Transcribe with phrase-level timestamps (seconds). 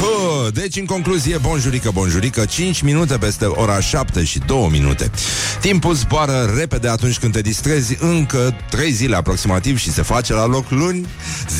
[0.00, 5.10] Hă, deci, în concluzie, bonjurică, bonjurică 5 minute peste ora 7 și 2 minute.
[5.60, 10.46] Timpul zboară repede atunci când te distrezi Încă 3 zile aproximativ și se face la
[10.46, 11.06] loc luni.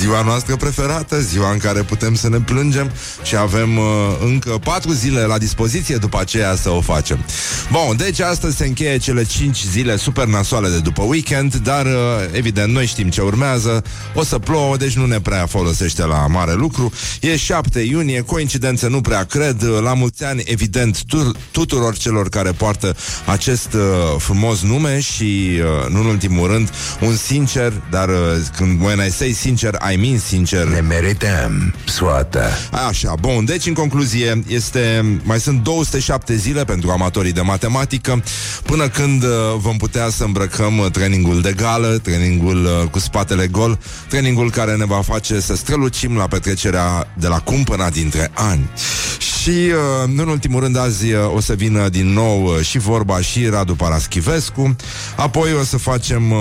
[0.01, 2.91] Ziua noastră preferată, ziua în care putem să ne plângem
[3.23, 3.85] Și avem uh,
[4.25, 7.25] încă 4 zile la dispoziție după aceea să o facem.
[7.71, 11.93] Bun, deci astăzi se încheie cele 5 zile super nasoale de după weekend Dar, uh,
[12.33, 13.83] evident, noi știm ce urmează.
[14.15, 16.93] O să plouă, deci nu ne prea folosește la mare lucru.
[17.21, 22.51] E 7 iunie, coincidență nu prea cred La mulți ani, evident, tu- tuturor celor care
[22.51, 23.81] poartă acest uh,
[24.19, 28.17] frumos nume Și, uh, nu în ultimul rând, un sincer Dar uh,
[28.57, 32.45] când when I say sincer, I mean sincer Ne merităm soată.
[32.89, 38.23] Așa, bun, deci în concluzie este, mai sunt 207 zile pentru amatorii de matematică
[38.63, 43.47] până când uh, vom putea să îmbrăcăm uh, trainingul de gală, trainingul uh, cu spatele
[43.47, 48.71] gol, trainingul care ne va face să strălucim la petrecerea de la cumpăna dintre ani.
[49.19, 52.79] Și, uh, nu în ultimul rând, azi uh, o să vină din nou uh, și
[52.79, 54.77] vorba și Radu Paraschivescu,
[55.17, 56.39] apoi o să facem uh,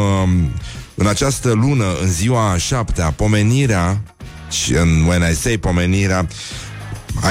[0.96, 4.02] în această lună, în ziua a șaptea, pomenirea
[4.50, 6.28] și în When I Say pomenirea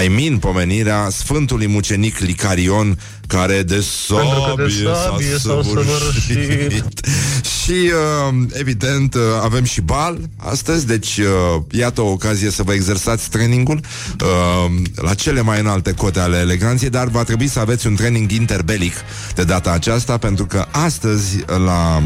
[0.05, 5.63] I mean pomenirea Sfântului Mucenic Licarion care de Pentru că de sabie, sabie s-a s-a
[5.63, 6.33] săvârșit.
[6.33, 7.07] săvârșit.
[7.63, 12.73] Și uh, evident uh, avem și bal astăzi Deci uh, iată o ocazie să vă
[12.73, 13.81] exersați trainingul
[14.21, 18.31] uh, La cele mai înalte cote ale eleganței Dar va trebui să aveți un training
[18.31, 18.95] interbelic
[19.35, 22.03] De data aceasta Pentru că astăzi la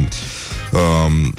[0.72, 1.30] uh,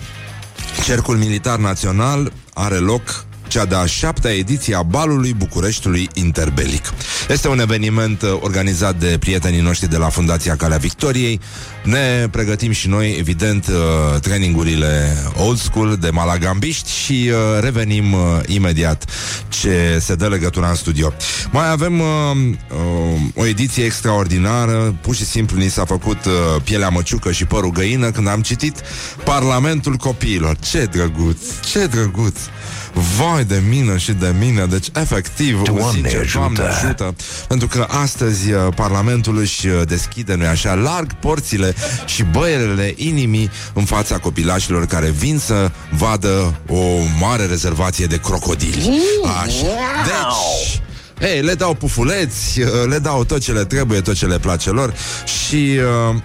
[0.83, 6.93] Cercul Militar Național are loc cea de-a șaptea ediție a Balului Bucureștiului Interbelic.
[7.29, 11.39] Este un eveniment uh, organizat de prietenii noștri de la Fundația Calea Victoriei.
[11.83, 18.19] Ne pregătim și noi, evident, uh, trainingurile old school de malagambiști și uh, revenim uh,
[18.45, 19.05] imediat
[19.49, 21.13] ce se dă legătura în studio.
[21.51, 22.07] Mai avem uh,
[22.71, 27.71] uh, o ediție extraordinară, pur și simplu ni s-a făcut uh, pielea măciucă și părul
[27.71, 28.81] găină când am citit
[29.23, 30.57] Parlamentul Copiilor.
[30.57, 31.39] Ce drăguț,
[31.71, 32.37] ce drăguț!
[32.93, 34.65] Vai de mine și de mine.
[34.65, 36.37] Deci efectiv Doamne sincer, ajută!
[36.37, 37.15] Doamne ajută.
[37.47, 43.49] Pentru că astăzi uh, Parlamentul își uh, deschide Nu așa larg porțile și băierele inimii
[43.73, 46.81] În fața copilașilor care vin să vadă O
[47.19, 48.99] mare rezervație de crocodili.
[49.43, 49.67] Așa.
[50.05, 50.81] Deci
[51.29, 54.69] Ei, le dau pufuleți, uh, le dau tot ce le trebuie, tot ce le place
[54.69, 54.93] lor
[55.25, 55.79] și
[56.11, 56.15] uh,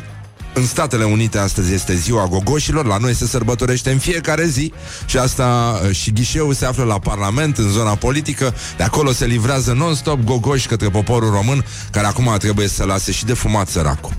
[0.54, 4.72] În Statele Unite astăzi este ziua gogoșilor, la noi se sărbătorește în fiecare zi
[5.06, 9.26] și asta uh, și ghișeul se află la Parlament, în zona politică, de acolo se
[9.26, 14.12] livrează non-stop gogoși către poporul român, care acum trebuie să lase și de fumat săracul.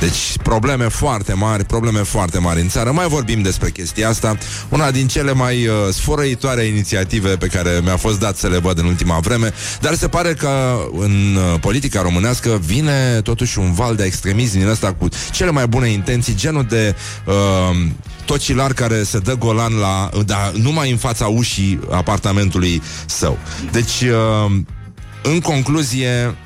[0.00, 2.92] Deci probleme foarte mari, probleme foarte mari în țară.
[2.92, 4.38] Mai vorbim despre chestia asta.
[4.68, 8.78] Una din cele mai uh, sfărăitoare inițiative pe care mi-a fost dat să le văd
[8.78, 13.96] în ultima vreme, dar se pare că în uh, politica românească vine totuși un val
[13.96, 16.94] de extremism din ăsta cu cele mai bune intenții, genul de
[17.24, 17.86] uh,
[18.24, 23.38] tocilar care se dă golan la, da, numai în fața ușii apartamentului său.
[23.72, 24.56] Deci, uh,
[25.22, 26.36] în concluzie,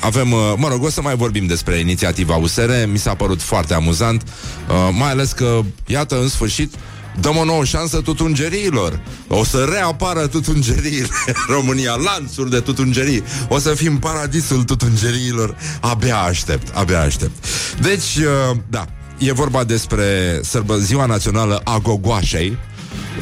[0.00, 3.74] avem, uh, mă rog, o să mai vorbim despre inițiativa USR, mi s-a părut foarte
[3.74, 6.74] amuzant, uh, mai ales că, iată, în sfârșit,
[7.20, 9.00] dăm o nouă șansă tutungeriilor.
[9.28, 13.22] O să reapară tutungeriile în România, lanțuri de tutungerii.
[13.48, 15.56] O să fim paradisul tutungeriilor.
[15.80, 17.46] Abia aștept, abia aștept.
[17.80, 18.86] Deci, uh, da,
[19.18, 22.58] e vorba despre sărbă, ziua națională a gogoașei.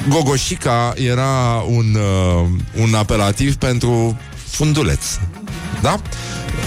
[0.09, 2.49] Gogoșica era un, uh,
[2.81, 4.19] un apelativ pentru
[4.51, 5.05] funduleț.
[5.83, 6.01] Da?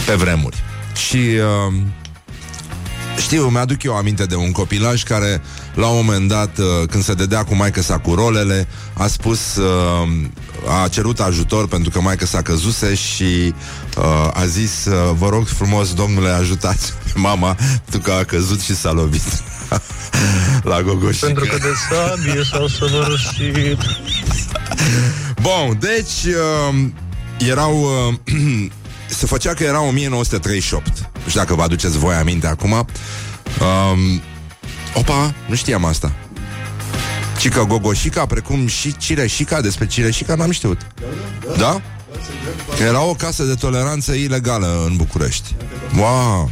[0.05, 0.63] Pe vremuri.
[1.09, 1.73] Și uh,
[3.17, 5.41] știu, mi-aduc eu aminte de un copilaj care,
[5.77, 9.55] la un moment dat, uh, când se dădea cu maică sa cu rolele, a spus,
[9.55, 10.07] uh,
[10.83, 13.53] a cerut ajutor pentru că maică sa căzuse și
[13.97, 18.61] uh, a zis, uh, vă rog frumos, domnule, ajutați pe mama, pentru că a căzut
[18.61, 19.43] și s-a lovit.
[20.71, 21.25] la gogoșică.
[21.25, 23.77] Pentru că de sabie s-au săvârșit.
[25.41, 26.85] Bun, deci uh,
[27.49, 27.81] erau...
[28.25, 28.69] Uh,
[29.19, 30.87] se făcea că era 1938.
[31.23, 32.71] Nu știu dacă vă aduceți voi aminte acum.
[32.71, 34.21] Um,
[34.97, 36.11] opa, nu știam asta.
[37.39, 40.81] Ci că Gogoșica, precum și Cireșica, despre Cireșica n-am știut.
[41.57, 41.81] Da?
[42.77, 45.55] Că era o casă de toleranță ilegală în București.
[45.97, 46.51] Wow!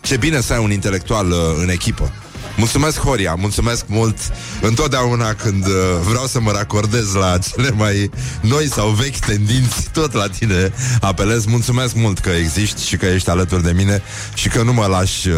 [0.00, 2.12] Ce bine să ai un intelectual uh, în echipă.
[2.56, 4.18] Mulțumesc, Horia, mulțumesc mult
[4.60, 5.72] Întotdeauna când uh,
[6.08, 8.10] vreau să mă racordez La cele mai
[8.40, 13.30] noi sau vechi tendinți Tot la tine apelez Mulțumesc mult că existi și că ești
[13.30, 14.02] alături de mine
[14.34, 15.36] Și că nu mă lași uh...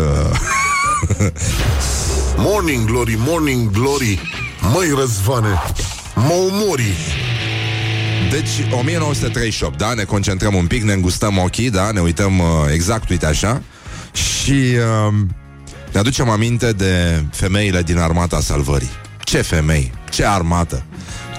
[2.43, 4.21] Morning Glory, Morning Glory
[4.73, 5.63] Măi, Răzvane,
[6.15, 6.93] mă omori.
[8.31, 9.95] Deci, 1938, da?
[9.95, 11.91] Ne concentrăm un pic, ne îngustăm ochii, da?
[11.91, 13.63] Ne uităm uh, exact, uite așa.
[14.13, 15.15] Și uh,
[15.93, 18.91] ne aducem aminte de femeile din armata salvării.
[19.25, 20.83] Ce femei, ce armată,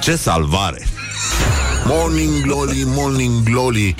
[0.01, 0.87] ce salvare.
[1.85, 3.95] Morning glory, morning glory.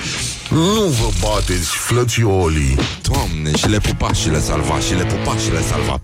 [0.50, 2.78] Nu vă bateți, flățiolii.
[3.02, 6.00] Doamne, și le pupa și le salva, și le pupa și le salva.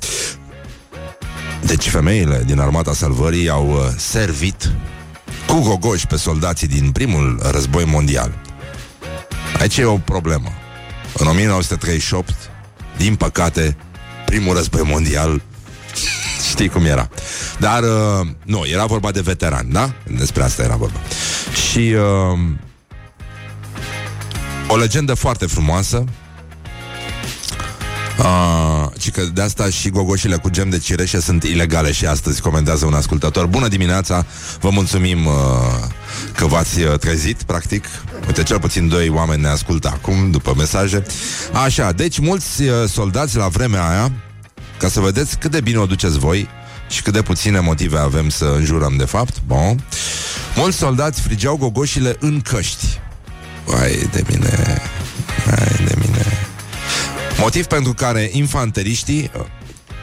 [1.69, 4.73] Deci femeile din armata salvării au uh, servit
[5.47, 8.33] cu gogoși pe soldații din primul război mondial.
[9.61, 10.49] Aici e o problemă.
[11.15, 12.35] În 1938,
[12.97, 13.77] din păcate,
[14.27, 15.43] primul război mondial
[16.51, 17.09] Știi cum era.
[17.59, 19.93] Dar, uh, nu, era vorba de veterani, da?
[20.17, 20.99] Despre asta era vorba.
[21.71, 22.39] Și uh,
[24.69, 26.05] o legendă foarte frumoasă
[28.19, 32.41] Uh, și că de asta și gogoșile cu gem de cireșe sunt ilegale și astăzi
[32.41, 33.47] comentează un ascultător.
[33.47, 34.27] Bună dimineața,
[34.61, 35.33] vă mulțumim uh,
[36.35, 37.85] că v-ați uh, trezit, practic.
[38.27, 41.03] Uite, cel puțin doi oameni ne ascultă acum, după mesaje.
[41.53, 44.13] Așa, deci mulți uh, soldați la vremea aia,
[44.79, 46.49] ca să vedeți cât de bine o duceți voi
[46.89, 49.85] și cât de puține motive avem să înjurăm de fapt, bon.
[50.57, 53.01] Mulți soldați frigeau gogoșile în căști.
[53.65, 54.83] Vai de mine,
[55.47, 56.08] vai de mine.
[57.39, 59.31] Motiv pentru care infanteriștii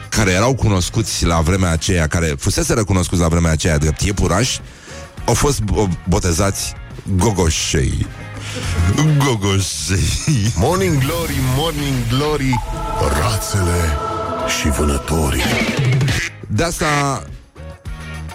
[0.08, 4.60] care erau cunoscuți la vremea aceea, care fusese recunoscuți la vremea aceea drept iepurași,
[5.26, 6.74] au fost bo- botezați
[7.16, 8.06] gogoșei.
[9.24, 10.52] Gogoșei.
[10.54, 12.60] Morning glory, morning glory,
[13.20, 13.96] rațele
[14.60, 15.42] și vânătorii.
[16.48, 17.22] De asta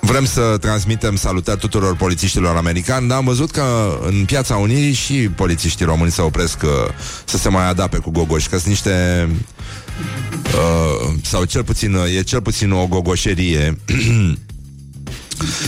[0.01, 5.13] vrem să transmitem salutări tuturor polițiștilor americani, dar am văzut că în Piața Unirii și
[5.13, 6.69] polițiștii români se opresc uh,
[7.25, 9.27] să se mai adape cu gogoși, că sunt niște...
[10.45, 13.77] Uh, sau cel puțin, uh, e cel puțin o gogoșerie.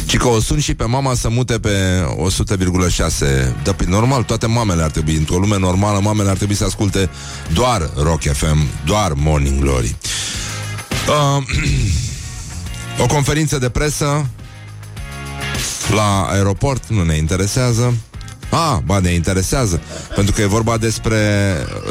[0.06, 2.06] Ci că o sun și pe mama să mute pe
[2.50, 6.63] 100,6 Dar pe normal, toate mamele ar trebui Într-o lume normală, mamele ar trebui să
[6.63, 7.09] asculte
[7.53, 9.95] Doar Rock FM, doar Morning Glory.
[11.07, 11.44] Uh,
[12.99, 14.25] O conferință de presă
[15.95, 17.93] La aeroport Nu ne interesează.
[18.49, 19.81] Ah, ba, ne interesează
[20.15, 21.19] Pentru că e vorba despre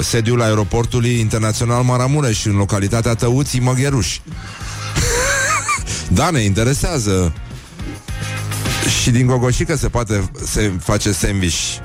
[0.03, 4.19] Sediul aeroportului internațional Maramureș În localitatea Tăuții Măgheruș
[6.09, 7.33] Da, ne interesează.
[9.03, 11.77] Și din gogoșică se poate se face sandwich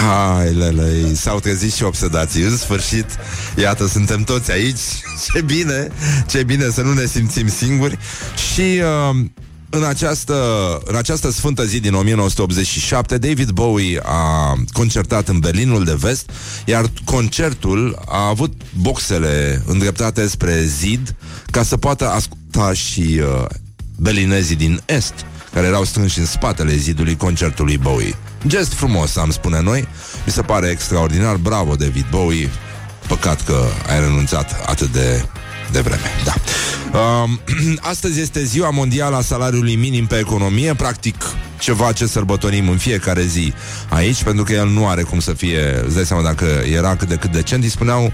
[0.00, 2.42] Hai, lele, s-au trezit și obsedații.
[2.42, 3.06] În sfârșit,
[3.56, 4.80] iată, suntem toți aici.
[5.32, 5.88] Ce bine,
[6.26, 7.98] ce bine să nu ne simțim singuri.
[8.52, 9.24] Și uh,
[9.70, 10.34] în această,
[10.84, 16.30] în această sfântă zi din 1987 David Bowie a concertat în Berlinul de Vest
[16.64, 21.14] Iar concertul a avut boxele îndreptate spre zid
[21.50, 23.44] Ca să poată asculta și uh,
[23.96, 25.14] berlinezii din Est
[25.58, 28.14] care erau strânși în spatele zidului concertului Bowie.
[28.46, 29.88] Gest frumos, am spune noi.
[30.26, 31.36] Mi se pare extraordinar.
[31.36, 32.50] Bravo, David Bowie.
[33.08, 35.24] Păcat că ai renunțat atât de
[35.70, 36.34] de vreme, da.
[36.98, 37.40] Um,
[37.92, 41.14] astăzi este ziua mondială a salariului minim pe economie, practic
[41.58, 43.52] ceva ce sărbătorim în fiecare zi
[43.88, 47.08] aici, pentru că el nu are cum să fie, îți dai seama dacă era cât
[47.08, 48.12] de cât decent, îi spuneau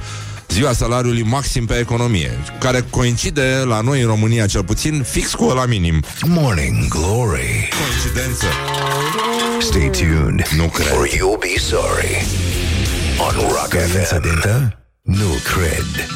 [0.48, 5.44] ziua salariului maxim pe economie, care coincide la noi în România cel puțin fix cu
[5.44, 6.02] la minim.
[6.26, 7.68] Morning Glory.
[7.84, 8.46] Coincidență.
[9.60, 10.48] Stay tuned.
[10.56, 10.92] Nu cred.
[10.96, 12.26] Or you'll be sorry.
[13.18, 13.74] On Rock
[14.04, 14.76] FM.
[15.02, 16.08] Nu cred.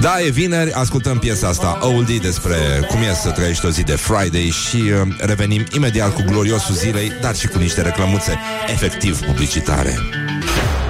[0.00, 2.56] Da, e vineri, ascultăm piesa asta Oldie despre
[2.88, 7.12] cum e să trăiești o zi de Friday și uh, revenim imediat cu gloriosul zilei,
[7.20, 8.38] dar și cu niște reclămuțe
[8.72, 9.98] efectiv publicitare.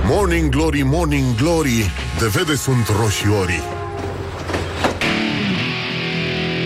[0.06, 3.62] Morning glory, morning glory, de vede sunt roșiorii.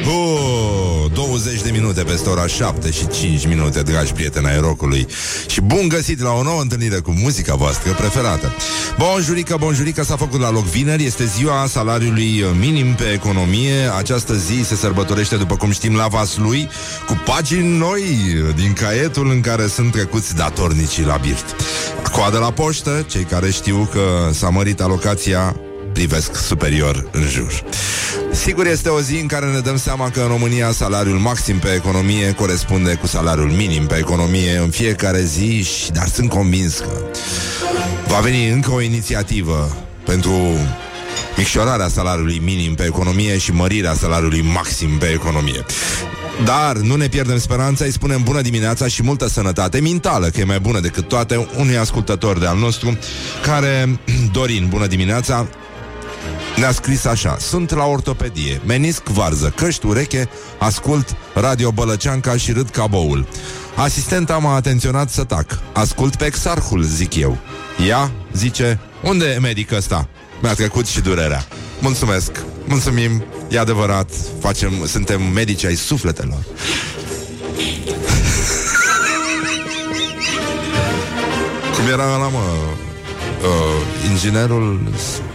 [0.07, 5.07] Oh, 20 de minute peste ora 7 și 5 minute, dragi prieteni ai rocului.
[5.47, 8.55] Și bun găsit la o nouă întâlnire cu muzica voastră preferată.
[8.99, 13.91] Bonjurică, bonjurică, s-a făcut la loc vineri, este ziua salariului minim pe economie.
[13.99, 16.69] Această zi se sărbătorește, după cum știm, la Vaslui,
[17.07, 18.03] cu pagini noi
[18.57, 21.57] din caietul în care sunt trecuți datornicii la birt.
[22.13, 25.57] Coadă la poștă, cei care știu că s-a mărit alocația
[25.93, 27.63] privesc superior în jur.
[28.33, 31.69] Sigur, este o zi în care ne dăm seama că în România salariul maxim pe
[31.75, 36.91] economie corespunde cu salariul minim pe economie în fiecare zi, și, dar sunt convins că
[38.07, 40.33] va veni încă o inițiativă pentru
[41.37, 45.65] micșorarea salariului minim pe economie și mărirea salariului maxim pe economie.
[46.45, 50.45] Dar nu ne pierdem speranța, îi spunem bună dimineața și multă sănătate mentală, că e
[50.45, 52.99] mai bună decât toate, unui ascultător de al nostru,
[53.43, 54.01] care,
[54.33, 55.47] Dorin, bună dimineața,
[56.57, 60.29] ne-a scris așa Sunt la ortopedie, menisc varză, căști ureche,
[60.59, 63.27] ascult Radio Bălăceanca și râd caboul
[63.77, 67.39] Asistenta m-a atenționat să tac Ascult pe exarhul, zic eu.
[67.89, 70.09] Ea zice, unde e medic ăsta?
[70.43, 71.47] Mi-a trecut și durerea.
[71.81, 74.11] Mulțumesc, mulțumim, e adevărat
[74.41, 76.39] facem, Suntem medici ai sufletelor
[81.77, 82.39] Cum era ăla, mă?
[82.39, 84.81] Uh, inginerul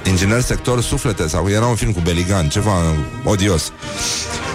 [0.05, 2.81] Inginer sector suflete Sau era un film cu Beligan Ceva
[3.23, 3.71] odios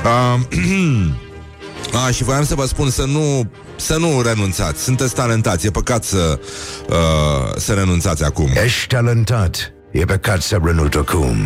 [0.04, 0.40] uh,
[2.06, 4.82] A, și voiam să vă spun să nu să nu renunțați.
[4.82, 5.66] Sunteți talentați.
[5.66, 6.38] E păcat să,
[6.88, 8.50] uh, să renunțați acum.
[8.64, 9.72] Ești talentat.
[9.90, 11.36] E păcat să renunți acum.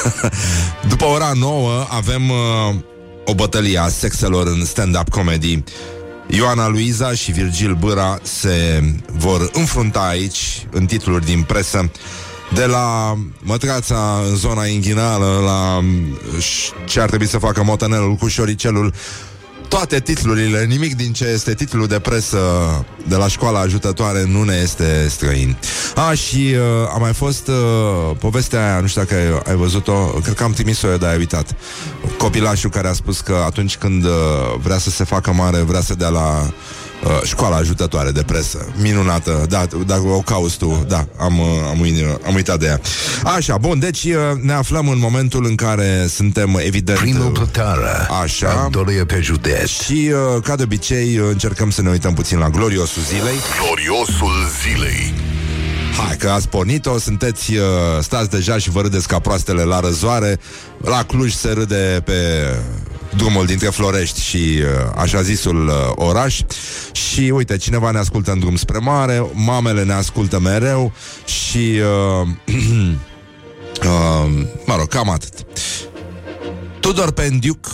[0.88, 2.74] După ora 9 avem uh,
[3.24, 5.62] o bătălie a sexelor în stand-up comedy.
[6.26, 11.90] Ioana Luiza și Virgil Bâra se vor înfrunta aici, în titluri din presă,
[12.54, 15.84] de la mătrața în zona inghinală la
[16.84, 18.94] ce ar trebui să facă motanelul cu șoricelul
[19.72, 22.38] toate titlurile, nimic din ce este titlul de presă
[23.08, 25.56] de la școala ajutătoare nu ne este străin.
[25.94, 29.92] A, și uh, a mai fost uh, povestea aia, nu știu dacă ai, ai văzut-o,
[30.22, 31.54] cred că am trimis-o eu, dar ai uitat.
[32.18, 34.10] Copilașul care a spus că atunci când uh,
[34.62, 36.81] vrea să se facă mare, vrea să dea la Uh,
[37.24, 38.66] școala ajutătoare de presă.
[38.76, 41.80] Minunată, da, dacă o cauți tu, da, am, uh, am,
[42.26, 42.80] am uitat de ea.
[43.24, 46.98] Așa, bun, deci uh, ne aflăm în momentul în care suntem, evident...
[46.98, 48.08] Primul plătară.
[48.22, 48.68] Așa.
[49.04, 49.68] pe județ.
[49.68, 50.10] Și,
[50.42, 53.36] ca de obicei, încercăm să ne uităm puțin la gloriosul zilei.
[53.64, 54.32] Gloriosul
[54.62, 55.14] zilei.
[56.06, 57.64] Hai că ați pornit-o, sunteți, uh,
[58.00, 60.38] stați deja și vă râdeți ca proastele la răzoare.
[60.84, 62.14] La Cluj se râde pe
[63.16, 66.40] drumul dintre Florești și uh, așa zisul uh, oraș.
[66.92, 70.92] Și uite, cineva ne ascultă în drum spre mare, mamele ne ascultă mereu
[71.24, 71.80] și...
[72.20, 72.28] Uh,
[73.84, 75.46] uh, mă rog, cam atât.
[76.80, 77.66] Tudor Pendiuc,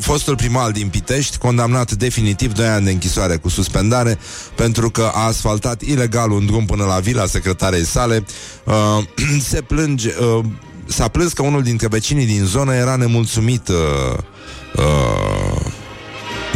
[0.00, 4.18] fostul primar din Pitești, condamnat definitiv 2 ani de închisoare cu suspendare
[4.54, 8.24] pentru că a asfaltat ilegal un drum până la vila secretarei sale.
[8.64, 9.04] Uh,
[9.50, 10.14] se plânge...
[10.20, 10.44] Uh,
[10.88, 14.18] s-a plâns că unul dintre vecinii din zonă era nemulțumit uh,
[14.76, 15.60] uh,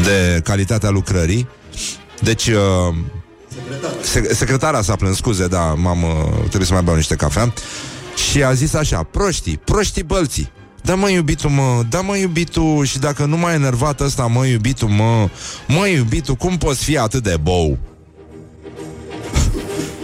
[0.03, 1.49] de calitatea lucrării.
[2.21, 2.47] Deci...
[2.47, 2.95] Uh,
[4.33, 7.53] secretara s-a plâns, scuze, da, m-am, uh, trebuie să mai beau niște cafea.
[8.31, 10.53] Și a zis așa, proștii, proștii bălții.
[10.83, 14.89] Da mă iubitul mă, da mă iubitul Și dacă nu mai enervat ăsta mă iubitul
[14.89, 15.29] mă
[15.67, 17.79] Mă iubitul, cum poți fi atât de bou?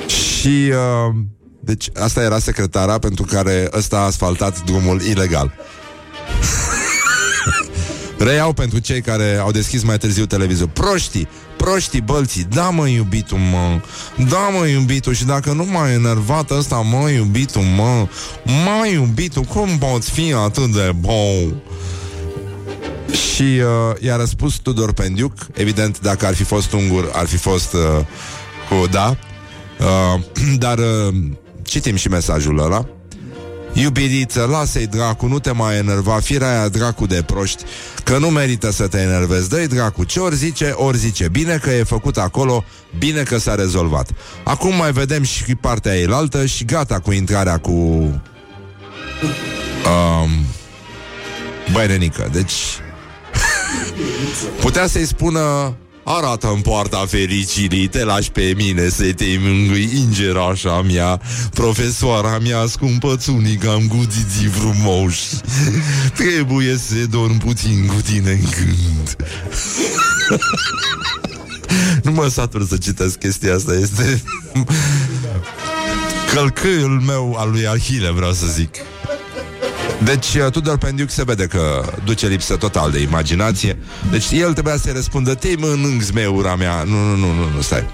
[0.16, 1.14] și uh,
[1.60, 5.52] Deci asta era secretara Pentru care ăsta a asfaltat drumul ilegal
[8.18, 10.68] Reiau pentru cei care au deschis mai târziu televizor.
[10.68, 12.44] Proștii, proștii bălții.
[12.44, 13.80] Da mă iubitul mă.
[14.28, 15.14] Da mă iubitul.
[15.14, 18.08] Și dacă nu m-a enervat ăsta Mă iubitul mă.
[18.44, 21.62] Mă iubitul, cum poți fi atât de bou?
[23.10, 25.32] Și uh, i-a răspuns Tudor Pendiuc.
[25.54, 27.80] Evident, dacă ar fi fost ungur Ar fi fost uh,
[28.68, 29.16] cu da.
[29.78, 30.20] Uh,
[30.64, 31.14] Dar uh,
[31.62, 32.86] citim și mesajul ăla
[33.78, 37.62] Iubiriță, lasă-i dracu, nu te mai enerva Firea aia dracu de proști
[38.04, 39.48] Că nu merită să te enervezi.
[39.48, 41.28] Dă-i dracu, ce ori zice, ori zice.
[41.28, 42.64] Bine că e făcut acolo,
[42.98, 44.10] bine că s-a rezolvat.
[44.44, 48.20] Acum mai vedem și partea eilaltă Și gata cu intrarea cu um,
[51.72, 52.52] Băi, Renică, deci
[54.60, 55.74] Putea să-i spună
[56.08, 61.20] arată în poarta fericirii, te lași pe mine să te mângâi ingerașa mea,
[61.50, 65.22] profesoara mea scumpățunică, am guziții frumoși.
[66.20, 69.16] Trebuie să dorm puțin cu tine în gând.
[72.04, 74.22] nu mă satur să citesc chestia asta, este
[76.34, 78.74] călcâiul meu al lui Ahile, vreau să zic.
[80.04, 83.78] Deci uh, Tudor Pendiuc se vede că duce lipsă total de imaginație
[84.10, 87.86] Deci el trebuia să-i răspundă Te mănânc zmeura mea Nu, nu, nu, nu, nu stai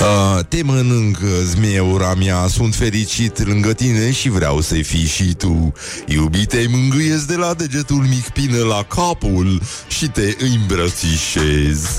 [0.00, 5.72] Uh, te mănânc, zmeura mea, sunt fericit lângă tine și vreau să-i fii și tu.
[6.06, 11.96] Iubite, mângâiesc de la degetul mic până la capul și te îmbrățișez.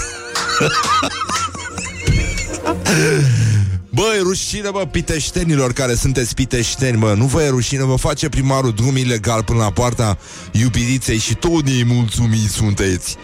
[3.94, 8.74] Băi, rușine, bă, piteștenilor care sunteți piteșteni, bă Nu vă e rușine, vă face primarul
[8.74, 10.18] drum ilegal până la poarta
[10.52, 13.18] iubiriței Și tot mulțumiți sunteți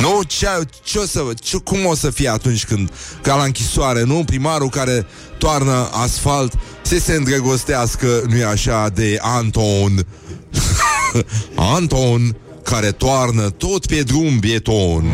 [0.00, 0.22] nu?
[0.26, 0.46] Ce,
[0.82, 2.90] ce o să, ce, cum o să fie atunci când,
[3.22, 4.24] ca la închisoare, nu?
[4.24, 5.06] Primarul care
[5.38, 10.06] toarnă asfalt să se îndrăgostească, nu e așa, de Anton.
[11.74, 15.04] Anton, care toarnă tot pe drum bieton.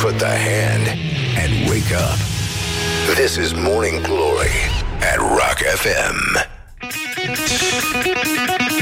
[0.00, 0.86] Put the hand
[1.36, 2.29] and wake up.
[3.20, 4.50] This is Morning Glory
[5.12, 6.48] at Rock FM.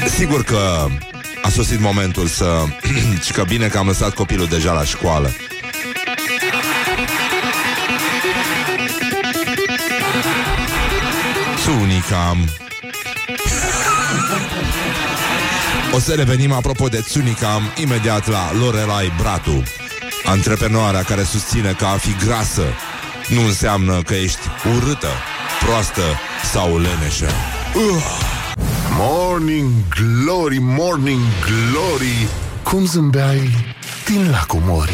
[0.07, 0.87] Sigur că
[1.41, 2.63] a sosit momentul să...
[3.25, 5.31] și că bine că am lăsat copilul deja la școală.
[11.55, 12.49] Tsunicam.
[15.93, 19.63] O să revenim apropo de Tsunicam imediat la Lorelai Bratu,
[20.25, 22.63] antreprenoarea care susține că a fi grasă
[23.29, 24.39] nu înseamnă că ești
[24.77, 25.07] urâtă,
[25.65, 26.01] proastă
[26.51, 27.29] sau leneșă.
[27.75, 28.27] Uh.
[28.97, 32.27] Morning Glory, Morning Glory
[32.63, 34.93] Cum zâmbeai din lacul Mori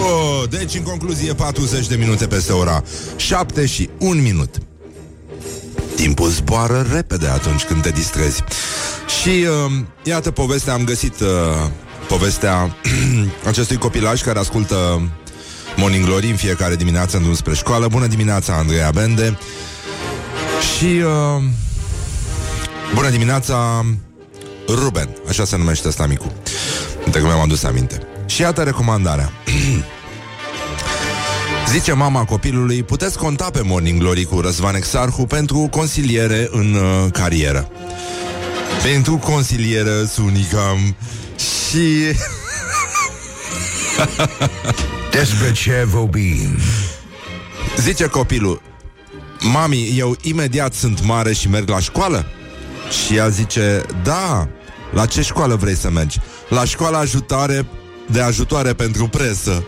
[0.00, 2.82] Oh, deci, în concluzie, 40 de minute peste ora
[3.16, 4.54] 7 și 1 minut.
[5.94, 8.42] Timpul zboară repede atunci când te distrezi.
[9.20, 11.28] Și uh, iată povestea, am găsit uh,
[12.08, 12.76] povestea
[13.50, 15.08] acestui copilaj care ascultă
[15.76, 17.88] Morning Glory în fiecare dimineață în drum spre școală.
[17.88, 19.38] Bună dimineața, Andreea Bende.
[20.76, 21.42] Și uh,
[22.94, 23.84] bună dimineața,
[24.68, 26.32] Ruben, așa se numește ăsta micu.
[27.10, 28.00] De cum mi-am adus aminte.
[28.26, 29.32] Și iată recomandarea.
[31.70, 37.10] Zice mama copilului, puteți conta pe Morning Glory cu Răzvan Exarhu pentru consiliere în uh,
[37.12, 37.70] carieră.
[38.82, 40.96] Pentru consilieră sunicam
[41.36, 42.16] și...
[45.18, 46.56] Despre ce vorbim?
[47.76, 48.62] Zice copilul,
[49.40, 52.26] mami, eu imediat sunt mare și merg la școală?
[52.90, 54.48] Și ea zice, da,
[54.92, 56.18] la ce școală vrei să mergi?
[56.48, 57.66] La școala ajutare
[58.10, 59.64] de ajutoare pentru presă.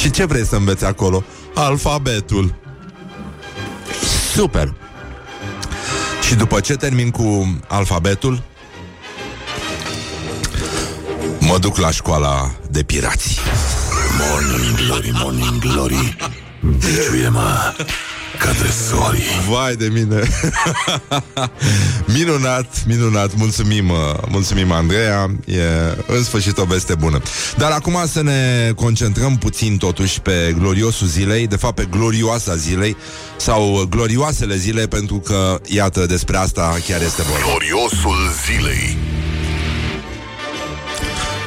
[0.00, 1.24] Și ce vrei să înveți acolo?
[1.54, 2.54] Alfabetul.
[4.34, 4.74] Super!
[6.26, 8.42] Și după ce termin cu alfabetul,
[11.38, 13.40] mă duc la școala de pirați.
[14.18, 16.16] Morning Glory, Morning Glory.
[16.60, 17.74] Biciuie-mă
[18.38, 20.22] ca tresorii Vai de mine.
[22.16, 23.34] Minunat, minunat.
[23.34, 23.96] Mulțumim, uh,
[24.28, 25.30] mulțumim Andreea.
[25.44, 25.62] E
[26.06, 27.22] în sfârșit o veste bună.
[27.56, 32.96] Dar acum să ne concentrăm puțin Totuși pe gloriosul zilei De fapt pe glorioasa zilei
[33.36, 37.44] Sau glorioasele zile Pentru că, iată, despre asta chiar este vorba.
[37.44, 38.96] Gloriosul zilei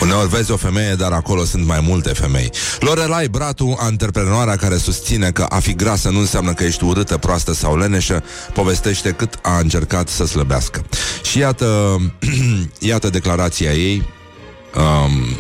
[0.02, 2.52] Uneori vezi o femeie, dar acolo sunt mai multe femei.
[2.80, 7.54] Lorelai Bratu, antreprenoarea care susține că a fi grasă nu înseamnă că ești urâtă, proastă
[7.54, 10.86] sau leneșă, povestește cât a încercat să slăbească.
[11.24, 12.00] Și iată,
[12.80, 14.08] iată declarația ei.
[14.76, 15.36] Um,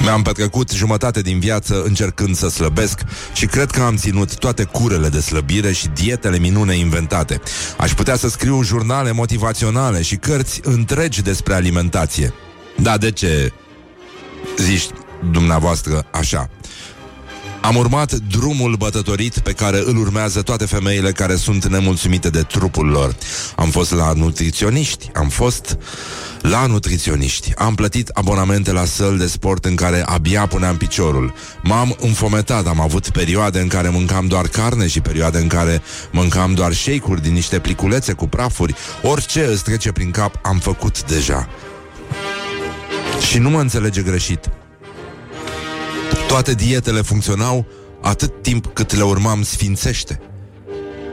[0.00, 3.00] mi-am petrecut jumătate din viață încercând să slăbesc
[3.32, 7.40] și cred că am ținut toate curele de slăbire și dietele minune inventate.
[7.78, 12.34] Aș putea să scriu jurnale motivaționale și cărți întregi despre alimentație.
[12.84, 13.52] Da, de ce
[14.58, 14.86] zici
[15.30, 16.50] dumneavoastră așa?
[17.60, 22.86] Am urmat drumul bătătorit pe care îl urmează toate femeile care sunt nemulțumite de trupul
[22.86, 23.16] lor.
[23.56, 25.78] Am fost la nutriționiști, am fost
[26.40, 27.52] la nutriționiști.
[27.56, 31.34] Am plătit abonamente la săl de sport în care abia puneam piciorul.
[31.62, 36.54] M-am înfometat, am avut perioade în care mâncam doar carne și perioade în care mâncam
[36.54, 38.74] doar shake-uri din niște pliculețe cu prafuri.
[39.02, 41.48] Orice îți trece prin cap, am făcut deja.
[43.20, 44.50] Și nu mă înțelege greșit.
[46.28, 47.66] Toate dietele funcționau
[48.02, 50.20] atât timp cât le urmam sfințește.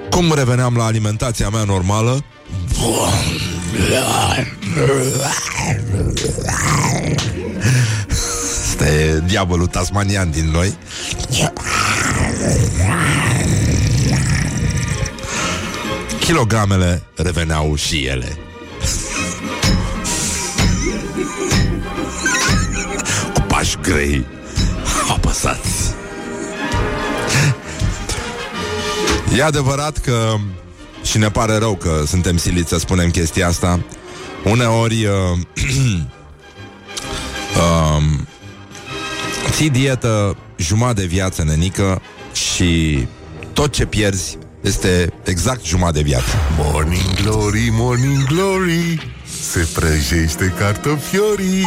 [0.09, 2.23] Cum reveneam la alimentația mea normală,
[8.81, 10.73] este diavolul tasmanian din noi.
[16.19, 18.37] Kilogramele reveneau și ele.
[23.61, 24.25] Pași grei
[25.09, 25.93] apăsați.
[29.37, 30.35] E adevărat că
[31.03, 33.79] și ne pare rău că suntem siliți să spunem chestia asta.
[34.43, 35.13] Uneori uh,
[37.61, 38.03] uh,
[39.49, 42.01] ții dietă jumătate de viață, nenică,
[42.33, 43.05] și
[43.53, 46.35] tot ce pierzi este exact jumătate de viață.
[46.57, 51.65] Morning Glory, Morning Glory Se prăjește cartofiorii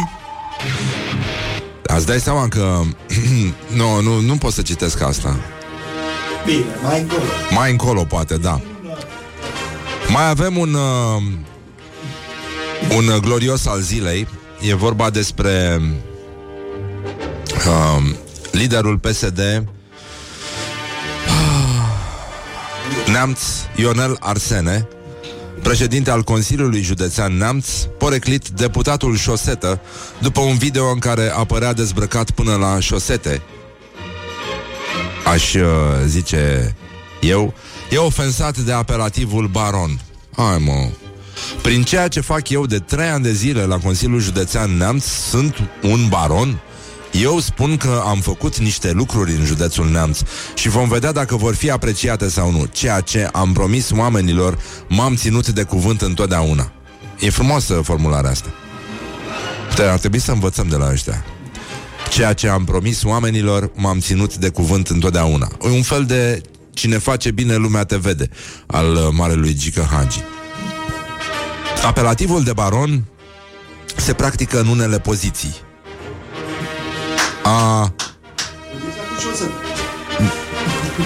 [1.95, 2.81] Ați dai seama că
[3.79, 5.35] nu, nu, nu pot să citesc asta.
[6.45, 7.21] Bine, mai încolo.
[7.51, 8.61] Mai încolo, poate, da.
[10.09, 11.23] Mai avem un uh,
[12.95, 14.27] un uh, glorios al zilei.
[14.61, 15.81] E vorba despre
[17.67, 18.03] uh,
[18.51, 19.63] liderul PSD
[23.11, 23.39] Neamț
[23.75, 24.87] Ionel Arsene
[25.65, 29.81] președinte al Consiliului Județean Neamț, poreclit deputatul șosetă
[30.21, 33.41] după un video în care apărea dezbrăcat până la șosete.
[35.31, 35.61] Aș uh,
[36.05, 36.75] zice
[37.21, 37.53] eu,
[37.91, 39.99] e ofensat de apelativul baron.
[40.35, 40.89] Hai mă
[41.61, 45.55] Prin ceea ce fac eu de trei ani de zile La Consiliul Județean Neamț Sunt
[45.81, 46.59] un baron
[47.21, 50.19] eu spun că am făcut niște lucruri în județul Neamț
[50.53, 52.65] și vom vedea dacă vor fi apreciate sau nu.
[52.65, 54.57] Ceea ce am promis oamenilor,
[54.89, 56.71] m-am ținut de cuvânt întotdeauna.
[57.19, 58.49] E frumoasă formularea asta.
[59.75, 61.25] Dar ar trebui să învățăm de la ăștia.
[62.09, 65.47] Ceea ce am promis oamenilor, m-am ținut de cuvânt întotdeauna.
[65.63, 66.41] E un fel de
[66.73, 68.29] cine face bine, lumea te vede,
[68.67, 70.19] al uh, marelui Gică Hagi.
[71.85, 73.03] Apelativul de baron
[73.95, 75.64] se practică în unele poziții.
[77.45, 77.93] A...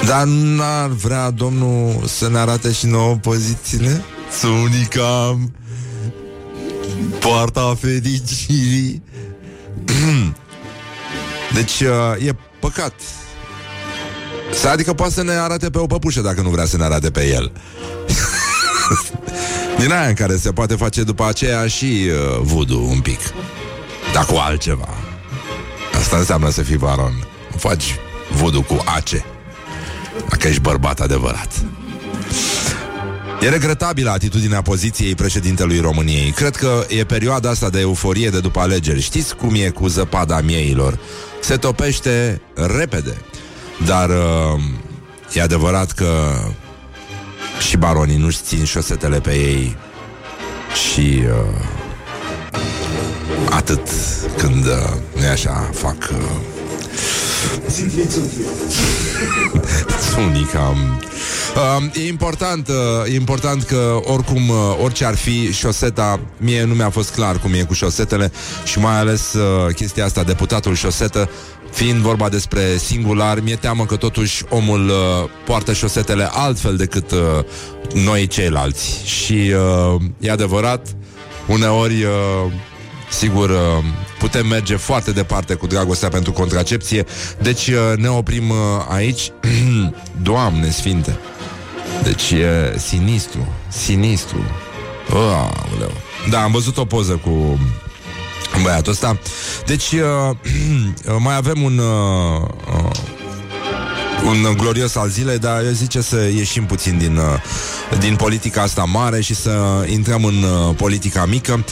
[0.06, 4.04] Dar n-ar vrea domnul să ne arate și nouă pozițiile?
[4.39, 5.52] Să unicam
[7.19, 9.04] poarta fericirii.
[11.56, 12.93] deci uh, e păcat.
[14.71, 17.28] Adică poate să ne arate pe o păpușă dacă nu vrea să ne arate pe
[17.28, 17.52] el.
[19.80, 23.19] Din aia în care se poate face după aceea și uh, voodoo un pic.
[24.13, 24.98] Dar cu altceva.
[25.99, 27.27] Asta înseamnă să fii baron.
[27.57, 27.95] Faci
[28.31, 29.25] voodoo cu ace.
[30.29, 31.51] Dacă ești bărbat adevărat.
[33.41, 36.31] E regretabilă atitudinea poziției președintelui României.
[36.31, 39.01] Cred că e perioada asta de euforie de după alegeri.
[39.01, 40.99] Știți cum e cu zăpada mieilor?
[41.41, 43.17] Se topește repede.
[43.85, 44.62] Dar uh,
[45.33, 46.39] e adevărat că
[47.67, 49.77] și baronii nu-și țin șosetele pe ei
[50.89, 51.79] și uh,
[53.49, 53.88] atât
[54.38, 54.71] când, uh,
[55.15, 55.97] nu așa, fac...
[56.12, 56.17] Uh,
[60.28, 60.75] Unica
[61.56, 62.75] uh, E important uh,
[63.12, 67.54] E important că oricum uh, Orice ar fi șoseta Mie nu mi-a fost clar cum
[67.54, 68.32] e cu șosetele
[68.63, 71.30] Și mai ales uh, chestia asta Deputatul șosetă
[71.71, 77.19] Fiind vorba despre singular, mi-e teamă că totuși omul uh, poartă șosetele altfel decât uh,
[77.93, 79.02] noi ceilalți.
[79.06, 80.88] Și uh, e adevărat,
[81.47, 82.52] uneori, uh,
[83.09, 83.57] sigur, uh,
[84.19, 87.05] putem merge foarte departe cu dragostea pentru contracepție,
[87.41, 88.57] deci uh, ne oprim uh,
[88.89, 89.31] aici.
[90.21, 91.19] Doamne sfinte!
[92.03, 94.43] Deci e sinistru, sinistru.
[95.13, 95.91] Aoleu.
[96.29, 97.59] Da, am văzut o poză cu
[98.63, 99.19] băiatul ăsta.
[99.65, 100.35] Deci, uh,
[101.19, 101.77] mai avem un...
[101.77, 102.91] Uh, uh,
[104.25, 107.23] un glorios al zilei, dar eu zice să ieșim puțin din, uh,
[107.97, 111.65] din politica asta mare și să intrăm în uh, politica mică.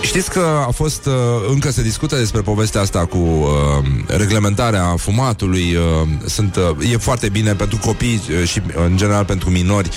[0.00, 1.12] Știți că a fost, uh,
[1.50, 3.46] încă se discută despre povestea asta cu uh,
[4.06, 5.74] reglementarea fumatului.
[5.74, 9.88] Uh, sunt, uh, e foarte bine pentru copii uh, și în general pentru minori.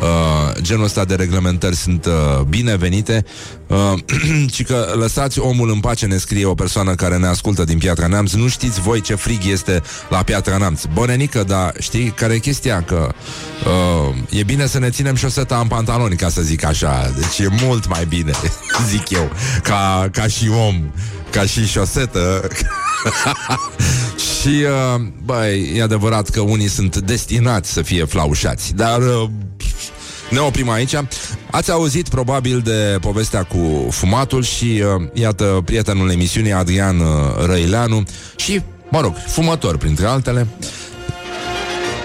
[0.00, 3.24] Uh, genul ăsta de reglementări sunt uh, binevenite.
[3.66, 3.92] Uh,
[4.54, 8.06] și că lăsați omul în pace, ne scrie o persoană care ne ascultă din Piatra
[8.06, 8.32] Neamț.
[8.32, 10.84] Nu știți voi ce frig este la Piatra Neamț.
[10.92, 12.82] Bănenică, dar știi care e chestia?
[12.82, 13.14] Că
[13.64, 17.12] uh, e bine să ne ținem șoseta în pantaloni, ca să zic așa.
[17.18, 18.32] Deci e mult mai bine,
[18.90, 19.30] zic eu,
[19.62, 20.92] ca, ca și om,
[21.30, 22.48] ca și șosetă.
[24.40, 28.98] și, uh, băi, e adevărat că unii sunt destinați să fie flaușați, dar...
[28.98, 29.28] Uh,
[30.30, 30.94] ne oprim aici.
[31.50, 37.06] Ați auzit probabil de povestea cu fumatul și uh, iată prietenul emisiunii Adrian uh,
[37.46, 38.02] Răileanu
[38.36, 40.46] și, mă rog, fumător printre altele.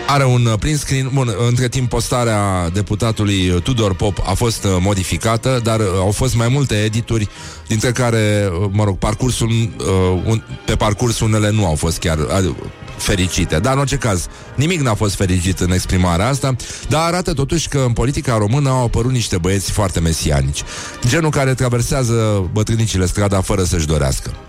[0.10, 1.10] Are un uh, print screen.
[1.13, 6.36] Bun, între timp postarea deputatului Tudor Pop a fost uh, modificată Dar uh, au fost
[6.36, 7.30] mai multe edituri
[7.67, 12.17] Dintre care, uh, mă rog, parcursul uh, un, Pe parcurs unele nu au fost chiar
[12.17, 12.56] uh,
[12.98, 13.60] fericite.
[13.60, 16.56] Dar în orice caz, nimic n-a fost fericit în exprimarea asta
[16.89, 20.63] Dar arată totuși că în politica română Au apărut niște băieți foarte mesianici
[21.08, 24.46] Genul care traversează bătrânicile strada Fără să-și dorească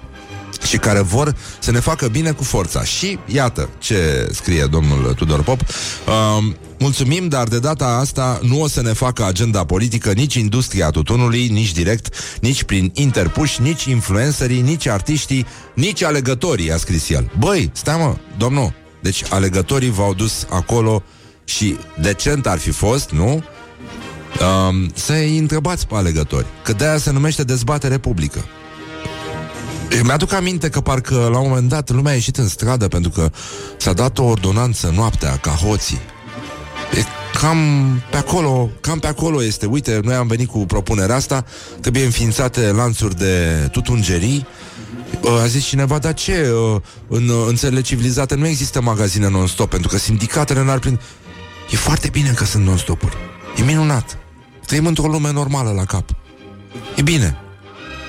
[0.66, 2.84] și care vor să ne facă bine cu forța.
[2.84, 5.60] Și iată ce scrie domnul Tudor Pop.
[5.60, 10.90] Uh, mulțumim, dar de data asta nu o să ne facă agenda politică nici industria
[10.90, 17.30] tutunului, nici direct, nici prin interpuși, nici influencerii, nici artiștii, nici alegătorii, a scris el.
[17.38, 21.02] Băi, stai mă, domnul, deci alegătorii v-au dus acolo
[21.44, 23.42] și decent ar fi fost, nu?
[24.68, 28.44] Um, să-i întrebați pe alegători, că de-aia se numește dezbatere publică.
[30.02, 33.30] Mi-aduc aminte că parcă la un moment dat lumea a ieșit în stradă pentru că
[33.76, 36.00] s-a dat o ordonanță noaptea ca hoții.
[36.98, 37.04] E
[37.40, 37.58] cam
[38.10, 39.66] pe acolo, cam pe acolo este.
[39.66, 41.44] Uite, noi am venit cu propunerea asta,
[41.80, 44.46] trebuie înființate lanțuri de tutungerii.
[45.42, 46.52] A zis cineva, dar ce?
[47.08, 51.00] În, în țările civilizate nu există magazine non-stop, pentru că sindicatele n-ar prind...
[51.70, 53.16] E foarte bine că sunt non-stopuri.
[53.56, 54.18] E minunat.
[54.66, 56.10] Trăim într-o lume normală la cap.
[56.96, 57.36] E bine.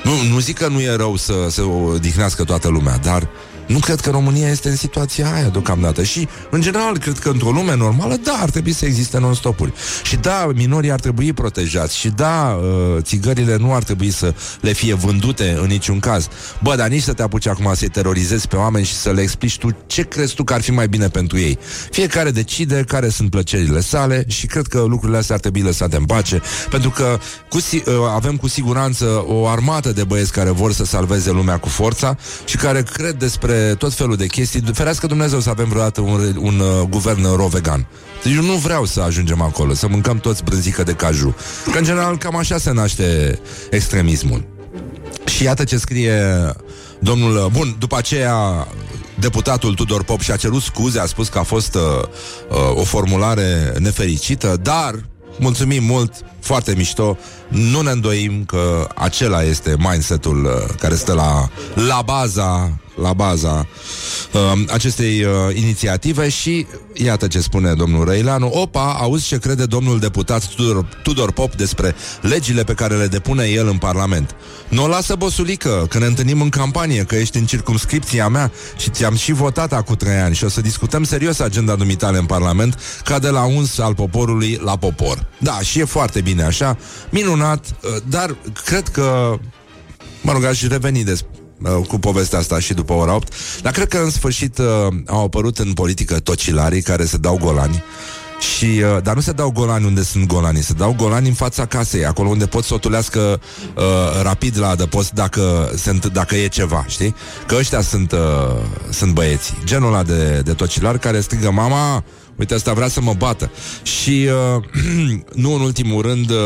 [0.09, 3.29] Nu, nu zic că nu e rău să se odihnească toată lumea, dar
[3.69, 7.49] Nu cred că România este în situația aia deocamdată și, în general, cred că într-o
[7.49, 9.73] lume normală, da, ar trebui să existe non-stopuri.
[10.03, 14.71] Și da, minorii ar trebui protejați și da, uh, țigările nu ar trebui să le
[14.73, 16.27] fie vândute în niciun caz.
[16.63, 19.57] Bă, dar nici să te apuci acum să-i terorizezi pe oameni și să le explici
[19.57, 21.57] tu ce crezi tu că ar fi mai bine pentru ei.
[21.91, 26.05] Fiecare decide care sunt plăcerile sale și cred că lucrurile astea ar trebui lăsate în
[26.05, 30.73] pace, pentru că cu, si- uh, avem cu siguranță o armată de băieți care vor
[30.73, 34.63] să salveze lumea cu forța și care cred despre tot felul de chestii.
[34.73, 37.87] Ferească Dumnezeu să avem vreodată un, re- un uh, guvern ro-vegan.
[38.23, 41.35] Deci eu nu vreau să ajungem acolo, să mâncăm toți brânzică de caju.
[41.71, 44.45] Că în general cam așa se naște extremismul.
[45.25, 46.21] Și iată ce scrie
[46.99, 47.49] domnul...
[47.51, 48.67] Bun, după aceea
[49.19, 51.81] deputatul Tudor Pop și-a cerut scuze, a spus că a fost uh,
[52.49, 54.95] uh, o formulare nefericită, dar
[55.39, 57.17] mulțumim mult, foarte mișto,
[57.47, 61.49] nu ne îndoim că acela este mindsetul uh, care stă la,
[61.87, 63.67] la baza la baza
[64.33, 68.51] uh, acestei uh, inițiative și iată ce spune domnul Răileanu.
[68.53, 73.45] Opa, auzi ce crede domnul deputat Tudor, Tudor Pop despre legile pe care le depune
[73.45, 74.35] el în Parlament.
[74.69, 78.89] Nu o lasă bosulică, că ne întâlnim în campanie, că ești în circumscripția mea și
[78.89, 82.79] ți-am și votat acum trei ani și o să discutăm serios agenda dumitale în Parlament
[83.03, 85.27] ca de la uns al poporului la popor.
[85.37, 86.77] Da, și e foarte bine așa,
[87.09, 88.35] minunat, uh, dar
[88.65, 89.39] cred că
[90.21, 91.38] Mă rog, aș reveni des, uh,
[91.87, 94.65] cu povestea asta și după ora 8 Dar cred că în sfârșit uh,
[95.05, 97.83] au apărut în politică tocilarii care se dau golani
[98.39, 101.65] și, uh, dar nu se dau golani unde sunt golani Se dau golani în fața
[101.65, 103.41] casei Acolo unde pot să o tulească
[103.75, 103.83] uh,
[104.21, 107.15] rapid la adăpost dacă, se, înt- dacă e ceva Știi?
[107.47, 108.19] Că ăștia sunt, uh,
[108.89, 112.03] sunt băieții Genul ăla de, de tocilar care strigă Mama,
[112.35, 113.51] uite asta vrea să mă bată
[113.83, 114.63] Și uh,
[115.43, 116.37] nu în ultimul rând uh,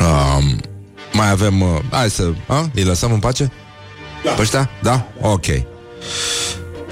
[0.00, 0.44] uh,
[1.12, 2.70] Mai avem uh, Hai să, a?
[2.74, 3.52] îi lăsăm în pace?
[4.24, 4.30] Da.
[4.30, 4.70] Pe ăștia?
[4.82, 5.06] Da?
[5.20, 5.46] Ok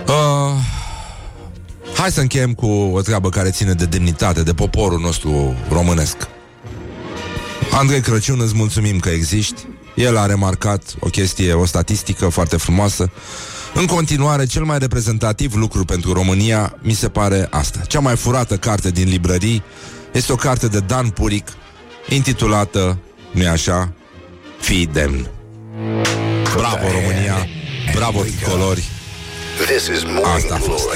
[0.06, 0.54] uh,
[1.94, 6.16] Hai să încheiem cu o treabă care ține de demnitate, de poporul nostru românesc.
[7.72, 9.66] Andrei Crăciun, îți mulțumim că existi.
[9.94, 13.10] El a remarcat o chestie, o statistică foarte frumoasă.
[13.74, 17.78] În continuare, cel mai reprezentativ lucru pentru România mi se pare asta.
[17.86, 19.62] Cea mai furată carte din librării
[20.12, 21.48] este o carte de Dan Puric
[22.08, 22.98] intitulată,
[23.30, 23.92] nu așa,
[24.60, 25.30] Fii demn.
[26.56, 27.48] Bravo România,
[27.94, 28.84] bravo tricolori.
[29.66, 30.88] This is Morning Asta a fost.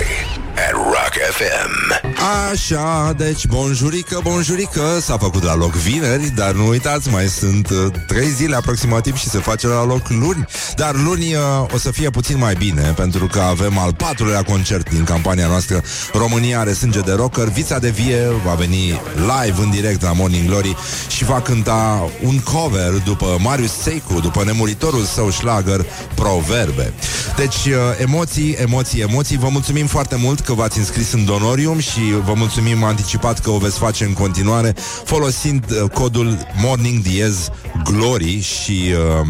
[0.57, 2.05] Glory at Rock FM.
[2.51, 4.99] Așa, deci bonjurică, bonjurică.
[5.01, 9.29] S-a făcut la loc vineri Dar nu uitați, mai sunt uh, trei zile aproximativ Și
[9.29, 10.47] se face la loc luni.
[10.77, 11.41] Dar luni uh,
[11.75, 15.83] o să fie puțin mai bine Pentru că avem al patrulea concert Din campania noastră
[16.13, 20.49] România are sânge de rocker Vița de vie va veni live în direct la Morning
[20.49, 20.77] Glory
[21.09, 26.93] Și va cânta un cover După Marius Seicu După nemuritorul său șlagăr Proverbe.
[27.37, 32.01] Deci uh, emoții, emoții, emoții Vă mulțumim foarte mult că v-ați înscris în Donorium Și
[32.25, 37.51] vă mulțumim anticipat că o veți face în continuare folosind uh, codul Morning Diez
[37.85, 39.27] Glory și uh,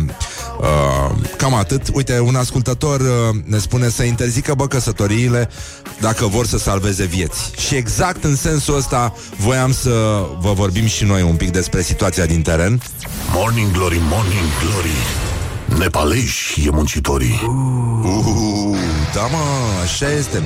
[0.60, 1.82] uh, cam atât.
[1.92, 3.06] Uite, un ascultător uh,
[3.44, 5.48] ne spune să interzică bă căsătoriile
[6.00, 7.50] dacă vor să salveze vieți.
[7.66, 12.26] Și exact în sensul ăsta voiam să vă vorbim și noi un pic despre situația
[12.26, 12.82] din teren.
[13.32, 15.35] Morning Glory, Morning Glory
[15.78, 17.40] Nepaleși e muncitorii.
[17.44, 18.78] Uh,
[19.14, 19.38] da mă,
[19.82, 20.42] așa este.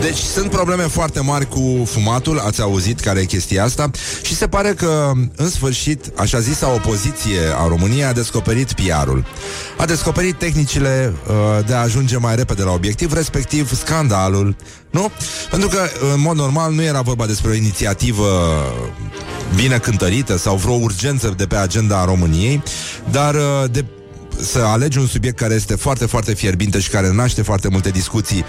[0.00, 3.90] Deci sunt probleme foarte mari cu fumatul Ați auzit care e chestia asta?
[4.22, 9.26] Și se pare că, în sfârșit Așa zisa opoziție a României A descoperit PR-ul
[9.78, 14.56] A descoperit tehnicile uh, de a ajunge mai repede la obiectiv Respectiv scandalul
[14.90, 15.10] Nu?
[15.50, 18.28] Pentru că, în mod normal, nu era vorba despre o inițiativă
[19.54, 22.62] bine cântărită Sau vreo urgență de pe agenda a României
[23.10, 23.84] Dar uh, de
[24.40, 28.44] să alegi un subiect care este foarte, foarte fierbinte și care naște foarte multe discuții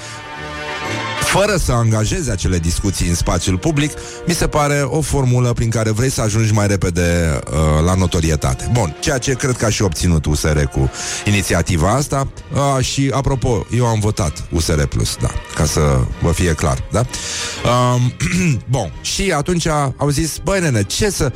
[1.38, 3.91] fără să angajezi acele discuții în spațiul public,
[4.28, 8.69] mi se pare o formulă prin care vrei să ajungi mai repede uh, la notorietate.
[8.71, 10.91] Bun, ceea ce cred că a și obținut USR cu
[11.26, 16.54] inițiativa asta uh, și, apropo, eu am votat USR Plus, da, ca să vă fie
[16.54, 17.06] clar, da?
[17.65, 18.02] Uh,
[18.76, 19.67] bun, și atunci
[19.98, 21.32] au zis, băi nene, ce să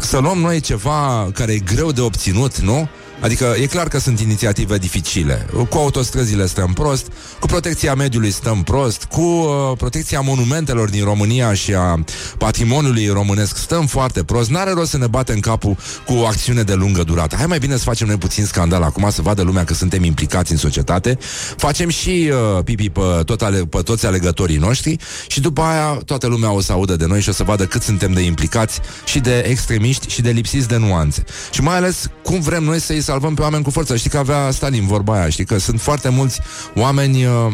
[0.00, 2.88] să luăm noi ceva care e greu de obținut, nu?
[3.24, 5.46] Adică e clar că sunt inițiative dificile.
[5.68, 7.06] Cu autostrăzile stăm prost,
[7.40, 12.04] cu protecția mediului stăm prost, cu uh, protecția monumentelor din România și a
[12.38, 14.50] patrimoniului românesc stăm foarte prost.
[14.50, 17.36] N-are rost să ne batem capul cu o acțiune de lungă durată.
[17.36, 20.52] Hai mai bine să facem noi puțin scandal acum, să vadă lumea că suntem implicați
[20.52, 21.18] în societate.
[21.56, 26.26] Facem și uh, pipi pe, tot ale, pe toți alegătorii noștri și după aia toată
[26.26, 29.20] lumea o să audă de noi și o să vadă cât suntem de implicați și
[29.20, 31.24] de extremiști și de lipsiți de nuanțe.
[31.50, 33.96] Și mai ales cum vrem noi să-i salvăm pe oameni cu forță.
[33.96, 36.40] Știi că avea Stalin vorba aia, știi că sunt foarte mulți
[36.74, 37.52] oameni uh,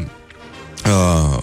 [0.86, 1.38] uh,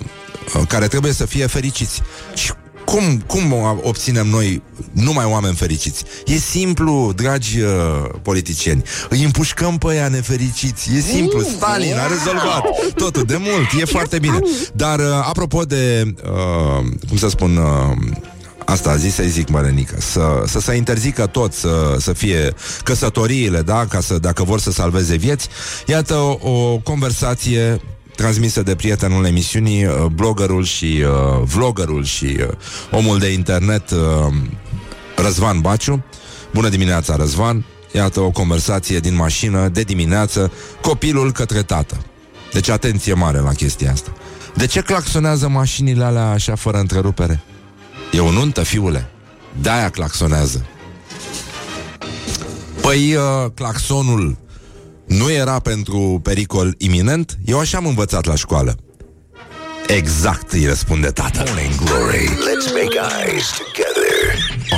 [0.68, 2.02] care trebuie să fie fericiți.
[2.34, 2.52] Și
[2.86, 6.04] cum, cum obținem noi numai oameni fericiți?
[6.26, 7.70] E simplu, dragi uh,
[8.22, 8.84] politicieni.
[9.10, 10.90] Îi împușcăm pe ăia nefericiți.
[10.96, 11.42] E simplu.
[11.42, 12.64] Stalin a rezolvat
[12.96, 13.82] totul de mult.
[13.82, 14.40] E foarte bine.
[14.74, 17.58] Dar, uh, apropo de, uh, cum să spun...
[17.58, 18.26] Uh,
[18.70, 22.54] Asta a zis să-i zic, Mărănică, să, să se interzică tot, să, să fie
[22.84, 25.48] căsătoriile, da, ca să, dacă vor să salveze vieți.
[25.86, 27.82] Iată o, o conversație
[28.16, 32.48] transmisă de prietenul emisiunii, uh, bloggerul și uh, vloggerul și uh,
[32.92, 34.34] omul de internet uh,
[35.16, 36.04] Răzvan Baciu.
[36.54, 37.66] Bună dimineața, Răzvan!
[37.92, 40.52] Iată o conversație din mașină de dimineață,
[40.82, 41.98] copilul către tată.
[42.54, 44.12] Deci atenție mare la chestia asta.
[44.56, 47.44] De ce claxonează mașinile alea așa fără întrerupere?
[48.12, 49.10] E o nuntă, fiule.
[49.62, 50.66] De-aia claxonează.
[52.82, 54.38] Păi, uh, claxonul
[55.06, 57.38] nu era pentru pericol iminent?
[57.46, 58.76] Eu așa am învățat la școală.
[59.88, 61.44] Exact, îi răspunde tata.
[61.46, 62.28] Morning Glory.
[62.28, 64.18] Let's make eyes together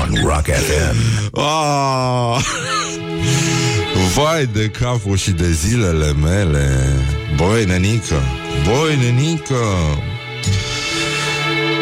[0.02, 0.96] on Rock FM.
[1.39, 2.44] Ah!
[4.15, 6.92] Vai de capul și de zilele mele
[7.36, 8.22] Băi, nenică
[8.65, 9.56] Băi, nenică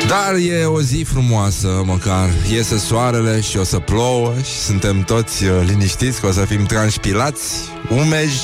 [0.07, 5.43] dar e o zi frumoasă, măcar Iese soarele și o să plouă Și suntem toți
[5.43, 7.53] uh, liniștiți Că o să fim transpilați,
[7.89, 8.41] umeji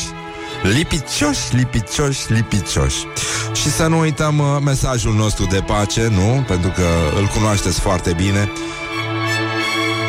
[0.63, 3.05] Lipicioși, lipicioși, lipicioși
[3.53, 6.43] Și să nu uităm uh, mesajul nostru de pace, nu?
[6.47, 6.87] Pentru că
[7.19, 8.51] îl cunoașteți foarte bine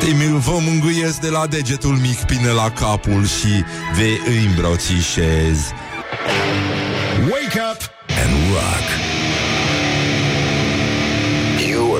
[0.01, 0.07] Te
[0.38, 3.64] vă mângâiesc de la degetul mic până la capul Și
[3.97, 5.59] vei îmbrățișez
[7.31, 7.81] Wake up
[8.23, 8.94] and rock.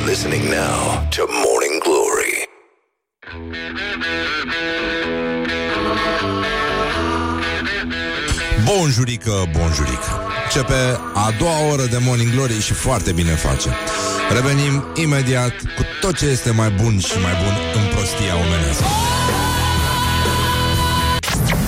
[0.05, 2.49] You are listening now to Morning Glory.
[8.65, 13.69] Bonjurică, bonjurică Începe a doua oră de Morning Glory și foarte bine face.
[14.31, 18.85] Revenim imediat cu tot ce este mai bun și mai bun în prostia omenească.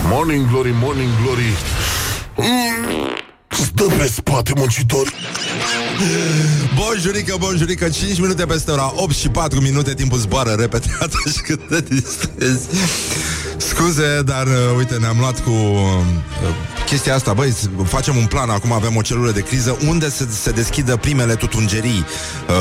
[0.08, 1.56] Morning Glory, Morning Glory.
[2.36, 3.15] Mm,
[3.66, 5.12] Stă pe spate, muncitor.
[6.74, 11.60] Bonjurică, bonjurică 5 minute peste ora 8 și 4 minute Timpul zboară repede atunci când
[11.68, 12.66] te distrezi.
[13.56, 16.04] Scuze, dar uh, uite, ne-am luat cu uh,
[16.86, 17.32] chestia asta.
[17.32, 20.96] Băi, s- facem un plan, acum avem o celulă de criză Unde se, se deschidă
[20.96, 22.04] primele tutungerii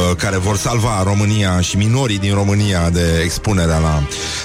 [0.10, 4.04] uh, Care vor salva România și minorii din România De expunerea la...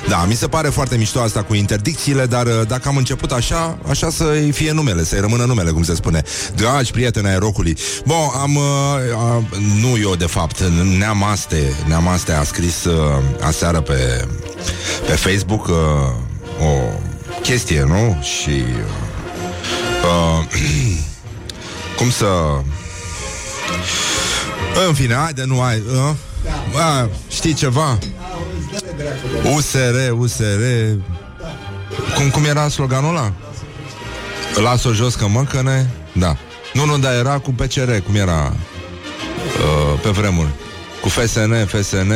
[0.09, 3.79] Da, mi se pare foarte mișto asta cu interdicțiile Dar uh, dacă am început așa,
[3.89, 6.23] așa să-i fie numele Să-i rămână numele, cum se spune.
[6.55, 7.77] Dragi prieteni ai rocului.
[8.07, 8.55] Bun, am...
[8.57, 8.63] Uh,
[9.39, 10.63] uh, nu eu, de fapt.
[10.99, 12.95] Neamaste Neamaste a scris uh,
[13.41, 14.27] aseară pe,
[15.07, 15.75] pe Facebook uh,
[16.67, 16.73] O
[17.43, 18.19] chestie, nu?
[18.23, 18.51] Și...
[18.51, 19.09] Uh,
[21.99, 22.27] cum să...
[24.87, 25.83] În fine, haide, nu ai...
[25.95, 26.15] Uh?
[26.81, 27.99] A, știi ceva?
[29.55, 30.63] USR, USR...
[32.15, 33.33] Cum, cum era sloganul ăla?
[34.55, 36.37] Las-o jos că măcăne Da
[36.73, 40.49] Nu, nu, dar era cu PCR Cum era uh, pe vremuri
[41.01, 42.13] Cu FSN, FSN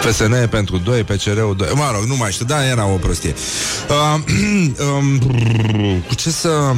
[0.00, 3.34] FSN pentru 2, PCR-ul 2 Mă rog, nu mai știu, dar era o prostie.
[3.88, 4.20] Uh,
[4.96, 5.18] um,
[6.08, 6.74] Cu ce să...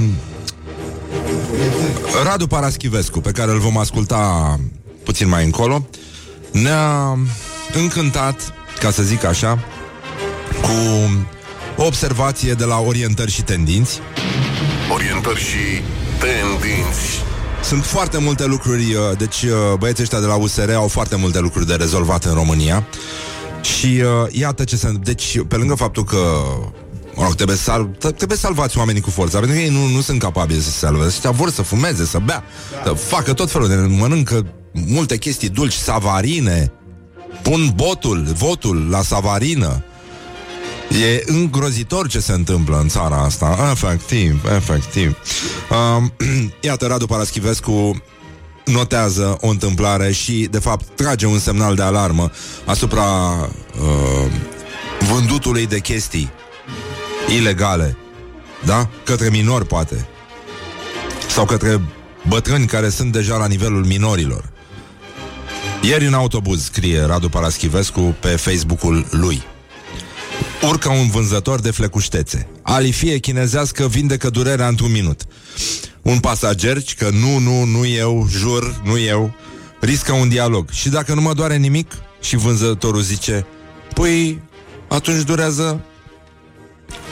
[2.25, 4.61] Radu Paraschivescu Pe care îl vom asculta
[5.05, 5.89] Puțin mai încolo
[6.51, 7.19] Ne-a
[7.73, 9.59] încântat Ca să zic așa
[10.63, 11.11] Cu
[11.77, 14.01] o observație de la orientări și tendinți.
[14.93, 15.83] Orientări și
[16.19, 17.32] tendinți
[17.63, 21.41] Sunt foarte multe lucruri, uh, deci uh, băieții ăștia de la USR au foarte multe
[21.41, 22.87] lucruri de rezolvat în România.
[23.61, 24.93] Și uh, iată ce se...
[25.03, 26.17] Deci, pe lângă faptul că
[27.15, 27.85] Mă rog, trebuie, sal,
[28.17, 31.07] trebuie salvați oamenii cu forța Pentru că ei nu, nu sunt capabili să se salveze.
[31.07, 32.45] Ăștia vor să fumeze, să bea
[32.85, 33.75] Să facă tot felul de...
[33.75, 36.73] Mănâncă multe chestii dulci, savarine
[37.43, 39.85] Pun botul, votul la savarină
[41.01, 45.17] E îngrozitor ce se întâmplă în țara asta Efectiv, efectiv
[45.71, 46.13] um,
[46.61, 48.03] Iată, Radu Paraschivescu
[48.65, 52.31] notează o întâmplare și, de fapt, trage un semnal de alarmă
[52.65, 54.31] asupra uh,
[55.13, 56.31] vândutului de chestii
[57.29, 57.97] ilegale,
[58.65, 58.89] da?
[59.05, 60.07] Către minori, poate.
[61.29, 61.81] Sau către
[62.29, 64.51] bătrâni care sunt deja la nivelul minorilor.
[65.83, 69.43] Ieri în autobuz, scrie Radu Paraschivescu pe Facebook-ul lui.
[70.69, 72.49] Urcă un vânzător de flecuștețe.
[72.63, 75.23] Alifie chinezească vindecă durerea într-un minut.
[76.03, 79.35] Un pasager, că nu, nu, nu eu, jur, nu eu,
[79.81, 80.71] riscă un dialog.
[80.71, 81.93] Și dacă nu mă doare nimic?
[82.21, 83.47] Și vânzătorul zice,
[83.95, 84.41] păi,
[84.89, 85.81] atunci durează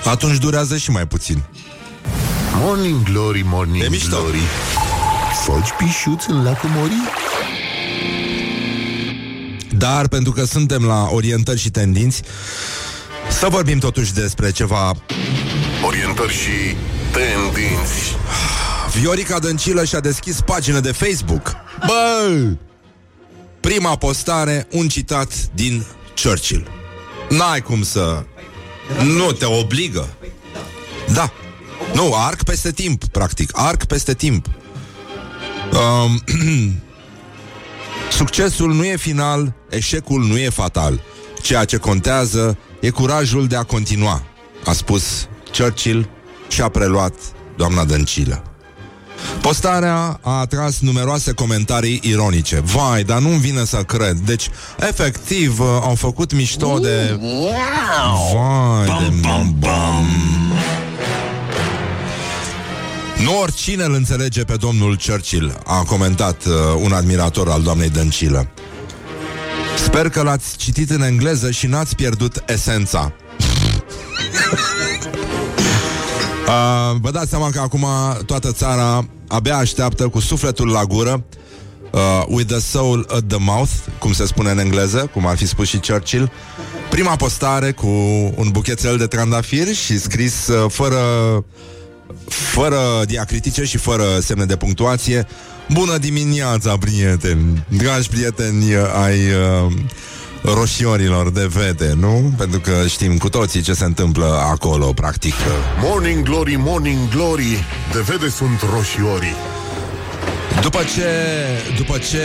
[0.04, 1.42] Atunci durează și mai puțin.
[2.54, 4.08] Morning glory, morning E mișto.
[4.16, 4.38] glory.
[5.44, 6.92] Foci pișuți în lacul Mori?
[9.76, 12.22] Dar pentru că suntem la orientări și tendinți,
[13.30, 14.92] să vorbim totuși despre ceva.
[15.86, 16.76] Orientări și
[17.12, 18.16] tendinți.
[18.98, 21.56] Viorica Dăncilă și-a deschis pagină de Facebook.
[21.86, 22.46] Bă!
[23.60, 25.86] Prima postare, un citat din
[26.22, 26.70] Churchill.
[27.28, 28.24] N-ai cum să...
[29.04, 30.08] Nu te obligă.
[31.12, 31.32] Da.
[31.94, 33.50] Nu, arc peste timp, practic.
[33.52, 34.46] Arc peste timp.
[35.72, 36.22] Um,
[38.10, 41.00] Succesul nu e final, eșecul nu e fatal.
[41.42, 44.22] Ceea ce contează e curajul de a continua,
[44.64, 45.28] a spus
[45.58, 46.08] Churchill
[46.48, 47.14] și a preluat
[47.56, 48.42] doamna Dăncilă.
[49.40, 52.62] Postarea a atras numeroase comentarii ironice.
[52.64, 54.16] Vai, dar nu-mi vine să cred.
[54.16, 54.48] Deci,
[54.88, 57.18] efectiv, uh, au făcut mișto de...
[58.32, 60.06] Vai, de bam, bam.
[63.24, 66.52] Nu oricine îl înțelege pe domnul Churchill, a comentat uh,
[66.82, 68.48] un admirator al doamnei Dăncilă.
[69.84, 73.12] Sper că l-ați citit în engleză și n-ați pierdut esența.
[76.46, 77.86] uh, vă dați seama că acum
[78.26, 81.24] toată țara abia așteaptă cu sufletul la gură
[81.90, 85.46] uh, With the soul at the mouth Cum se spune în engleză, cum ar fi
[85.46, 86.32] spus și Churchill
[86.90, 87.86] Prima postare cu
[88.36, 91.00] un buchețel de trandafiri Și scris uh, fără
[92.28, 95.26] fără diacritice și fără semne de punctuație.
[95.72, 97.64] Bună dimineața, prieteni!
[97.68, 98.64] Dragi prieteni
[99.04, 99.72] ai uh,
[100.42, 102.32] roșiorilor de vede, nu?
[102.36, 105.34] Pentru că știm cu toții ce se întâmplă acolo, practic.
[105.82, 107.64] Morning glory, morning glory.
[107.92, 109.34] De vede sunt roșiorii.
[110.62, 111.08] După ce,
[111.76, 112.24] după ce,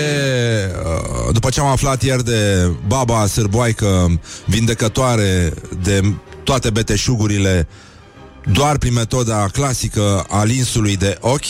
[0.84, 7.68] uh, după ce am aflat ieri de baba sârboaică vindecătoare de toate beteșugurile
[8.52, 11.46] doar prin metoda clasică a linsului de ochi.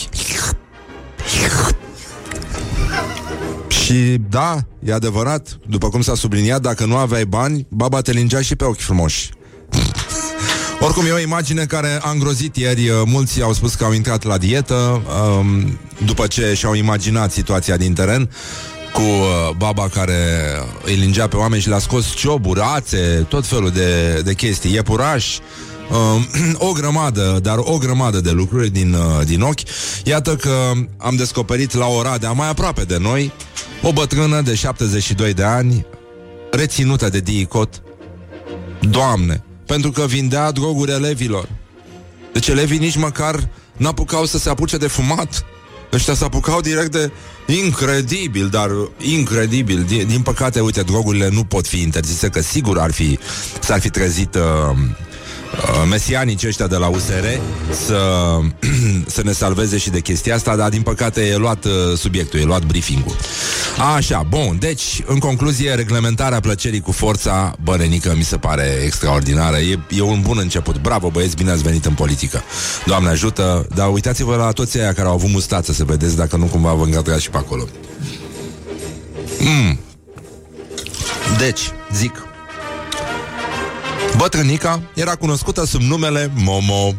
[3.85, 8.41] Și da, e adevărat, după cum s-a subliniat, dacă nu aveai bani, baba te lingea
[8.41, 9.29] și pe ochi frumoși.
[10.85, 12.91] Oricum, e o imagine care a îngrozit ieri.
[13.05, 15.01] Mulți au spus că au intrat la dietă
[15.39, 18.29] um, după ce și-au imaginat situația din teren
[18.93, 20.15] cu uh, baba care
[20.85, 25.39] îi lingea pe oameni și le-a scos cioburi, ațe, tot felul de, de chestii, iepurași,
[25.39, 25.74] uh,
[26.69, 29.59] o grămadă, dar o grămadă de lucruri din, uh, din ochi.
[30.03, 33.31] Iată că am descoperit la Oradea, mai aproape de noi,
[33.81, 35.85] o bătrână de 72 de ani,
[36.51, 37.81] reținută de diicot.
[38.79, 41.49] Doamne, pentru că vindea droguri elevilor.
[42.33, 45.45] Deci elevii nici măcar n-apucau să se apuce de fumat.
[45.93, 47.11] Ăștia se apucau direct de
[47.45, 49.83] incredibil, dar incredibil.
[49.83, 53.19] Din, din păcate, uite, drogurile nu pot fi interzise, că sigur ar fi,
[53.59, 54.77] s-ar fi trezit uh, uh,
[55.89, 57.25] mesianici ăștia de la USR
[57.85, 57.99] să,
[59.15, 62.43] să ne salveze și de chestia asta, dar din păcate e luat uh, subiectul, e
[62.43, 63.15] luat briefing-ul.
[63.95, 69.57] Așa, bun, deci, în concluzie, reglementarea plăcerii cu forța, bă, Renică, mi se pare extraordinară.
[69.57, 70.81] E, e un bun început.
[70.81, 72.43] Bravo, băieți, bine ați venit în politică.
[72.85, 76.45] Doamne ajută, dar uitați-vă la toți aia care au avut mustață să vedeți dacă nu
[76.45, 77.67] cumva vă îngadrați și pe acolo.
[79.39, 79.79] Mm.
[81.37, 81.61] Deci,
[81.93, 82.24] zic,
[84.17, 86.93] Bătrânica era cunoscută sub numele Momo.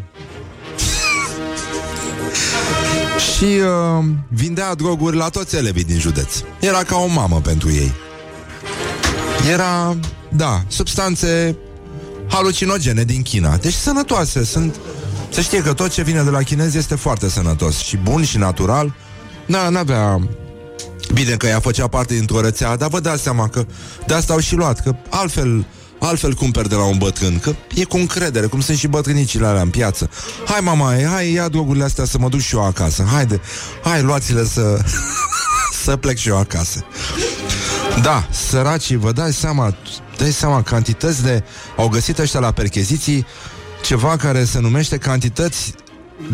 [3.35, 6.43] Și uh, vindea droguri la toți elevii din județ.
[6.61, 7.93] Era ca o mamă pentru ei.
[9.51, 9.97] Era,
[10.29, 11.57] da, substanțe
[12.29, 13.57] halucinogene din China.
[13.57, 14.77] Deci sănătoase sunt
[15.31, 18.39] Să știe că tot ce vine de la chinezi este foarte sănătos Și bun și
[18.39, 18.95] natural.
[19.47, 20.29] Da, n-avea
[21.13, 23.67] Bine că ea făcea parte dintr-o rețea Dar vă dați seama că
[24.07, 25.67] de asta au și luat Că altfel
[25.99, 29.63] Altfel cumperi de la un bătrân Că e cu încredere, cum sunt și bătrânicile alea
[29.63, 30.11] în piață.
[30.47, 33.07] Hai mama, hai ia drogurile astea Să mă duc și eu acasă.
[33.13, 33.41] Haide,
[33.83, 34.79] hai luați-le să
[35.85, 36.85] Să plec și eu acasă.
[38.03, 39.75] Da, săracii, vă dați seama
[40.17, 41.43] Dai seama, cantități de
[41.77, 43.27] Au găsit ăștia la percheziții
[43.83, 45.75] Ceva care se numește cantități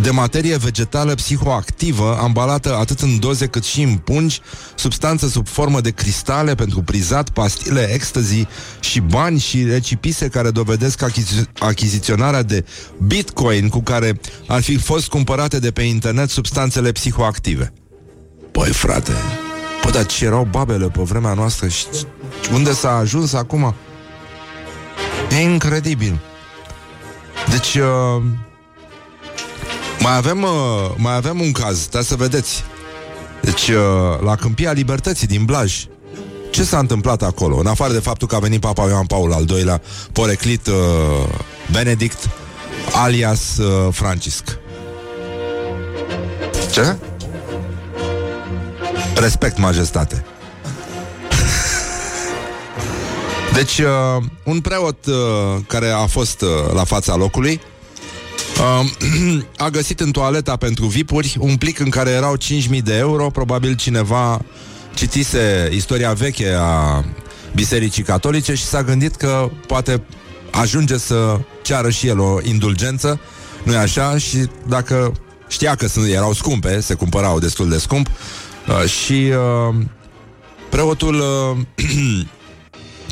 [0.00, 4.40] de materie vegetală psihoactivă, ambalată atât în doze cât și în pungi,
[4.74, 8.46] substanță sub formă de cristale pentru prizat, pastile, ecstasy
[8.80, 12.64] și bani și recipise care dovedesc achizi- achiziționarea de
[13.06, 17.72] bitcoin cu care ar fi fost cumpărate de pe internet substanțele psihoactive.
[18.52, 19.12] Păi, frate,
[19.82, 21.86] păi, dar ce erau babele pe vremea noastră și
[22.52, 23.74] unde s-a ajuns acum?
[25.30, 26.20] E incredibil.
[27.50, 28.22] Deci, uh,
[30.02, 30.50] mai avem, uh,
[30.96, 32.64] mai avem un caz, stai să vedeți.
[33.42, 33.76] Deci, uh,
[34.24, 35.84] la Câmpia Libertății din Blaj,
[36.50, 37.56] ce s-a întâmplat acolo?
[37.56, 39.82] În afară de faptul că a venit Papa Ioan Paul al II-lea,
[40.12, 40.74] poreclit uh,
[41.70, 42.28] Benedict,
[42.92, 44.58] alias uh, Francisc.
[46.72, 46.96] Ce?
[49.14, 50.24] Respect, majestate.
[53.52, 55.14] Deci, uh, un preot uh,
[55.66, 57.60] care a fost uh, la fața locului
[58.58, 63.30] uh, a găsit în toaleta pentru vipuri un plic în care erau 5.000 de euro.
[63.30, 64.40] Probabil cineva
[64.94, 67.04] citise istoria veche a
[67.54, 70.02] Bisericii Catolice și s-a gândit că poate
[70.50, 73.20] ajunge să ceară și el o indulgență,
[73.62, 74.18] nu-i așa?
[74.18, 75.12] Și dacă
[75.48, 78.06] știa că sunt, erau scumpe, se cumpărau destul de scump,
[78.68, 79.74] uh, și uh,
[80.68, 81.86] preotul uh,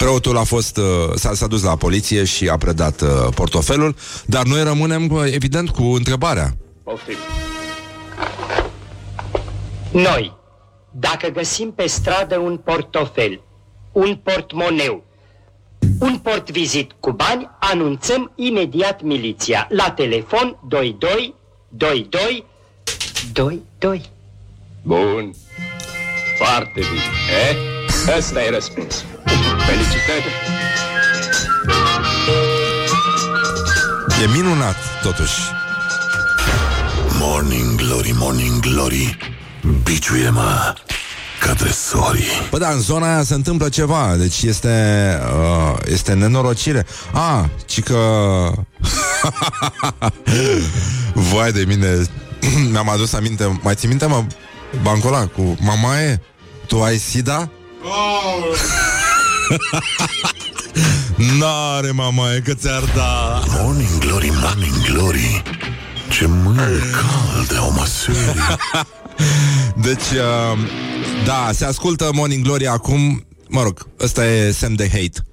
[0.00, 0.84] Preotul a fost, uh,
[1.14, 3.94] s-a, s-a dus la poliție și a predat uh, portofelul,
[4.26, 6.56] dar noi rămânem, uh, evident, cu întrebarea.
[6.82, 7.16] Poftim.
[9.90, 10.36] Noi,
[10.90, 13.40] dacă găsim pe stradă un portofel,
[13.92, 15.04] un portmoneu,
[15.98, 19.66] un portvizit cu bani, anunțăm imediat miliția.
[19.70, 21.34] La telefon 22
[21.68, 22.44] 22
[23.32, 24.10] 22.
[24.82, 25.34] Bun.
[26.38, 27.02] Foarte bine.
[27.50, 27.69] Eh?
[28.08, 29.04] Ăsta e răspuns.
[29.66, 30.24] Felicitări.
[34.22, 35.40] E minunat, totuși.
[37.18, 39.18] Morning glory, morning glory
[39.82, 40.74] Biciuie-mă
[41.40, 44.68] ca tresorii Bă, dar în zona aia se întâmplă ceva Deci este
[45.22, 47.98] uh, Este nenorocire A, ci că
[51.32, 52.02] Vai de mine
[52.72, 54.24] Mi-am adus aminte Mai ții minte, mă,
[54.82, 56.22] bancul ăla cu Mamaie,
[56.66, 57.50] tu ai sida?
[61.38, 63.42] N-are mamaie că ți-ar da.
[63.46, 65.42] Morning glory, morning glory.
[66.10, 68.40] Ce mâini calde au măsării
[69.86, 70.58] Deci, uh,
[71.24, 73.26] da, se ascultă Morning Glory acum.
[73.48, 75.26] Mă rog, ăsta e semn de hate.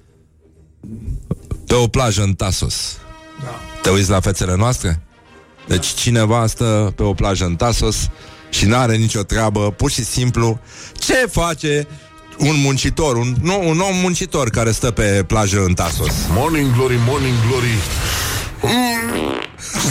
[1.66, 2.96] Pe o plajă în Tasos.
[3.42, 3.60] Da.
[3.82, 5.02] Te uiți la fețele noastre?
[5.66, 8.08] Deci cineva stă pe o plajă în Tasos
[8.50, 10.60] Și n-are nicio treabă Pur și simplu.
[10.98, 11.86] Ce face
[12.38, 16.14] un muncitor un, nu, un om muncitor care stă pe plajă în Tasos.
[16.34, 17.74] Morning glory, morning glory.
[18.62, 19.28] Mm,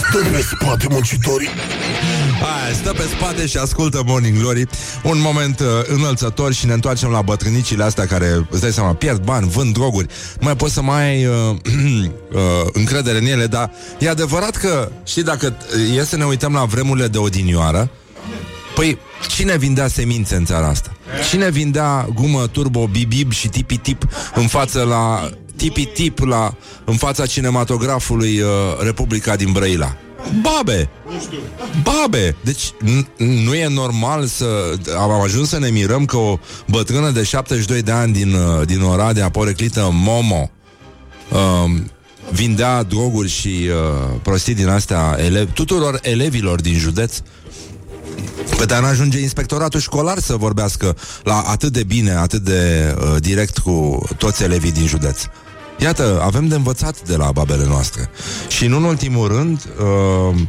[0.09, 1.49] Stă pe spate muncitorii.
[2.41, 4.67] Aia, stă pe spate și ascultă Morning Glory.
[5.03, 9.23] Un moment uh, înălțător și ne întoarcem la bătrânicile astea care, îți dai seama, pierd
[9.23, 10.07] bani, vând droguri.
[10.39, 11.33] Nu mai poți să mai ai uh,
[11.63, 12.41] uh,
[12.73, 15.57] încredere în ele Dar e adevărat că, știi, dacă
[15.97, 17.89] e să ne uităm la vremurile de odinioară
[18.77, 18.97] Păi,
[19.35, 20.91] cine vindea semințe în țara asta?
[21.29, 26.55] Cine vindea gumă turbo bibib și tipi-tip în față la tipi-tip la,
[26.85, 28.47] în fața cinematografului uh,
[28.79, 29.97] Republica din Brăila?
[30.41, 30.89] Babe!
[31.83, 32.35] Babe!
[32.43, 34.45] Deci n- nu e normal să...
[34.97, 38.81] Am ajuns să ne mirăm că o bătrână de 72 de ani din, uh, din
[38.81, 40.49] Oradea, poreclită Momo,
[41.31, 41.91] um,
[42.31, 47.17] vindea droguri și uh, prostii din astea elevi, tuturor elevilor din județ.
[48.57, 53.57] Pe dar ajunge inspectoratul școlar să vorbească la atât de bine, atât de uh, direct
[53.57, 55.21] cu toți elevii din județ.
[55.79, 58.09] Iată, avem de învățat de la babele noastre.
[58.47, 60.39] Și nu în ultimul rând, uh,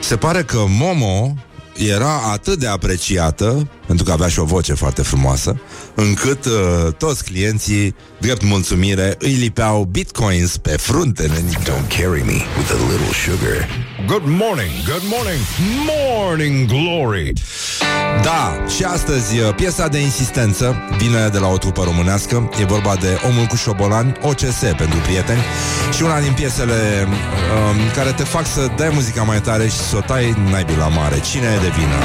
[0.00, 1.34] se pare că Momo
[1.76, 5.60] era atât de apreciată, pentru că avea și o voce foarte frumoasă,
[5.94, 11.60] încât uh, toți clienții, drept mulțumire, îi lipeau bitcoins pe frunte, nenică.
[11.62, 13.68] Don't carry me with a little sugar.
[14.06, 15.40] Good morning, good morning,
[15.86, 17.32] morning glory.
[18.22, 22.50] Da, și astăzi uh, piesa de insistență vine de la o trupă românească.
[22.60, 25.42] E vorba de Omul cu șobolan, OCS pentru prieteni.
[25.96, 29.96] Și una din piesele um, care te fac să dai muzica mai tare și să
[29.96, 31.20] o tai naibii la mare.
[31.20, 31.98] Cine e de vină?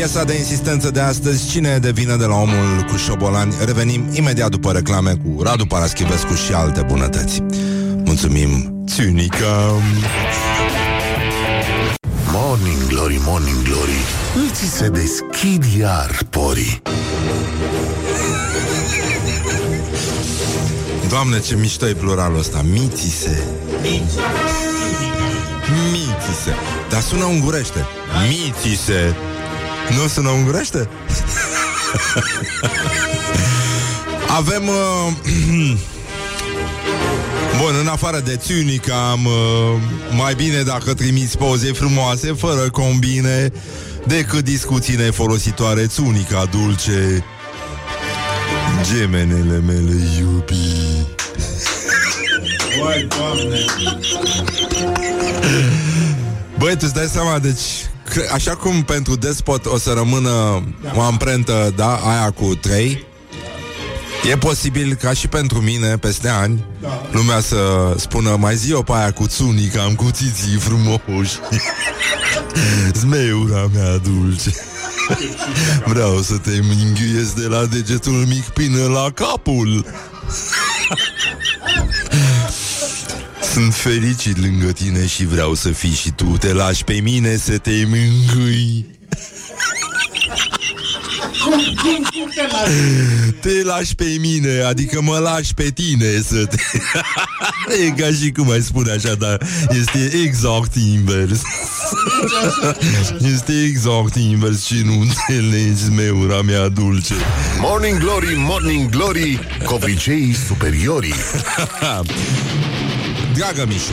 [0.00, 3.54] Piesa de insistență de astăzi, cine e de vină de la omul cu șobolani?
[3.64, 7.40] Revenim imediat după reclame cu Radu Paraschivescu și alte bunătăți.
[8.04, 9.72] Mulțumim, Țiunica!
[12.32, 13.98] Morning glory, morning glory
[14.50, 16.82] Îți se deschid iar porii
[21.08, 23.44] Doamne, ce mișto e pluralul ăsta Mitise
[25.92, 26.54] Mitise
[26.90, 27.86] Dar sună ungurește
[28.28, 29.16] Mitise
[29.96, 30.88] Nu sună ungurește?
[34.36, 35.12] Avem uh,
[37.60, 39.32] Bun, în afară de țiunica am uh,
[40.16, 43.52] Mai bine dacă trimiți poze frumoase Fără combine
[44.06, 47.24] Decât discuții nefolositoare Țunica dulce
[48.82, 50.54] Gemenele mele iubi
[56.58, 57.89] Băi, tu îți dai seama, deci că,
[58.32, 60.62] Așa cum pentru despot o să rămână
[60.94, 63.08] O amprentă, da, aia cu trei
[64.28, 67.02] E posibil ca și pentru mine, peste ani, da.
[67.12, 71.38] lumea să spună mai zi o pe aia cu țunii, că am cuțiții frumoși.
[73.00, 74.50] Zmeura mea dulce.
[75.92, 79.84] Vreau să te minghiuiesc de la degetul mic până la capul.
[83.52, 87.58] Sunt fericit lângă tine și vreau să fii și tu Te lași pe mine să
[87.58, 88.98] te mângâi
[93.40, 96.56] te lași pe mine, adică mă lași pe tine să te...
[97.86, 101.40] e ca și cum ai spune așa, dar este exact invers.
[103.34, 107.14] este exact invers și nu înțelegi meura mea dulce.
[107.60, 111.14] Morning Glory, Morning Glory, covriceii superiorii.
[113.40, 113.92] Dragă Mișu,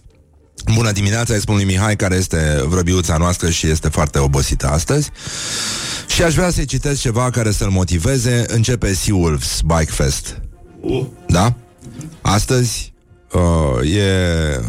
[0.74, 5.10] Bună dimineața, îi spun lui Mihai, care este vrăbiuța noastră și este foarte obosită astăzi.
[6.08, 8.44] Și aș vrea să-i citesc ceva care să-l motiveze.
[8.48, 10.40] Începe Sea Wolves Bike Fest.
[10.80, 11.06] Uh.
[11.26, 11.54] Da?
[12.20, 12.92] Astăzi
[13.32, 14.60] uh, e...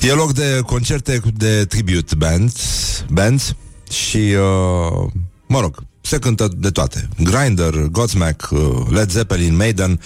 [0.00, 2.54] E loc de concerte de tribute bands,
[3.10, 3.54] bands
[3.90, 5.10] și, uh,
[5.46, 7.08] mă rog, se cântă de toate.
[7.22, 10.00] Grinder, Godsmack, uh, Led Zeppelin, Maiden,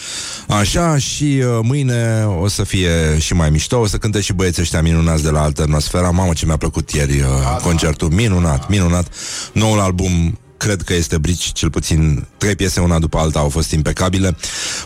[0.48, 4.62] așa și uh, mâine o să fie și mai mișto, o să cânte și băieții
[4.62, 6.11] ăștia minunați de la Alternosfera.
[6.11, 7.26] Mamă, ce mi-a plăcut ieri uh,
[7.62, 9.14] concertul, minunat, minunat.
[9.53, 13.70] Noul album cred că este brici, cel puțin trei piese una după alta au fost
[13.70, 14.36] impecabile.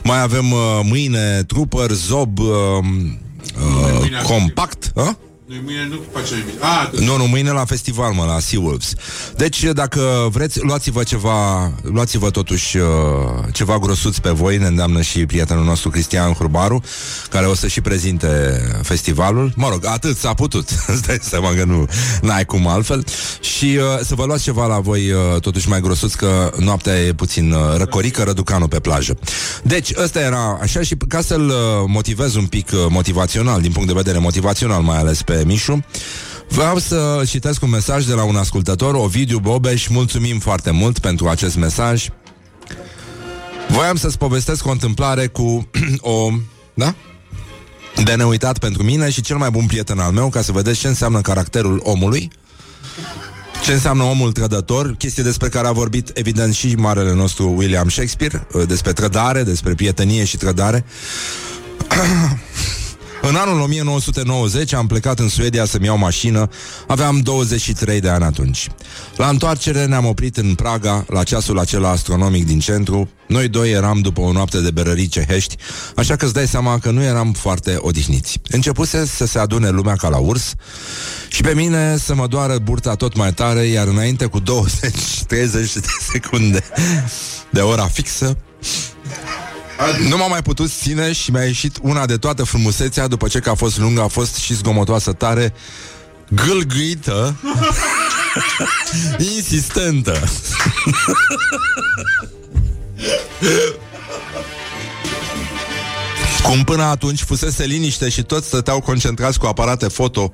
[0.02, 5.10] Mai avem uh, mâine Trooper, Zob, uh, uh, Compact, uh?
[5.47, 6.62] Noi mâine nu facem nimic.
[6.62, 8.95] Ah, nu, nu, mâine la festival, mă, la Sea Wolves.
[9.36, 12.86] Deci, dacă vreți, luați-vă ceva, luați-vă totuși uh,
[13.53, 16.82] ceva grosuț pe voi, ne îndeamnă și prietenul nostru Cristian Hurbaru,
[17.30, 19.53] care o să și prezinte festivalul.
[19.57, 20.68] Mă rog, atât s-a putut.
[20.86, 21.86] Îți dai seama că nu
[22.22, 23.05] n-ai cum altfel.
[23.40, 27.12] Și uh, să vă luați ceva la voi uh, totuși mai grosuț, că noaptea e
[27.12, 29.18] puțin uh, răcorică, răducanul pe plajă.
[29.62, 31.55] Deci, ăsta era așa și ca să-l uh,
[31.86, 35.85] motivez un pic uh, motivațional, din punct de vedere motivațional mai ales pe Mișu,
[36.49, 39.87] Vreau să citesc un mesaj de la un ascultător, Ovidiu Bobeș.
[39.89, 42.09] Mulțumim foarte mult pentru acest mesaj.
[43.68, 45.70] Voiam să-ți povestesc o întâmplare cu
[46.01, 46.30] o...
[46.74, 46.95] Da?
[48.05, 50.89] De neuitat pentru mine și cel mai bun prieten al meu, ca să vedeți ce
[50.89, 52.30] înseamnă caracterul omului,
[53.64, 58.47] ce înseamnă omul trădător, chestie despre care a vorbit, evident, și marele nostru William Shakespeare,
[58.66, 60.85] despre trădare, despre prietenie și trădare.
[63.28, 66.48] În anul 1990 am plecat în Suedia să-mi iau mașină,
[66.86, 68.68] aveam 23 de ani atunci.
[69.16, 73.10] La întoarcere ne-am oprit în Praga, la ceasul acela astronomic din centru.
[73.28, 75.56] Noi doi eram după o noapte de berării cehești,
[75.96, 78.40] așa că îți dai seama că nu eram foarte odihniți.
[78.50, 80.54] Începuse să se adune lumea ca la urs
[81.28, 84.42] și pe mine să mă doară burta tot mai tare, iar înainte cu 20-30
[85.28, 86.64] de secunde
[87.50, 88.36] de ora fixă,
[90.08, 93.50] nu m-am mai putut ține și mi-a ieșit una de toată frumusețea După ce că
[93.50, 95.54] a fost lungă, a fost și zgomotoasă tare
[96.28, 97.36] Gâlgâită
[99.36, 100.22] Insistentă
[106.49, 110.32] Cum până atunci fusese liniște și toți stăteau concentrați cu aparate foto.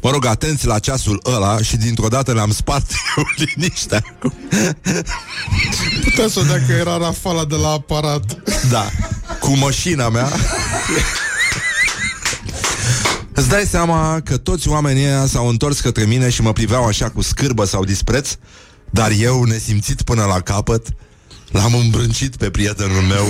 [0.00, 4.04] Mă rog, atenți la ceasul ăla și dintr-o dată le-am spart eu liniștea.
[6.04, 8.42] Putea să o dea că era rafala de la aparat.
[8.70, 8.90] Da,
[9.40, 10.28] cu mașina mea.
[13.34, 17.10] Îți dai seama că toți oamenii ăia s-au întors către mine și mă priveau așa
[17.10, 18.34] cu scârbă sau dispreț
[18.90, 20.86] Dar eu, nesimțit până la capăt,
[21.52, 23.28] L-am îmbrâncit pe prietenul meu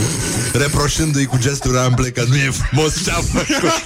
[0.53, 3.73] Reproșându-i cu gesturi ample Că nu e frumos ce-a făcut.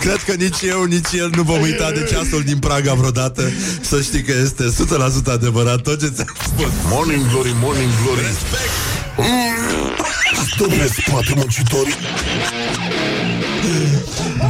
[0.00, 3.50] Cred că nici eu, nici el nu vom uita de ceasul din Praga vreodată.
[3.80, 4.64] Să știi că este
[5.30, 6.72] 100% adevărat tot ce ți-am spus.
[6.90, 8.20] Morning Glory, Morning Glory.
[8.20, 8.72] Respect!
[10.50, 11.94] Stă pe spate muncitorii.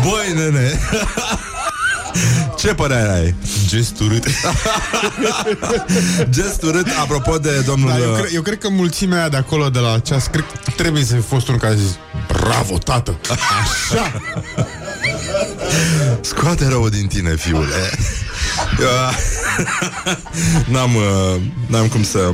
[0.02, 0.80] Băi, nene
[2.60, 3.34] Ce părere ai?
[3.66, 4.24] Gest urât
[6.36, 7.88] Gest urât, apropo de domnul...
[7.88, 10.70] da, eu, cre- eu cred că mulțimea aia de acolo de la ceas Cred că
[10.76, 13.18] trebuie să fi fost unul care a zis Bravo, tată!
[13.30, 14.20] Așa!
[16.20, 17.90] Scoate rău din tine, fiule
[18.80, 18.88] Eu,
[20.74, 22.32] n-am, uh, n-am cum să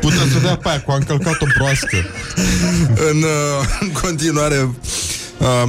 [0.00, 1.96] Putea să dea pe aia cu a încălcat-o proastă
[3.10, 4.70] în, uh, în continuare
[5.38, 5.68] uh,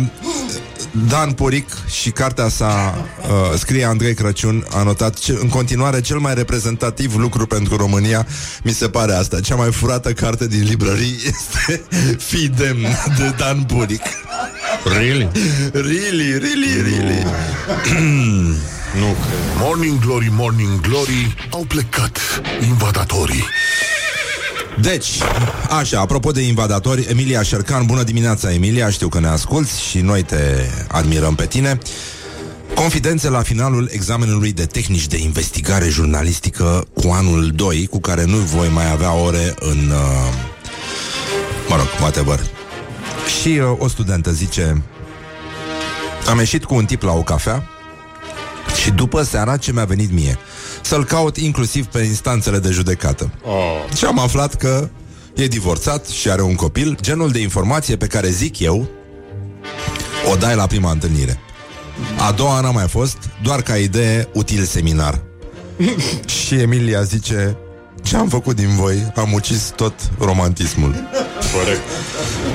[1.10, 1.70] Dan Poric
[2.02, 7.16] și cartea sa uh, scrie Andrei Crăciun a notat ce, în continuare cel mai reprezentativ
[7.16, 8.28] lucru pentru România
[8.64, 11.82] mi se pare asta cea mai furată carte din librării este
[12.18, 12.82] Fii demn
[13.18, 14.02] de Dan Poric
[14.86, 15.30] Really?
[15.74, 17.26] Really, really, really
[19.00, 19.58] Nu cred.
[19.60, 22.20] Morning Glory, Morning Glory, au plecat
[22.68, 23.44] invadatorii.
[24.82, 25.08] Deci,
[25.70, 30.24] așa, apropo de invadatori, Emilia Șercan, bună dimineața, Emilia, știu că ne asculți și noi
[30.24, 31.78] te admirăm pe tine.
[32.76, 38.38] Confidențe la finalul examenului de tehnici de investigare jurnalistică cu anul 2, cu care nu
[38.38, 39.78] voi mai avea ore în...
[39.90, 40.34] Uh,
[41.68, 42.40] mă rog, whatever.
[43.42, 44.84] Și uh, o studentă zice
[46.30, 47.70] Am ieșit cu un tip la o cafea
[48.82, 50.38] Și după seara ce mi-a venit mie
[50.88, 53.32] Să-l caut inclusiv pe instanțele de judecată.
[53.44, 53.96] Oh.
[53.98, 54.90] Și am aflat că
[55.36, 58.88] e divorțat și are un copil Genul de informație pe care zic eu
[60.32, 61.40] O dai la prima întâlnire.
[62.28, 65.22] A doua n-a mai fost Doar ca idee util seminar.
[66.46, 67.58] Și Emilia zice
[68.08, 69.12] Ce am făcut din voi?
[69.16, 70.96] Am ucis tot romantismul
[71.54, 71.82] Corect.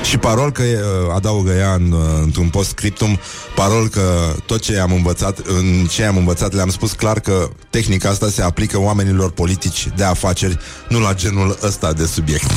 [0.03, 0.79] și parol că e,
[1.15, 3.19] adaugă ea în, uh, într-un post-scriptum
[3.55, 8.09] Parol că tot ce am învățat În ce am învățat le-am spus clar că Tehnica
[8.09, 12.51] asta se aplică oamenilor politici De afaceri, nu la genul ăsta de subiect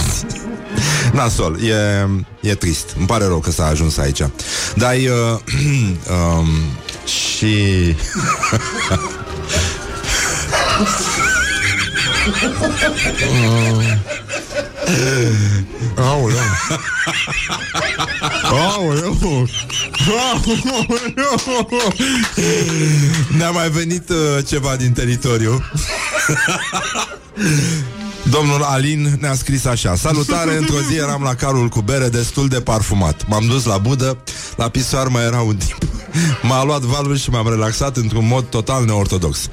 [1.15, 2.09] Nasol, e,
[2.41, 4.23] e trist Îmi pare rău că s-a ajuns aici
[4.75, 5.39] Dar e, uh,
[6.39, 6.47] um,
[7.05, 7.57] Și
[15.97, 16.39] Aoleu.
[18.45, 19.49] Aoleu.
[20.35, 21.09] Aoleu.
[23.29, 25.63] Ne-a mai venit uh, ceva din teritoriu
[28.31, 29.95] Domnul Alin ne-a scris așa.
[29.95, 33.27] Salutare, într-o zi eram la carul cu bere destul de parfumat.
[33.29, 34.19] M-am dus la budă,
[34.57, 35.87] la pisoar mai era un tip
[36.49, 39.49] M-a luat valul și m-am relaxat într-un mod total neortodox.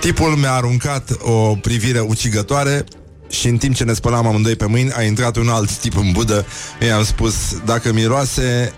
[0.00, 2.84] Tipul mi-a aruncat o privire ucigătoare
[3.28, 6.12] și în timp ce ne spălam amândoi pe mâini A intrat un alt tip în
[6.12, 6.46] budă.
[6.86, 8.72] I-am spus, dacă miroase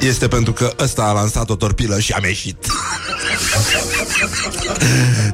[0.00, 2.66] Este pentru că ăsta a lansat o torpilă și am ieșit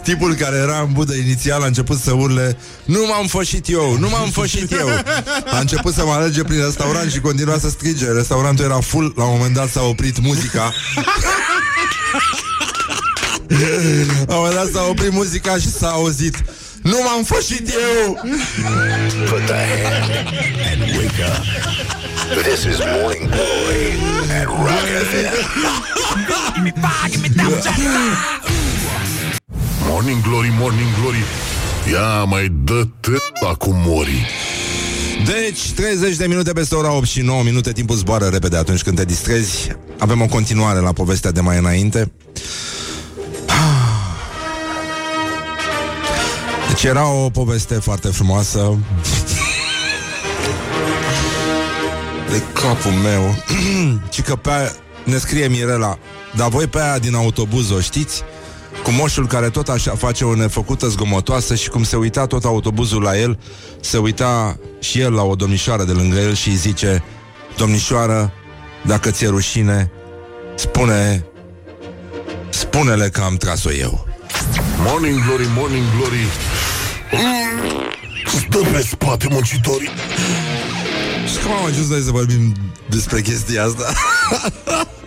[0.03, 4.09] Tipul care era în budă inițial a început să urle Nu m-am fășit eu, nu
[4.09, 4.89] m-am fășit eu.
[5.53, 8.07] A început să mă alerge prin restaurant și continua să strige.
[8.07, 10.73] Restaurantul era full, la un moment dat s-a oprit muzica.
[14.27, 16.45] La un moment dat s-a oprit muzica și s-a auzit
[16.83, 18.21] Nu m-am fășit eu.
[19.29, 20.11] Put the hand
[20.71, 21.43] and wake up.
[22.43, 23.93] This is Morning Glory
[24.41, 25.53] at Rock FM.
[29.93, 31.23] Morning Glory, Morning Glory,
[31.93, 32.87] ia mai dă
[33.41, 34.27] la cu mori.
[35.25, 38.97] Deci, 30 de minute peste ora 8 și 9 minute Timpul zboară repede atunci când
[38.97, 39.77] te distrezi.
[39.99, 42.13] Avem o continuare la povestea de mai înainte.
[46.69, 48.79] Deci era o poveste foarte frumoasă.
[52.31, 53.35] De capul meu.
[54.15, 54.73] Și că pe aia
[55.05, 55.99] ne scrie Mirela
[56.37, 58.23] Dar voi pe aia din autobuz o știți?
[58.83, 63.03] Cu moșul care tot așa face o nefăcută zgomotoasă Și cum se uita tot autobuzul
[63.03, 63.39] la el
[63.81, 67.05] Se uita și el la o domnișoară de lângă el Și îi zice
[67.57, 68.33] Domnișoară,
[68.83, 69.91] dacă ți-e rușine
[70.55, 71.27] Spune
[72.51, 74.07] Spune-le că am tras-o eu
[74.85, 76.27] Morning Glory, Morning Glory,
[77.13, 77.73] mm,
[78.25, 79.89] stă pe spate muncitorii.
[81.33, 82.55] Și cum am ajuns noi să vorbim
[82.91, 83.93] despre chestia asta?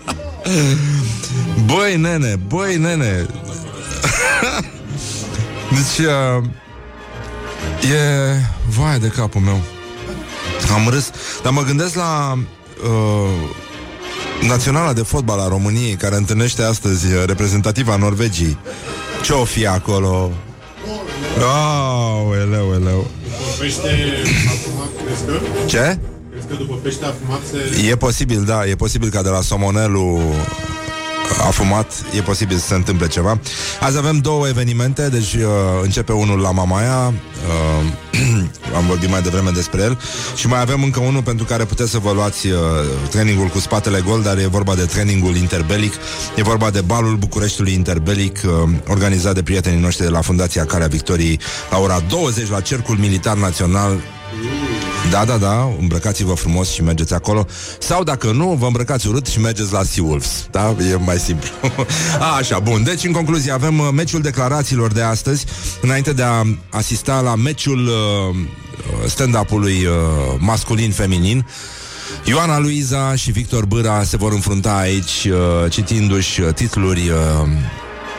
[1.65, 3.25] băi, nene, băi, nene
[5.75, 6.43] Deci uh,
[7.93, 8.39] E
[8.77, 9.61] Vai de capul meu
[10.73, 11.11] Am râs
[11.43, 12.37] Dar mă gândesc la
[12.83, 18.57] uh, Naționala de fotbal a României Care întâlnește astăzi uh, reprezentativa Norvegiei
[19.21, 20.31] Ce o fi acolo?
[21.37, 23.07] Oh, eleu, eleu.
[23.59, 23.89] Pește
[24.47, 25.65] afumat, crezi că?
[25.65, 25.99] Ce?
[26.31, 27.87] Crezi că după pește afumat se...
[27.89, 30.21] E posibil, da, e posibil ca de la Somonelu
[31.47, 33.39] a fumat, e posibil să se întâmple ceva.
[33.79, 35.41] Azi avem două evenimente, deci uh,
[35.83, 38.23] începe unul la Mamaia, uh,
[38.77, 39.99] am vorbit mai devreme despre el,
[40.35, 42.59] și mai avem încă unul pentru care puteți să vă luați uh,
[43.09, 45.93] trainingul cu spatele gol, dar e vorba de trainingul interbelic,
[46.35, 50.87] e vorba de balul Bucureștiului interbelic, uh, organizat de prietenii noștri de la Fundația Calea
[50.87, 51.39] Victoriei,
[51.71, 53.99] la ora 20 la Cercul Militar Național
[55.11, 57.45] da, da, da, îmbrăcați-vă frumos și mergeți acolo.
[57.79, 60.75] Sau dacă nu, vă îmbrăcați urât și mergeți la Seawolves Da?
[60.91, 61.49] E mai simplu.
[62.19, 65.45] A, Așa, bun, deci în concluzie avem uh, meciul declarațiilor de astăzi.
[65.81, 68.35] Înainte de a asista la meciul uh,
[69.07, 69.93] stand-up-ului uh,
[70.39, 71.45] masculin-feminin
[72.23, 77.47] Ioana Luiza și Victor Bâra se vor înfrunta aici uh, citindu-și uh, titluri uh,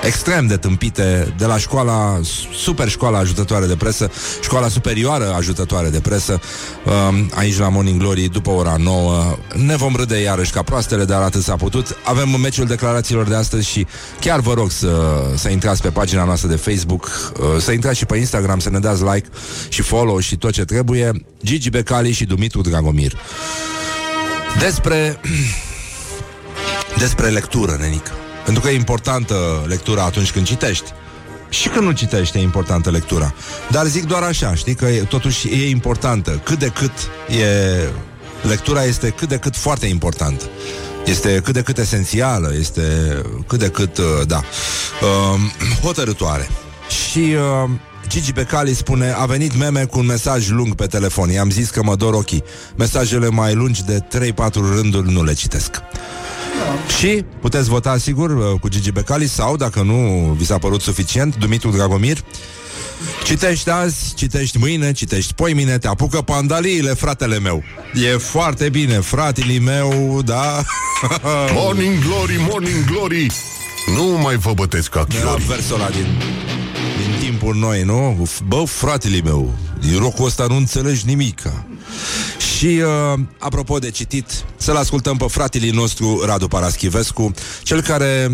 [0.07, 2.21] extrem de tâmpite de la școala,
[2.55, 4.11] super școala ajutătoare de presă,
[4.43, 6.41] școala superioară ajutătoare de presă,
[6.85, 9.37] um, aici la Morning Glory, după ora 9.
[9.55, 11.97] Ne vom râde iarăși ca proastele, dar atât s-a putut.
[12.05, 13.87] Avem meciul declarațiilor de astăzi și
[14.21, 18.07] chiar vă rog să, să intrați pe pagina noastră de Facebook, uh, să intrați și
[18.07, 19.29] pe Instagram, să ne dați like
[19.69, 21.13] și follow și tot ce trebuie.
[21.45, 23.13] Gigi Becali și Dumitru Dragomir.
[24.59, 25.21] Despre
[27.05, 28.13] despre lectură, nenică.
[28.47, 30.93] Pentru că e importantă lectura atunci când citești.
[31.49, 33.35] Și când nu citești e importantă lectura.
[33.71, 36.41] Dar zic doar așa, știi, că e, totuși e importantă.
[36.45, 36.93] Cât de cât
[37.29, 37.47] e...
[38.49, 40.45] Lectura este cât de cât foarte importantă.
[41.07, 42.83] Este cât de cât esențială, este
[43.47, 44.43] cât de cât, uh, da,
[45.03, 45.41] uh,
[45.85, 46.49] hotărătoare.
[47.11, 47.19] Și
[47.65, 47.71] uh,
[48.09, 51.83] Gigi Becali spune A venit meme cu un mesaj lung pe telefon I-am zis că
[51.83, 52.45] mă dor ochii
[52.77, 55.83] Mesajele mai lungi de 3-4 rânduri nu le citesc
[56.99, 59.95] și puteți vota, sigur, uh, cu Gigi Becali sau, dacă nu
[60.39, 62.19] vi s-a părut suficient, Dumitru Dragomir.
[63.25, 67.63] Citești azi, citești mâine, citești poimine, te apucă pandaliile, fratele meu.
[67.95, 70.63] E foarte bine, fratele meu, da?
[71.55, 73.27] Morning Glory, Morning Glory
[73.97, 76.07] Nu mai vă bătesc ca De la chiori versul ăla din,
[76.97, 78.29] din timpul noi, nu?
[78.47, 81.67] Bă, fratele meu, din rocul ăsta nu înțelegi nimica.
[82.57, 87.33] Și, uh, apropo de citit, să-l ascultăm pe fratele nostru, Radu Paraschivescu,
[87.63, 88.31] cel care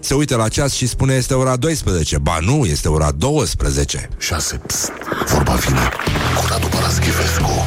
[0.00, 2.18] se uită la ceas și spune este ora 12.
[2.18, 4.08] Ba nu, este ora 12.
[4.18, 4.56] 6.
[4.56, 4.92] Psst,
[5.26, 5.88] vorba vine
[6.36, 7.66] cu Radu Paraschivescu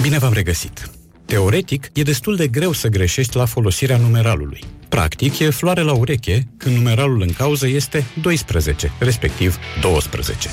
[0.00, 0.90] Bine v-am regăsit!
[1.24, 4.64] Teoretic, e destul de greu să greșești la folosirea numeralului.
[4.90, 10.48] Practic, e floare la ureche când numeralul în cauză este 12, respectiv 12.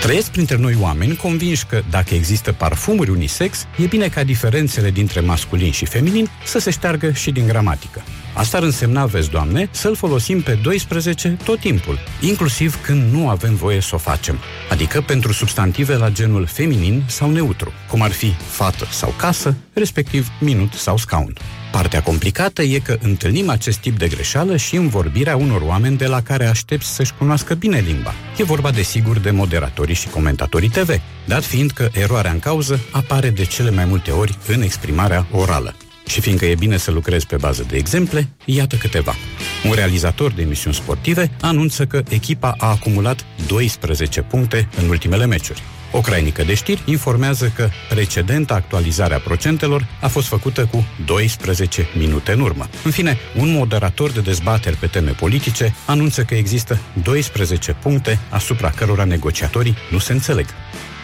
[0.00, 5.20] Trăiesc printre noi oameni convinși că dacă există parfumuri unisex, e bine ca diferențele dintre
[5.20, 8.02] masculin și feminin să se șteargă și din gramatică.
[8.38, 13.54] Asta ar însemna, vezi, Doamne, să-l folosim pe 12 tot timpul, inclusiv când nu avem
[13.54, 14.38] voie să o facem,
[14.70, 20.28] adică pentru substantive la genul feminin sau neutru, cum ar fi fată sau casă, respectiv
[20.40, 21.32] minut sau scaun.
[21.72, 26.06] Partea complicată e că întâlnim acest tip de greșeală și în vorbirea unor oameni de
[26.06, 28.14] la care aștepți să-și cunoască bine limba.
[28.36, 30.90] E vorba, desigur, de moderatorii și comentatorii TV,
[31.24, 35.74] dat fiind că eroarea în cauză apare de cele mai multe ori în exprimarea orală.
[36.08, 39.14] Și fiindcă e bine să lucrezi pe bază de exemple, iată câteva.
[39.64, 45.62] Un realizator de emisiuni sportive anunță că echipa a acumulat 12 puncte în ultimele meciuri.
[45.92, 51.88] O crainică de știri informează că precedenta actualizare a procentelor a fost făcută cu 12
[51.98, 52.68] minute în urmă.
[52.84, 58.70] În fine, un moderator de dezbateri pe teme politice anunță că există 12 puncte asupra
[58.70, 60.46] cărora negociatorii nu se înțeleg.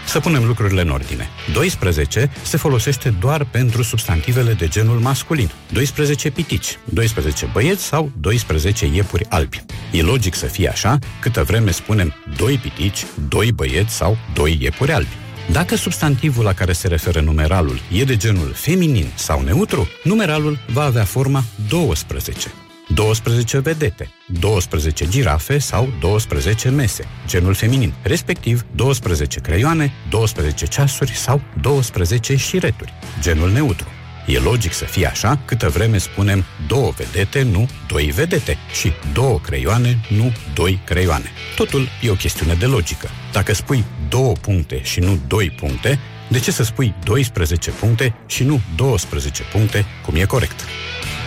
[0.07, 1.29] Să punem lucrurile în ordine.
[1.53, 5.51] 12 se folosește doar pentru substantivele de genul masculin.
[5.73, 9.65] 12 pitici, 12 băieți sau 12 iepuri albi.
[9.93, 14.93] E logic să fie așa, câtă vreme spunem 2 pitici, 2 băieți sau 2 iepuri
[14.93, 15.17] albi.
[15.53, 20.83] Dacă substantivul la care se referă numeralul e de genul feminin sau neutru, numeralul va
[20.83, 22.53] avea forma 12.
[22.89, 24.11] 12 vedete,
[24.41, 32.93] 12 girafe sau 12 mese, genul feminin, respectiv 12 creioane, 12 ceasuri sau 12 șireturi,
[33.21, 33.89] genul neutru.
[34.27, 39.39] E logic să fie așa, câtă vreme spunem două vedete, nu doi vedete, și două
[39.39, 41.31] creioane, nu doi creioane.
[41.57, 43.09] Totul e o chestiune de logică.
[43.33, 48.45] Dacă spui două puncte și nu doi puncte, de ce să spui 12 puncte și
[48.45, 50.65] nu 12 puncte, cum e corect?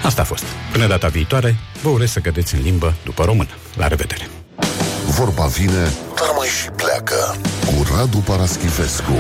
[0.04, 0.44] Asta a fost.
[0.72, 3.50] Până data viitoare, vă urez să cădeți în limbă după română.
[3.76, 4.30] La revedere!
[5.08, 7.36] Vorba vine, dar mai și pleacă
[7.66, 9.14] Cu Radu Paraschivescu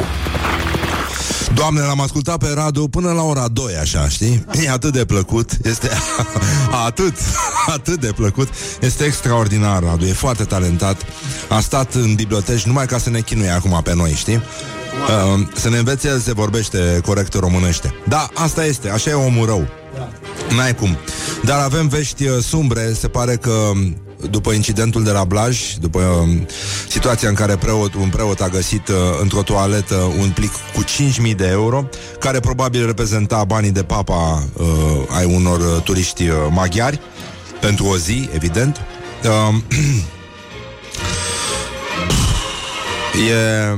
[1.53, 4.45] Doamne, l-am ascultat pe Radu până la ora 2, așa, știi?
[4.63, 5.89] E atât de plăcut, este
[6.86, 7.13] atât,
[7.67, 8.49] atât de plăcut.
[8.82, 11.01] Este extraordinar, Radu, e foarte talentat.
[11.49, 14.41] A stat în biblioteci numai ca să ne chinuie acum pe noi, știi?
[15.08, 17.93] Uh, să ne învețe el se vorbește corect românește.
[18.08, 19.68] Da, asta este, așa e omul rău.
[20.56, 20.98] N-ai cum.
[21.43, 23.98] Dar avem vești uh, sumbre, se pare că um,
[24.30, 26.48] după incidentul de la Blaj, după um,
[26.88, 30.84] situația în care preot, un preot a găsit uh, într-o toaletă un plic cu
[31.30, 31.89] 5.000 de euro,
[32.20, 34.66] care probabil reprezenta banii de papa uh,
[35.18, 37.00] ai unor uh, turiști uh, maghiari,
[37.60, 38.82] pentru o zi, evident.
[39.24, 39.56] Uh,
[43.30, 43.78] e,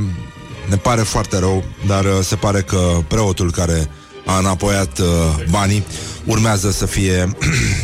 [0.69, 3.89] ne pare foarte rău, dar uh, se pare că preotul care
[4.25, 5.05] a înapoiat uh,
[5.49, 5.85] banii
[6.25, 7.33] urmează să fie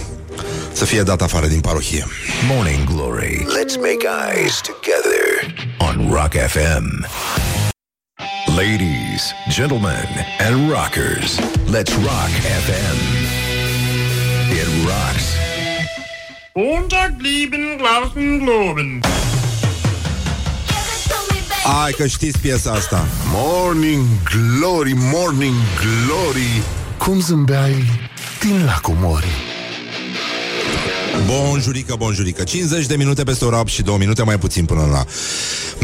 [0.79, 2.05] să fie dat afară din parohie.
[2.47, 3.45] Morning Glory.
[3.45, 7.05] Let's make eyes together on Rock FM.
[8.55, 10.07] Ladies, gentlemen,
[10.39, 12.31] and rockers, let's rock
[12.65, 12.97] FM.
[14.51, 15.25] It rocks.
[16.53, 19.01] Unterblieben, Glauben, Globen.
[21.65, 23.07] Ai că știți piesa asta.
[23.33, 26.63] Morning Glory, Morning Glory.
[26.97, 27.85] Cum zâmbeai
[28.39, 29.27] din lacul Mori.
[31.25, 32.43] Bonjurică, bonjurică.
[32.43, 35.05] 50 de minute peste ora 8 și 2 minute mai puțin până la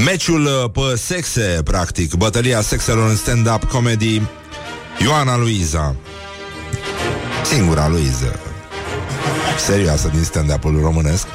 [0.04, 2.14] Meciul uh, pe sexe, practic.
[2.14, 4.22] Bătălia sexelor în stand-up comedy.
[5.00, 5.96] Ioana Luiza.
[7.46, 8.40] Singura Luiză
[9.66, 11.26] Serioasă din stand-up-ul românesc.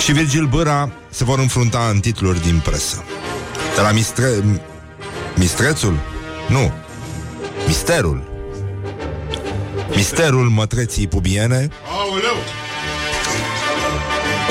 [0.00, 3.04] Și Virgil Băra se vor înfrunta în titluri din presă
[3.74, 4.28] De la mistre...
[5.36, 5.98] Mistrețul?
[6.48, 6.72] Nu.
[7.66, 8.28] Misterul.
[9.94, 11.68] Misterul mătreții pubiene?
[11.98, 12.36] Aoleu!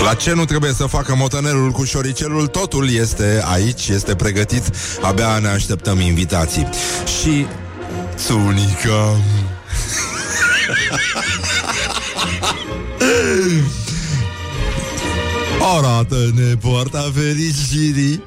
[0.04, 2.48] La ce nu trebuie să facă motanelul cu șoricelul?
[2.48, 4.64] Totul este aici, este pregătit.
[5.02, 6.70] Abia ne așteptăm invitații.
[7.22, 7.46] Și
[8.16, 9.18] Sunica
[15.78, 18.24] Arată-ne poarta fericirii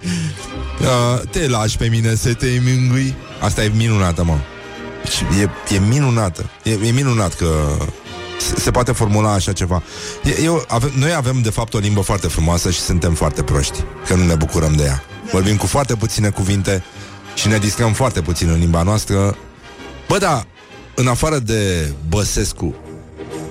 [0.83, 3.15] uh, Te lași pe mine să te mângâi.
[3.41, 4.39] Asta e minunată, mă.
[5.41, 6.51] E, e minunată.
[6.63, 7.47] E, e minunat că
[8.41, 9.83] se, se poate formula așa ceva.
[10.25, 13.79] E- Eu, ave, Noi avem de fapt o limbă foarte frumoasă Și suntem foarte proști
[14.07, 15.03] Că nu ne bucurăm de ea.
[15.33, 16.85] Vorbim cu foarte puține cuvinte
[17.35, 19.37] Și ne distrăm foarte puțin în limba noastră.
[20.09, 20.45] Bă, da,
[20.95, 22.75] în afară de Băsescu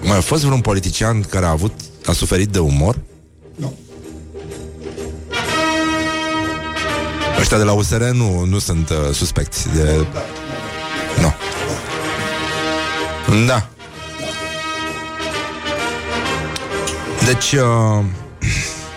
[0.01, 1.73] Mai a fost vreun politician care a avut
[2.05, 2.95] A suferit de umor?
[7.41, 10.05] Ăștia de la USR nu, nu sunt uh, suspecți de...
[11.21, 11.33] Nu.
[13.45, 13.69] Da.
[17.25, 18.05] Deci, uh,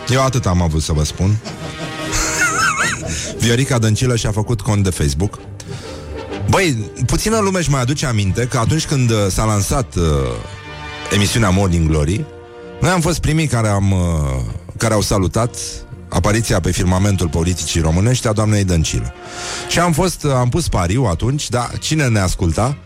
[0.09, 1.37] eu atât am avut să vă spun.
[3.41, 5.39] Viorica Dăncilă și-a făcut cont de Facebook.
[6.49, 10.03] Băi, puțină lume își mai aduce aminte că atunci când uh, s-a lansat uh,
[11.15, 12.25] emisiunea Morning Glory,
[12.81, 14.41] noi am fost primii care, am, uh,
[14.77, 15.57] care au salutat
[16.15, 19.13] apariția pe firmamentul politicii românești a doamnei Dăncilă.
[19.69, 22.77] Și am fost, am pus pariu atunci, dar cine ne asculta?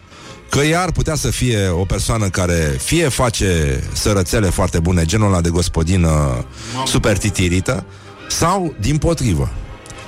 [0.51, 5.26] Că ea ar putea să fie o persoană care fie face sărățele foarte bune, genul
[5.26, 6.45] ăla de gospodină
[6.87, 7.85] super titirită,
[8.29, 9.51] sau din potrivă.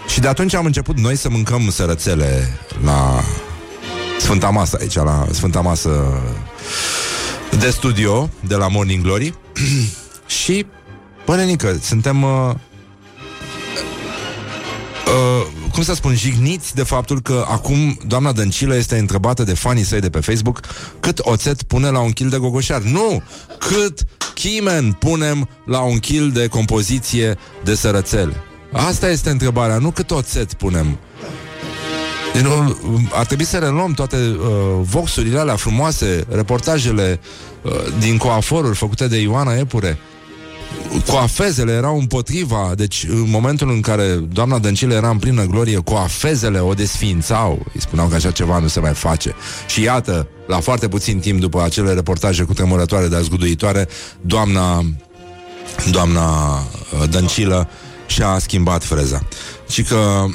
[0.09, 3.21] Și de atunci am început noi să mâncăm sărățele la
[4.19, 6.23] Sfânta Masă aici, la Sfânta Masă
[7.59, 9.35] de studio, de la Morning Glory.
[10.43, 10.67] și,
[11.27, 12.23] bă, nenică, suntem...
[12.23, 12.55] Uh,
[15.81, 20.01] cum să spun, jigniți de faptul că acum doamna Dăncilă este întrebată de fanii săi
[20.01, 20.61] de pe Facebook
[21.01, 22.81] cât oțet pune la un kil de gogoșar.
[22.81, 23.23] Nu!
[23.59, 24.01] Cât
[24.35, 28.37] chimen punem la un kil de compoziție de sărățele.
[28.73, 30.99] Asta este întrebarea, nu cât oțet punem.
[32.33, 32.77] Deci, nu,
[33.13, 34.47] ar trebui să reluăm toate uh,
[34.81, 37.21] voxurile alea frumoase, reportajele
[37.63, 39.99] uh, din coaforuri făcute de Ioana Epure.
[41.07, 46.59] Coafezele erau împotriva Deci în momentul în care doamna Dăncilă era în plină glorie Coafezele
[46.59, 47.67] o desființau.
[47.75, 49.35] Îi spuneau că așa ceva nu se mai face.
[49.67, 53.89] Și iată, la foarte puțin timp După acele reportaje cu tremurătoare de zguduitoare
[54.21, 54.85] Doamna
[55.91, 57.69] Doamna uh, Dăncilă
[58.07, 59.23] Și-a schimbat freza.
[59.69, 60.25] Și că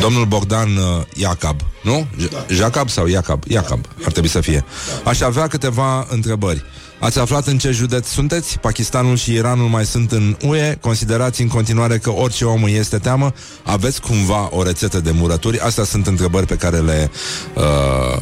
[0.00, 2.06] Domnul Bogdan uh, Iacab Nu?
[2.22, 3.42] J- Jacob sau Iacab?
[3.48, 4.64] Iacab, ar trebui să fie.
[5.04, 6.64] Aș avea câteva întrebări
[6.98, 8.58] Ați aflat în ce județ sunteți?
[8.58, 10.76] Pakistanul și Iranul mai sunt în UE?
[10.80, 13.32] Considerați în continuare că orice om îi este teamă?
[13.62, 15.58] Aveți cumva o rețetă de murături?
[15.58, 17.10] Astea sunt întrebări pe care le,
[17.54, 18.20] uh,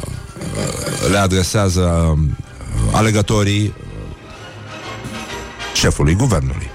[1.10, 2.18] le adresează uh,
[2.92, 3.74] alegătorii
[5.74, 6.70] șefului guvernului.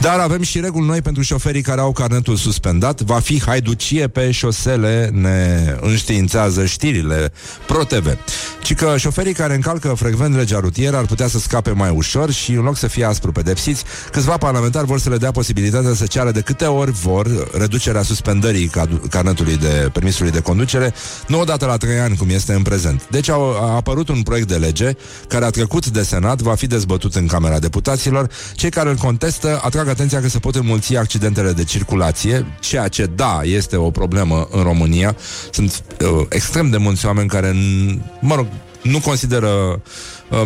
[0.00, 3.00] Dar avem și reguli noi pentru șoferii care au carnetul suspendat.
[3.00, 7.32] Va fi haiducie pe șosele, ne înștiințează știrile
[7.66, 8.18] ProTV.
[8.62, 12.52] Ci că șoferii care încalcă frecvent legea rutieră ar putea să scape mai ușor și
[12.52, 16.30] în loc să fie aspru pedepsiți, câțiva parlamentari vor să le dea posibilitatea să ceară
[16.30, 17.26] de câte ori vor
[17.58, 20.94] reducerea suspendării cad- carnetului de permisului de conducere,
[21.26, 23.02] nu odată la trei ani, cum este în prezent.
[23.10, 24.92] Deci a, a apărut un proiect de lege
[25.28, 28.30] care a trecut de Senat, va fi dezbătut în Camera Deputaților.
[28.54, 33.06] Cei care îl contestă atrag atenția că se pot înmulți accidentele de circulație, ceea ce,
[33.06, 35.16] da, este o problemă în România.
[35.50, 38.46] Sunt uh, extrem de mulți oameni care, n- mă rog,
[38.82, 39.78] nu consideră uh,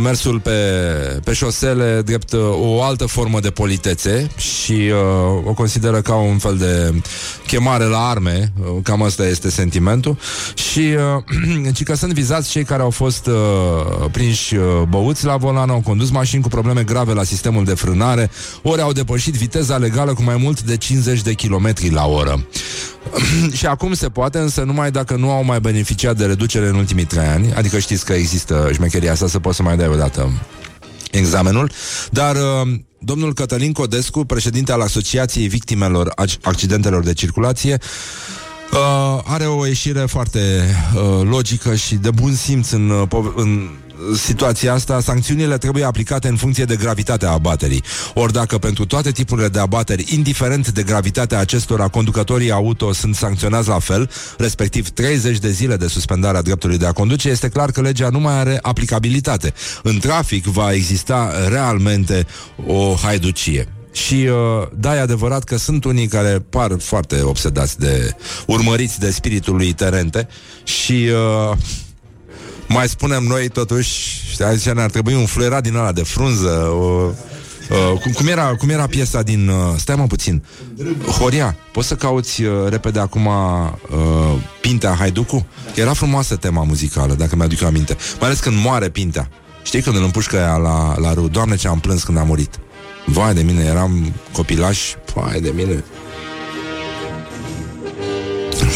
[0.01, 0.51] mersul pe,
[1.25, 6.39] pe șosele drept uh, o altă formă de politețe și uh, o consideră ca un
[6.39, 6.95] fel de
[7.47, 10.19] chemare la arme, uh, cam asta este sentimentul
[10.55, 10.95] și
[11.65, 13.35] uh, ci că sunt vizați cei care au fost uh,
[14.11, 18.31] prinși uh, băuți la volan, au condus mașini cu probleme grave la sistemul de frânare,
[18.63, 22.47] ori au depășit viteza legală cu mai mult de 50 de km la oră.
[23.59, 27.05] și acum se poate, însă numai dacă nu au mai beneficiat de reducere în ultimii
[27.05, 30.33] trei ani, adică știți că există șmecheria asta să poți să mai dai o dată
[31.11, 31.71] examenul,
[32.11, 37.79] dar uh, domnul Cătălin Codescu, președinte al Asociației Victimelor Ac- Accidentelor de Circulație,
[38.73, 40.39] uh, are o ieșire foarte
[40.95, 43.69] uh, logică și de bun simț în, uh, pov- în
[44.15, 47.83] situația asta, sancțiunile trebuie aplicate în funcție de gravitatea abaterii.
[48.15, 53.69] Ori dacă pentru toate tipurile de abateri, indiferent de gravitatea acestora, conducătorii auto sunt sancționați
[53.69, 57.71] la fel, respectiv 30 de zile de suspendare a dreptului de a conduce, este clar
[57.71, 59.55] că legea nu mai are aplicabilitate.
[59.83, 62.27] În trafic va exista realmente
[62.67, 63.69] o haiducie.
[63.93, 68.17] Și uh, da, e adevărat că sunt unii care par foarte obsedați de
[68.47, 70.29] urmăriți de spiritul lui Terente
[70.65, 71.09] și
[71.51, 71.57] uh,
[72.69, 77.11] mai spunem noi totuși, știi, zice, ne-ar trebui un fluierat din ăla de frunză, o,
[77.71, 79.49] Uh, cum, cum, era, cum era piesa din...
[79.49, 80.43] Uh, stai mă puțin.
[81.19, 83.73] Horia, poți să cauți uh, repede acum uh,
[84.61, 85.47] Pintea Haiducu?
[85.75, 87.97] Era frumoasă tema muzicală, dacă mi-aduc eu aminte.
[88.19, 89.29] Mai ales când moare Pintea.
[89.63, 91.29] Știi când îl împușcă ea la, la râu?
[91.29, 92.59] Doamne, ce am plâns când a murit.
[93.07, 94.81] Vai de mine, eram copilaș.
[95.15, 95.85] Vai de mine.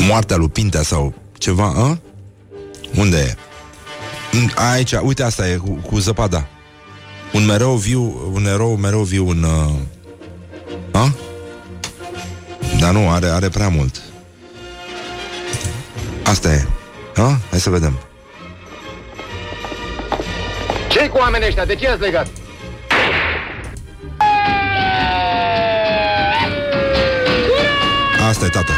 [0.09, 1.99] Moartea lui Pintea sau ceva, a?
[2.97, 3.50] Unde e?
[4.33, 6.47] În- Aici, uite asta e cu, cu zăpada.
[7.33, 9.43] Un mereu viu, un erou mereu viu în...
[9.43, 9.71] Uh...
[10.93, 11.13] A?
[12.79, 14.01] Dar nu, are, are prea mult.
[16.23, 16.67] Asta e.
[17.17, 17.39] A?
[17.51, 17.99] Hai să vedem.
[20.89, 21.65] ce cu oamenii ăștia?
[21.65, 22.27] De ce ați legat?
[28.29, 28.73] Asta e, tată.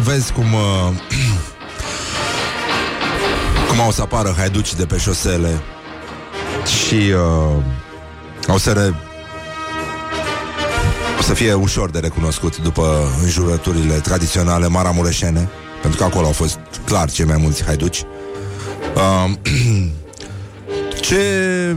[0.00, 0.90] Vezi cum uh,
[3.68, 5.60] Cum au să apară haiduci de pe șosele
[6.64, 7.62] Și uh,
[8.48, 8.94] Au să re...
[11.18, 15.48] O să fie ușor de recunoscut După înjurăturile tradiționale maramureșene
[15.80, 18.02] Pentru că acolo au fost clar cei mai mulți haiduci.
[18.94, 19.30] Uh,
[21.06, 21.76] Ce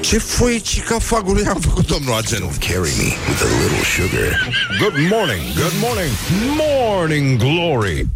[0.00, 2.56] ce foicica fagului am făcut domnul agent?
[2.56, 4.48] Carry me with a little sugar.
[4.78, 6.12] Good morning, good morning,
[6.56, 8.06] morning glory.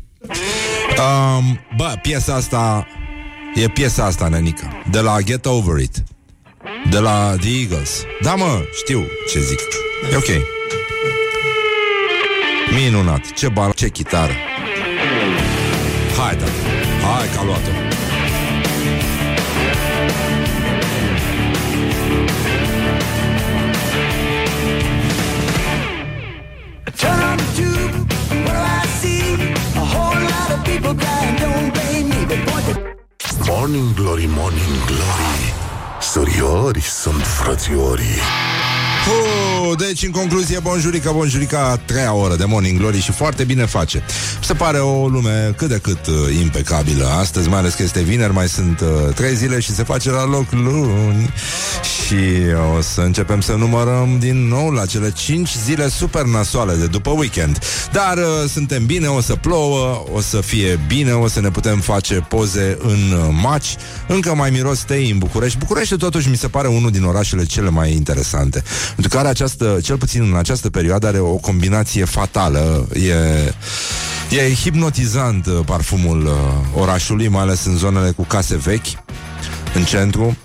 [0.99, 2.87] Um, bă, piesa asta
[3.55, 4.83] E piesa asta, nenică.
[4.91, 6.05] De la Get Over It.
[6.91, 8.05] De la The Eagles.
[8.23, 9.59] Da, mă, știu ce zic.
[10.13, 10.29] E ok.
[12.75, 14.33] Minunat, ce bar, ce chitară.
[16.19, 16.45] Hai, da
[17.07, 17.90] Hai că a luat-o
[33.47, 35.55] Morning Glory, Morning Glory.
[36.01, 38.50] Soriori sunt frățiorii
[39.07, 43.65] Hu, deci, în concluzie, bonjurica, bonjurica, a treia oră de Morning Glory și foarte bine
[43.67, 44.03] face.
[44.43, 47.07] Se pare o lume cât de cât uh, impecabilă.
[47.07, 50.27] Astăzi, mai ales că este vineri, mai sunt uh, trei zile și se face la
[50.27, 51.33] loc luni.
[51.83, 52.17] Și
[52.77, 57.11] o să începem să numărăm din nou la cele cinci zile super nasoale de după
[57.11, 57.59] weekend.
[57.93, 61.79] Dar uh, suntem bine, o să plouă, o să fie bine, o să ne putem
[61.79, 63.77] face poze în uh, maci.
[64.07, 65.59] Încă mai miros tei în București.
[65.59, 68.63] București totuși mi se pare unul din orașele cele mai interesante.
[68.95, 72.89] Pentru că are această, cel puțin în această perioadă, are o combinație fatală.
[72.93, 73.15] E,
[74.37, 76.33] e hipnotizant uh, parfumul uh,
[76.81, 78.87] orașului, mai ales în zonele cu case vechi,
[79.75, 80.37] în centru.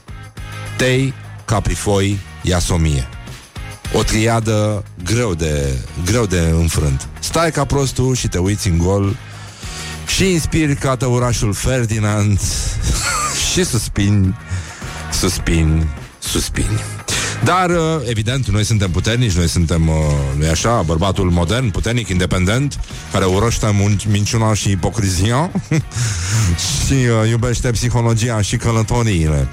[0.77, 1.13] Tei,
[1.45, 3.07] caprifoi, iasomie.
[3.93, 7.07] O triadă greu de, greu de înfrânt.
[7.19, 9.15] Stai ca prostul și te uiți în gol
[10.07, 12.39] și inspiri ca tăurașul Ferdinand
[13.51, 14.38] și suspini,
[15.11, 15.88] suspini,
[16.19, 16.94] suspini.
[17.45, 19.95] Dar, uh, evident, noi suntem puternici, noi suntem, uh,
[20.38, 22.80] nu așa, bărbatul modern, puternic, independent,
[23.11, 25.51] care urăște mun- minciuna și ipocrizia
[26.85, 29.47] și uh, iubește psihologia și călătoriile.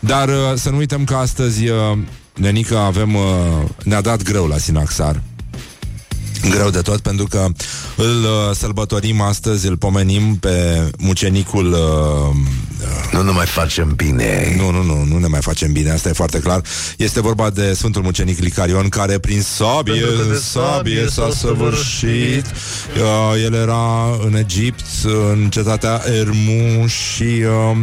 [0.00, 1.98] Dar uh, să nu uităm că astăzi, uh,
[2.34, 3.22] nenică, avem, uh,
[3.84, 5.20] ne-a dat greu la Sinaxar
[6.40, 7.46] greu de tot pentru că
[7.96, 12.36] îl uh, sărbătorim astăzi, îl pomenim pe mucenicul uh,
[13.12, 14.54] Nu ne mai facem bine.
[14.56, 16.62] Nu, nu, nu, nu ne mai facem bine, asta e foarte clar.
[16.96, 22.44] Este vorba de Sfântul Mucenic Licarion Care prin sabie, Pentru că de sabie s-a săvârșit.
[22.96, 24.84] Uh, El era în Egipt
[25.32, 27.76] În cetatea Ermuș Și uh,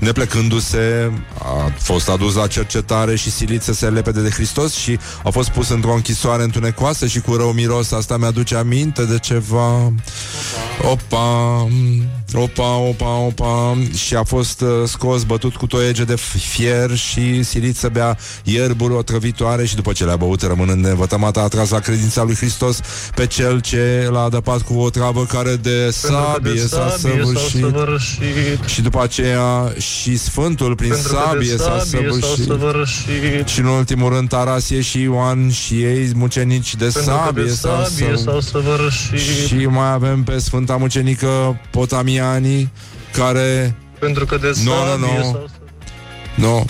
[0.00, 5.30] neplecându-se, a fost adus la cercetare și silit să se lepede de Hristos și a
[5.30, 7.92] fost pus într-o închisoare întunecoasă și cu rău miros.
[7.92, 9.92] Asta mi-aduce aminte de ceva.
[10.82, 11.68] Opa,
[12.32, 13.78] opa, opa, opa.
[13.94, 18.94] Și a fost uh, scos, bătut cu toiege de fier și silit să bea ierburi
[18.94, 22.80] otrăvitoare și după ce le-a băut, rămânând nevătămat, a atras la credința lui Hristos
[23.14, 27.64] pe cel ce l-a adăpat cu o travă care de sabie s-a săvârșit.
[28.66, 33.46] Și după aceea și Sfântul prin sabie s-a săvârșit.
[33.46, 39.46] Și în ultimul rând Tarasie și Ioan și ei mucenici de sabie s-au săvârșit.
[39.46, 42.72] Și mai avem pe Sfânta Mucenică Potamiani
[43.12, 43.76] care...
[43.98, 45.22] Pentru că de Nu, nu, sabie nu.
[45.22, 45.50] s-au
[46.34, 46.66] Nu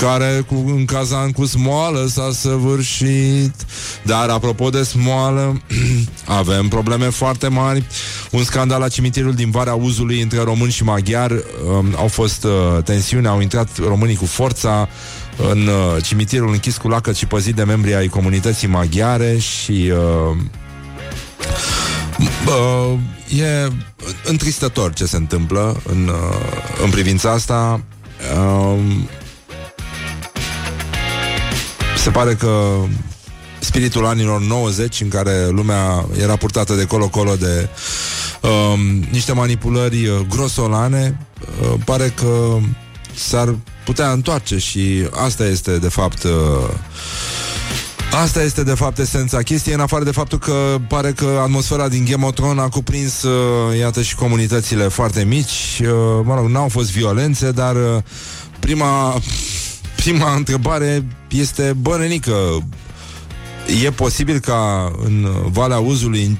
[0.00, 3.54] care cu, în cazan cu smoală s-a săvârșit
[4.02, 5.60] Dar apropo de smoală
[6.40, 7.84] Avem probleme foarte mari
[8.30, 11.34] Un scandal la cimitirul din Varea Uzului Între români și maghiari
[11.68, 14.88] um, Au fost uh, tensiuni, au intrat românii cu forța
[15.50, 20.36] În uh, cimitirul închis cu lacăt și păzit de membrii ai comunității maghiare Și uh,
[22.46, 22.98] Uh,
[23.40, 23.72] e
[24.24, 27.80] întristător ce se întâmplă în, uh, în privința asta.
[28.36, 28.78] Uh,
[32.04, 32.74] se pare că
[33.58, 37.68] spiritul anilor 90 în care lumea era purtată de colo-colo de
[38.40, 41.18] um, niște manipulări uh, grosolane,
[41.62, 42.56] uh, pare că
[43.14, 43.54] s-ar
[43.84, 46.30] putea întoarce și asta este de fapt uh,
[48.22, 52.06] Asta este de fapt esența chestiei, în afară de faptul că pare că atmosfera din
[52.10, 55.80] Game of Thrones a cuprins, uh, iată, și comunitățile foarte mici.
[55.80, 55.88] Uh,
[56.24, 58.02] mă rog, n-au fost violențe, dar uh,
[58.58, 59.20] prima,
[60.04, 62.66] prima întrebare este, bă, nenică,
[63.84, 66.38] e posibil ca în Valea Uzului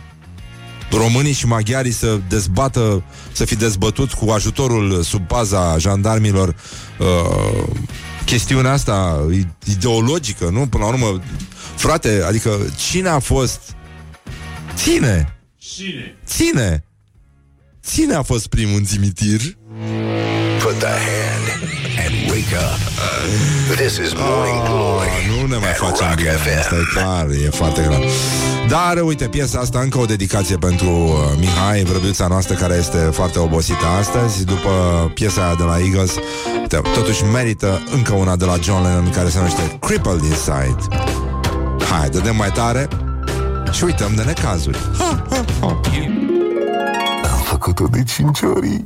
[0.91, 6.57] românii și maghiarii să dezbată, să fi dezbătut cu ajutorul sub paza jandarmilor
[6.99, 7.65] uh,
[8.25, 9.27] chestiunea asta
[9.65, 10.67] ideologică, nu?
[10.67, 11.23] Până la urmă,
[11.77, 12.51] frate, adică
[12.91, 13.61] cine a fost
[14.75, 15.39] Ține!
[15.59, 16.17] Cine?
[16.27, 16.85] Ține!
[17.83, 19.41] Ține a fost primul în cimitir
[20.63, 21.34] Put the hand and
[22.45, 23.77] wake up.
[23.77, 25.09] This is Morning Glory.
[25.09, 26.59] Ah, Nu ne mai at facem Rock bine, FM.
[26.59, 28.01] asta e clar, e foarte clar
[28.69, 33.39] Dar uite, piesa asta încă o dedicație pentru uh, Mihai, vrăbiuța noastră care este foarte
[33.39, 34.71] obosită astăzi După
[35.15, 36.15] piesa aia de la Eagles
[36.61, 40.77] uite, Totuși merită încă una de la John Lennon care se numește Crippled Inside
[41.91, 42.89] Hai, dădem mai tare
[43.73, 45.81] și uităm de necazuri ha, ha, ha.
[47.33, 48.85] Am făcut-o de 5 ori.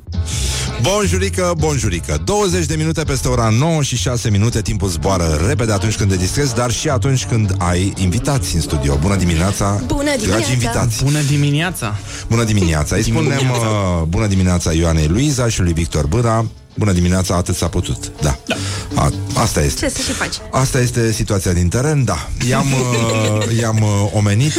[0.83, 2.21] Bonjurică, bonjurică.
[2.25, 4.63] 20 de minute peste ora 9 și 6 minute.
[4.63, 8.97] Timpul zboară repede atunci când te distrezi Dar și atunci când ai invitați în studio.
[9.01, 10.53] Bună dimineața, Bună dragi dimineața.
[10.53, 11.05] invitați.
[11.05, 11.95] Bună dimineața!
[12.29, 12.97] Bună dimineața.
[12.97, 16.45] Îi spunem uh, bună dimineața Ioanei Luiza și lui Victor Bâra.
[16.75, 18.13] Bună dimineața, atât s-a putut.
[18.23, 18.55] Da, da.
[18.95, 19.87] A, asta este.
[19.87, 20.35] Ce să și faci?
[20.51, 22.29] Asta este situația din teren, da.
[22.49, 24.53] I-am, uh, i-am uh, omenit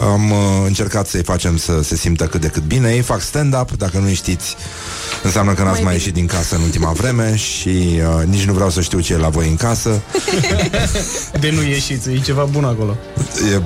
[0.00, 0.36] Am uh,
[0.66, 4.12] încercat să-i facem să se simtă cât de cât bine Ei fac stand-up, dacă nu
[4.14, 4.56] știți
[5.22, 8.52] Înseamnă că n-ați mai, Mai ieșit din casă în ultima vreme Și uh, nici nu
[8.52, 10.00] vreau să știu ce e la voi în casă
[11.40, 12.96] De nu ieșiți, e ceva bun acolo.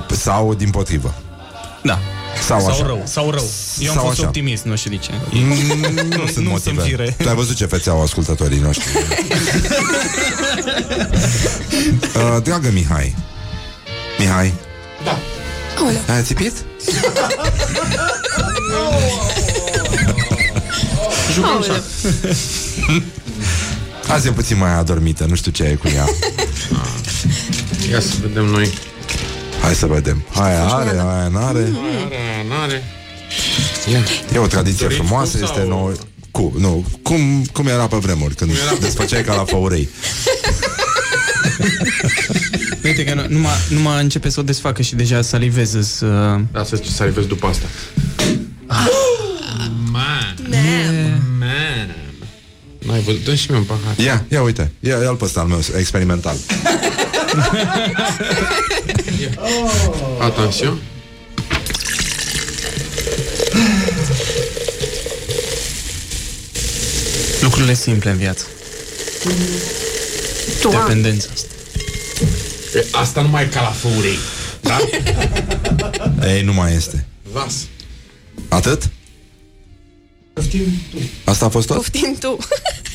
[0.09, 1.13] e, Sau din potrivă
[1.83, 1.99] Da.
[2.47, 3.45] Sau, Sau așa rău, sau rău.
[3.79, 4.27] Eu am Sau fost așa.
[4.27, 5.11] optimist, nu știu de ce.
[5.31, 5.47] Mm,
[6.09, 7.15] Nu sunt sunt motive fire.
[7.17, 8.85] Tu ai văzut ce fețe au ascultătorii noștri
[12.15, 13.15] uh, Dragă Mihai
[14.19, 14.53] Mihai
[15.77, 16.01] Aoleu.
[16.15, 16.53] Ai țipit?
[21.43, 21.83] Aoleu.
[24.13, 26.05] Azi e puțin mai adormită, nu știu ce e cu ea
[27.91, 28.73] Ia să vedem noi.
[29.61, 32.83] Hai să vedem Hai, are, aia n-are Are, n-are.
[33.91, 33.99] Ia.
[34.33, 35.91] E o tradiție Dorit frumoasă, cu este sau- nouă
[36.31, 39.89] cu, nu, cum, cum era pe vremuri Când desfăceai ca la făurei
[42.83, 46.37] Uite că nu- numai, numai începe să o desfacă și deja salivez să...
[46.51, 47.65] Da, să să salivezi după asta.
[49.91, 50.35] Man.
[51.39, 51.95] Man.
[52.85, 53.23] N-ai văzut?
[53.23, 53.97] Dă și mie un pahar.
[53.97, 56.35] Ia, ia uite, ia, ia-l pe ăsta al meu, experimental
[60.19, 60.77] Atențion.
[67.41, 68.45] Lucrurile simple în viață.
[70.61, 70.79] Doamne.
[70.79, 71.47] Dependența asta.
[72.73, 74.17] E, asta nu mai e ca la făurei.
[74.61, 74.79] Da?
[76.33, 77.53] Ei, nu mai este Vas.
[78.49, 78.89] Atât?
[81.23, 81.75] Asta a fost tot?
[81.75, 82.37] Poftim tu.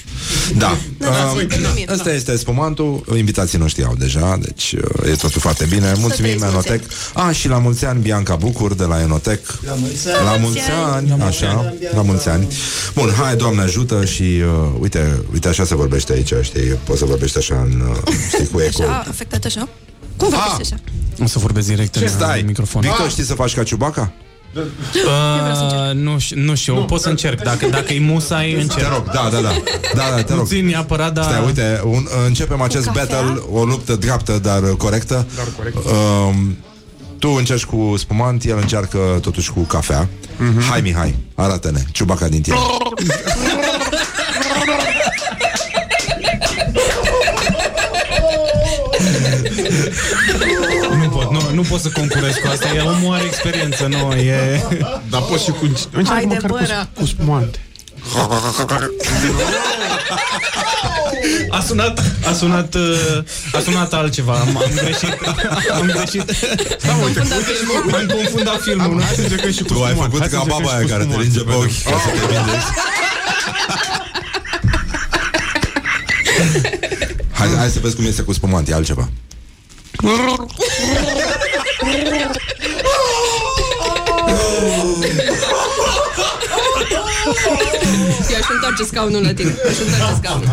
[0.56, 0.76] Da.
[0.98, 1.86] Da, da, Uh, simt, mulțumim.
[1.90, 3.04] Asta este spumantul.
[3.16, 5.92] Invitații noștri au deja, deci uh, e totul foarte bine.
[5.98, 6.82] Mulțumim, trăiți Enotec.
[7.14, 9.40] A, și la mulți ani, Bianca Bucur de la Enotec.
[9.66, 10.24] La mulți ani.
[10.24, 10.60] La mulți
[10.94, 12.46] ani, așa, la mulți ani.
[12.94, 17.04] Bun, hai, Doamne ajută și uh, uite, uite așa se vorbește aici, știi, poți să
[17.04, 18.82] vorbești așa în, uh, știi, cu eco.
[18.82, 19.68] Așa, afectat așa?
[20.16, 20.82] Cum vorbești așa?
[21.22, 22.40] O să vorbesc direct Ce în stai?
[22.40, 22.80] în microfon.
[22.80, 24.12] Victor, știi să faci ca Ciubaca?
[24.54, 27.42] Uh, nu, ș- nu știu, pot să încerc.
[27.42, 28.88] Dacă, dacă e musai, încerc.
[28.88, 29.52] Te rog, da, da, da.
[29.94, 30.46] Da, da, te Nu rog.
[30.46, 31.24] țin neapărat, dar...
[31.24, 33.04] Stai, uite, un, începem acest cafea?
[33.04, 35.26] battle, o luptă dreaptă, dar uh, corectă.
[35.36, 35.76] Dar corect.
[35.76, 36.56] Um,
[37.18, 40.08] tu încerci cu spumant, el încearcă totuși cu cafea.
[40.08, 40.68] Mm-hmm.
[40.70, 42.56] Hai, Mihai, arată-ne, ciubaca din tine.
[51.52, 52.68] Nu pot, nu, nu pot să concurez cu asta.
[52.74, 54.62] E omul are experiență, nu, e...
[55.10, 55.64] Dar poți și cu...
[55.64, 56.88] Încearcă Haide, măcar băra.
[56.94, 57.58] cu, cu spumante.
[61.50, 63.22] A sunat, a sunat, uh,
[63.52, 64.32] a sunat altceva.
[64.32, 65.16] Am, am greșit.
[65.72, 66.24] Am greșit.
[66.86, 67.90] Da, uite, confundat uite și filmul.
[67.90, 67.96] cu...
[67.96, 68.84] Am confundat filmul.
[68.84, 69.00] Am, nu?
[69.02, 70.12] hai să încercăm și cu Tu ai spumant.
[70.12, 71.50] făcut Hai să ca încercăm baba și aia cu care te spumant, linge să pe
[71.50, 71.64] vedem.
[71.64, 72.70] ochi ca să te vindești.
[77.38, 79.08] Hai, hai să vezi cum este cu spumant, e altceva.
[88.30, 89.54] Eu aș întoarce scaunul la tine.
[89.68, 90.48] Aș întoarce scaunul.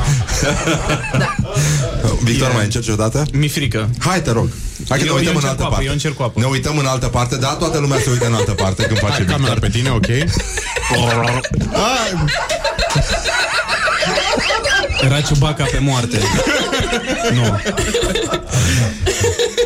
[2.24, 3.26] Victor, mai încerci odată?
[3.34, 3.90] Mi-e frică.
[3.99, 4.49] Hai, te rog.
[4.90, 5.86] Hai că ne Eu- uităm eu în încerc altă cu apă, parte.
[5.86, 6.40] eu încerc cu apă.
[6.40, 7.48] Ne uităm în altă parte, da?
[7.48, 9.70] Toată lumea se uită în altă parte când face Hai, camera Victor.
[9.70, 10.07] pe tine, ok?
[15.06, 16.20] Era ciubaca pe moarte.
[17.34, 17.44] Nu.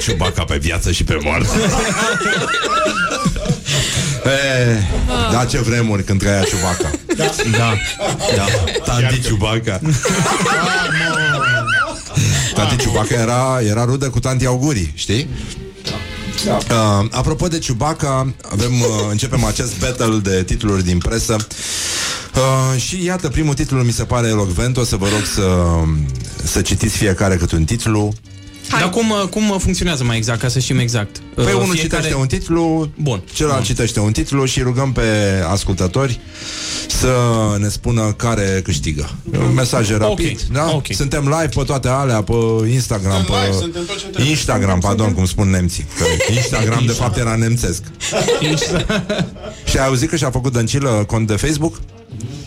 [0.03, 1.47] Ciubaca pe viață și pe moarte.
[4.25, 4.79] E,
[5.31, 6.91] da, ce vremuri când trăia Ciubaca.
[7.51, 7.73] Da.
[8.35, 8.45] Da.
[8.83, 9.81] Tanti Ciubaca.
[12.55, 15.27] Tanti Ciubaca era, era rudă cu tanti Augurii, știi?
[16.47, 21.35] Uh, apropo de Ciubaca, avem, uh, începem acest battle de titluri din presă.
[22.35, 25.57] Uh, și iată, primul titlu mi se pare elocvent, o să vă rog să,
[26.43, 28.13] să citiți fiecare cât un titlu.
[28.67, 28.79] Hai.
[28.81, 31.17] Dar cum, uh, cum funcționează mai exact, ca să știm exact?
[31.35, 33.23] Păi Uh, unul citește un titlu, Bun.
[33.33, 33.67] celălalt Bun.
[33.75, 35.01] citește un titlu și rugăm pe
[35.51, 36.19] ascultători
[36.87, 37.15] să
[37.59, 39.09] ne spună care câștigă.
[39.39, 40.71] Un Mesaje rapid, Ok, da?
[40.75, 40.85] ok.
[40.89, 42.33] Suntem live pe toate alea, pe
[42.71, 44.29] Instagram, Suntem live, pe suntem tot ce trebuie.
[44.29, 45.85] Instagram, pardon, cum spun nemții.
[45.97, 47.83] Că Instagram de fapt era nemțesc.
[49.69, 51.79] Și ai auzit că și-a făcut Dăncilă cont de Facebook?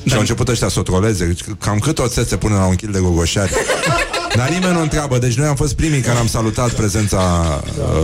[0.05, 2.91] Și au început ăștia să o troleze Cam cât o țețe pune la un kil
[2.93, 3.53] de gogoșari
[4.37, 7.21] Dar nimeni nu întreabă Deci noi am fost primii care am salutat prezența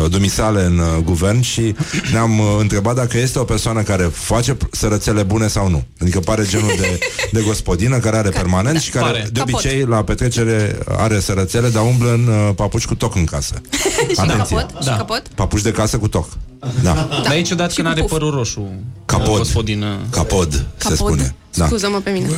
[0.04, 1.74] uh, dumisale în uh, guvern Și
[2.12, 6.20] ne-am uh, întrebat dacă este o persoană care face p- sărățele bune sau nu Adică
[6.20, 6.98] pare genul de,
[7.32, 9.28] de gospodină care are permanent Și care Pare.
[9.32, 9.54] de Capot.
[9.54, 13.54] obicei la petrecere are sărățele Dar umblă în uh, papuci cu toc în casă
[14.12, 14.56] Și Atenție.
[14.56, 14.82] capot?
[14.82, 14.96] Și Da.
[14.96, 15.22] capot?
[15.34, 16.28] Papuci de casă cu toc
[16.82, 18.10] Da, Dar e ciudat Și că cu n-are puf.
[18.10, 18.68] părul roșu.
[19.04, 19.36] Capod.
[19.38, 19.98] Gospodină.
[20.10, 20.96] capod, se Capod?
[20.96, 21.66] spune da.
[21.66, 22.28] Scuză-mă pe mine.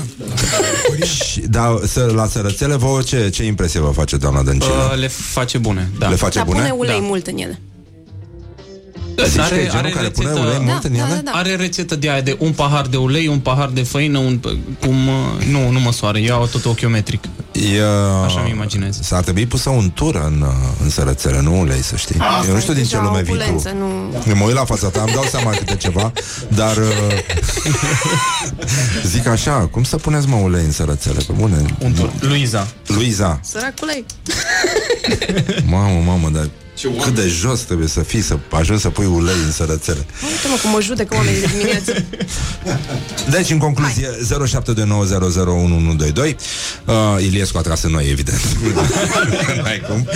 [1.05, 4.73] Și, da, să, la sărățele vouă ce, ce impresie vă face doamna Dăncilă?
[4.93, 6.09] Uh, le face bune, da.
[6.09, 6.59] Le face Dar bune?
[6.59, 7.07] pune ulei Da.
[7.07, 7.61] mult în ele.
[9.29, 11.15] Zici că e genul care pune ulei mult Da, în da, ele?
[11.15, 11.31] da, da.
[11.39, 14.41] Are rețetă de aia de un pahar de ulei, un pahar de făină, un...
[14.81, 15.09] Cum...
[15.09, 17.25] uh, Nu, nu măsoară, iau tot ochiometric.
[17.53, 17.83] E,
[18.25, 18.99] Așa mi imaginez.
[19.03, 20.49] S-ar trebui pusă untură în, uh,
[20.83, 22.17] în sărățele, nu ulei, să știi.
[22.47, 23.41] Eu nu știu din ce Deja lume vii tu.
[23.41, 23.87] opulență, nu...
[24.29, 26.13] Eu mă uit la fața ta, îmi dau seama câte ceva,
[26.49, 26.85] dar uh,
[29.13, 31.19] zic așa, cum să puneți mă ulei în sărățele?
[31.27, 31.65] Pe bune.
[31.79, 32.67] Un Luiza.
[32.87, 34.05] Luiza, Săraculei.
[35.67, 36.49] mamă, mamă, dar
[37.03, 40.07] cât de jos trebuie să fii să ajungi să pui ulei în sărățele.
[40.31, 42.05] Uite-mă cum mă judecă oamenii de dimineață.
[43.37, 44.09] Deci, în concluzie,
[46.17, 46.37] 0729001122
[46.85, 48.41] uh, Iliescu a tras în noi, evident.
[49.63, 50.09] N-ai cum.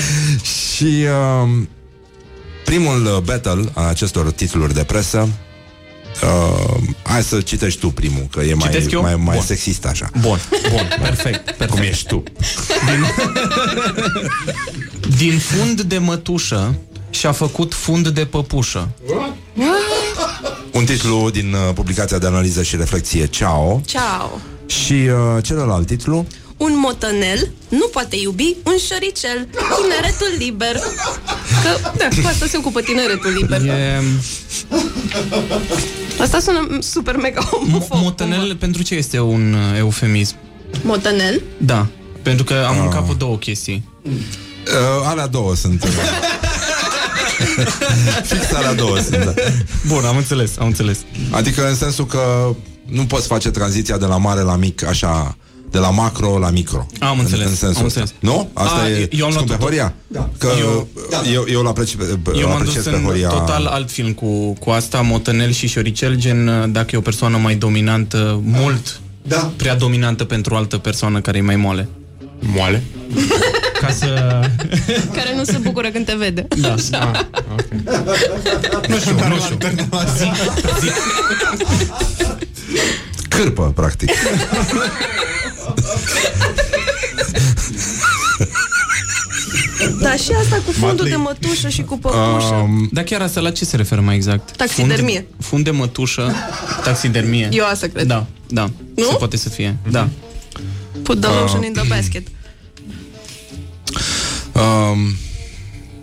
[0.76, 1.48] Și uh,
[2.68, 5.28] Primul uh, battle a acestor titluri de presă
[6.22, 9.00] uh, Hai să citești tu primul Că e mai, Citesc eu?
[9.02, 9.44] mai, mai Bun.
[9.44, 10.38] sexist așa Bun,
[10.70, 11.40] bun, perfect.
[11.44, 11.70] perfect.
[11.70, 12.22] Cum ești tu
[15.18, 16.74] Din fund de mătușă
[17.10, 18.88] și-a făcut fund de păpușă.
[20.72, 24.40] Un titlu din uh, publicația de analiză și reflexie Ciao Ciao.
[24.66, 26.26] Și uh, celălalt titlu
[26.58, 29.48] Un motănel nu poate iubi un șoricel.
[29.80, 30.74] Tineretul liber.
[31.62, 33.60] Că, da, cu asta se ocupă tineretul liber.
[33.64, 34.02] E...
[36.20, 38.00] Asta sună super mega homofob.
[38.02, 40.34] Motanel pentru ce este un uh, eufemism?
[40.82, 41.42] Motanel?
[41.58, 41.86] Da,
[42.22, 42.82] pentru că am Ah.
[42.84, 43.88] în capul două chestii.
[44.04, 44.12] uh,
[45.04, 45.90] Alea două sunt uh,
[48.30, 49.34] Fix alea două sunt da.
[49.86, 50.98] Bun, am înțeles, am înțeles.
[51.30, 52.54] Adică în sensul că
[52.86, 55.36] nu poți face tranziția de la mare la mic așa
[55.70, 56.86] de la macro la micro.
[56.98, 58.00] Am înțeles, În, în sensul am ăsta.
[58.00, 58.20] înțeles.
[58.32, 58.50] Nu?
[58.52, 59.60] Asta A, e eu am luat pe tot.
[59.60, 59.94] Horia?
[60.06, 60.28] Da.
[60.38, 63.28] Că eu, Eu- eu, eu l-apreci, Eu m-am dus apreciez pe în Horia.
[63.28, 67.36] total alt film cu, cu asta, Motanel și Șoricel, gen uh, dacă e o persoană
[67.36, 69.50] mai dominantă, mult Da.
[69.56, 71.88] prea dominantă pentru o altă persoană care e mai moale.
[72.38, 72.82] Moale?
[73.80, 74.40] Ca să...
[75.14, 76.46] Care nu se bucură când te vede.
[76.60, 76.74] Da.
[78.88, 79.58] Nu știu, nu știu.
[83.28, 84.10] Cârpă, practic.
[90.00, 92.54] Da, și asta cu fundul de mătușă și cu păpușă.
[92.62, 94.56] Um, Dar chiar asta la ce se referă mai exact?
[94.56, 95.14] Taxidermie.
[95.18, 96.32] Fund, fund de mătușă,
[96.84, 97.48] taxidermie.
[97.52, 98.06] Eu asta cred.
[98.06, 98.70] Da, da.
[98.96, 99.04] Nu?
[99.04, 99.76] Se poate să fie.
[99.90, 100.08] Da.
[101.02, 101.36] Put the Ah.
[101.40, 102.26] lotion in the basket.
[104.54, 105.14] um,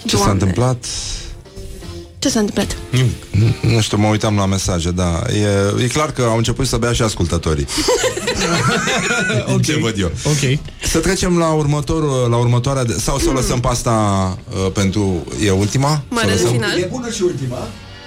[0.06, 0.32] ce s-a Doamne.
[0.32, 0.86] întâmplat?
[2.26, 2.78] Ce s-a întâmplat?
[2.90, 5.22] Nu, nu știu, mă uitam la mesaje, da.
[5.80, 7.68] E, e clar că au început să bea și ascultătorii.
[9.42, 9.60] okay.
[9.64, 10.12] Ce văd eu.
[10.24, 10.60] Ok.
[10.84, 13.92] Să trecem la următorul, la următoarea de, sau să o lăsăm pe asta
[14.50, 16.04] uh, pentru e ultima?
[16.10, 16.52] Mare Să o de lăsăm?
[16.52, 16.78] final.
[16.78, 17.58] E bună și ultima.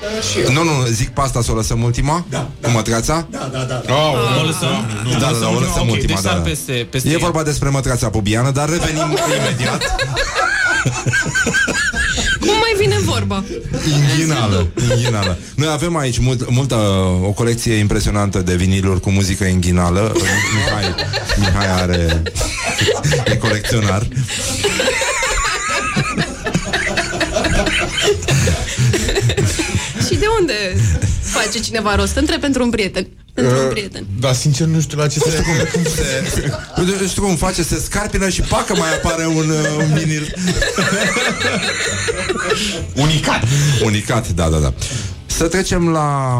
[0.02, 0.52] dar și eu.
[0.52, 2.24] Nu, nu, zic pe asta să o lăsăm ultima?
[2.30, 3.26] Da, Cu mătrața?
[3.30, 3.82] Da, da, da.
[3.86, 3.94] da.
[4.40, 4.86] O lăsăm?
[5.12, 6.42] Da, da, da, o lăsăm ok, ultima, deci da, sar da.
[6.42, 9.82] peste, peste E vorba despre mătrața pubiană, dar revenim imediat.
[12.40, 13.44] Cum mai vine vorba?
[14.10, 15.38] Inghinală, inghinală.
[15.54, 16.74] Noi avem aici mult, multă,
[17.22, 20.12] o colecție impresionantă de viniluri cu muzică inghinală.
[20.54, 20.94] Mihai,
[21.38, 22.22] Mihai are...
[23.26, 24.08] e colecționar.
[31.50, 32.16] Face cineva rost?
[32.16, 33.06] Întreb pentru un prieten.
[33.34, 34.06] Pentru Uh, un prieten.
[34.20, 35.42] Dar sincer nu știu la ce se
[36.78, 40.34] Uite, Știu cum face, se scarpină și pacă mai apare un, uh, un vinil.
[43.04, 43.42] Unicat.
[43.84, 44.72] Unicat, da, da, da.
[45.26, 46.38] Să trecem la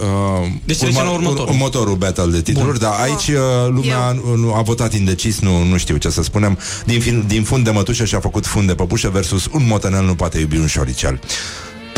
[0.00, 1.48] uh, Deci trecem la următorul.
[1.48, 3.36] următorul battle de titluri, dar aici uh,
[3.68, 6.58] lumea nu, nu, a votat indecis, nu, nu știu ce să spunem.
[6.84, 10.14] Din, fin, din fund de mătușă și-a făcut fund de păpușă versus un motanel nu
[10.14, 11.20] poate iubi un șoricel.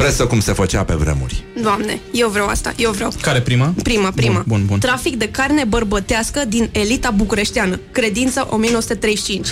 [0.01, 1.45] Presă cum se făcea pe vremuri.
[1.63, 3.13] Doamne, eu vreau asta, eu vreau.
[3.21, 3.75] Care prima?
[3.83, 4.33] Prima, prima.
[4.33, 4.79] Bun, bun, bun.
[4.79, 7.81] Trafic de carne bărbătească din elita bucureșteană.
[7.93, 9.49] Credință 1935.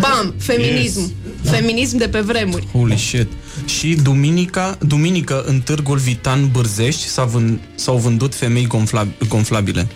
[0.00, 0.34] Bam!
[0.38, 1.00] Feminism.
[1.00, 1.50] Yes.
[1.52, 2.66] Feminism de pe vremuri.
[2.72, 3.26] Holy shit.
[3.64, 9.86] Și duminica, duminică în târgul Vitan Bârzești s-a vând, s-au vândut femei gonflab- gonflabile.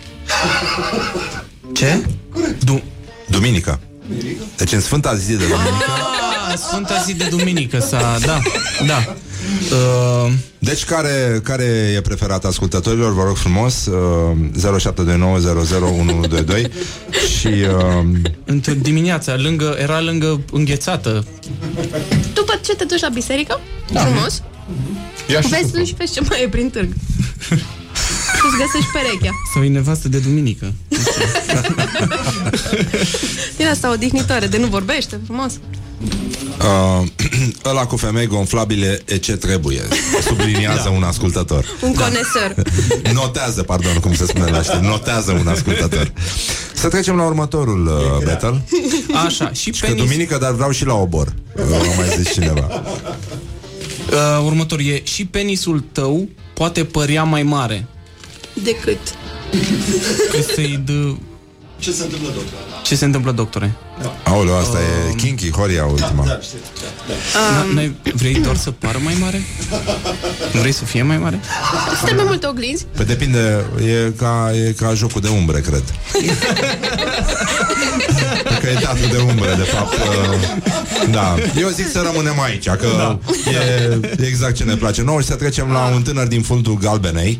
[1.73, 2.05] Ce?
[2.63, 2.83] Du-
[3.29, 3.79] Duminică.
[4.57, 5.91] Deci în Sfânta zi de duminică.
[6.49, 8.17] Ah, Sfânta zi de duminică s-a...
[8.25, 8.39] Da,
[8.85, 9.15] da.
[9.71, 11.63] Uh, Deci care, care
[11.95, 13.13] e preferat ascultătorilor?
[13.13, 14.37] Vă rog frumos, uh,
[16.65, 16.71] 0729001122
[17.37, 18.05] și uh,
[18.45, 21.25] într dimineața, lângă, era lângă înghețată.
[22.33, 23.59] După ce te duci la biserică,
[23.91, 23.99] da.
[23.99, 24.41] frumos,
[25.29, 25.77] Ia și vezi tu.
[25.77, 26.89] tu și vezi ce mai e prin târg.
[27.39, 27.53] Și
[28.47, 29.31] îți găsești perechea.
[29.53, 30.73] Sau e nevastă de duminică.
[33.57, 35.53] Din asta odihnitoare, de nu vorbește, frumos.
[36.59, 37.07] uh,
[37.69, 39.81] ăla cu femei gonflabile e ce trebuie.
[40.21, 40.89] Subliniază da.
[40.89, 41.65] un ascultător.
[41.81, 42.53] Un conesor.
[43.13, 44.85] Notează, pardon, cum se spune la știri.
[44.85, 46.11] Notează un ascultător.
[46.73, 48.61] Să trecem la următorul uh, battle.
[49.25, 50.03] Așa, și Și că penis...
[50.03, 51.33] duminică, dar vreau și la obor.
[51.55, 52.83] Uh, m-a mai zis cineva.
[54.11, 57.85] Uh, următor e și penisul tău poate părea mai mare.
[58.63, 58.97] Decât.
[60.31, 61.13] Că să-i dă...
[61.79, 62.59] Ce se întâmplă, doctor?
[62.83, 63.75] Ce se întâmplă, doctore?
[64.23, 66.25] Aoleu, asta e kinky, Horia ultima.
[66.25, 66.57] Da, știu.
[67.07, 67.13] Da.
[67.63, 67.73] Um...
[67.73, 69.41] N-ai, vrei doar să pară mai mare?
[70.59, 71.39] Vrei să fie mai mare?
[71.97, 72.85] Suntem mai multe oglinzi.
[72.95, 75.83] Pe depinde, e ca, e ca jocul de umbre, cred.
[78.61, 79.93] că e teatru de umbre, de fapt.
[79.93, 81.35] Uh, da.
[81.59, 83.19] Eu zic să rămânem aici, că da.
[83.51, 86.77] e, e exact ce ne place nouă și să trecem la un tânăr din fundul
[86.77, 87.39] galbenei.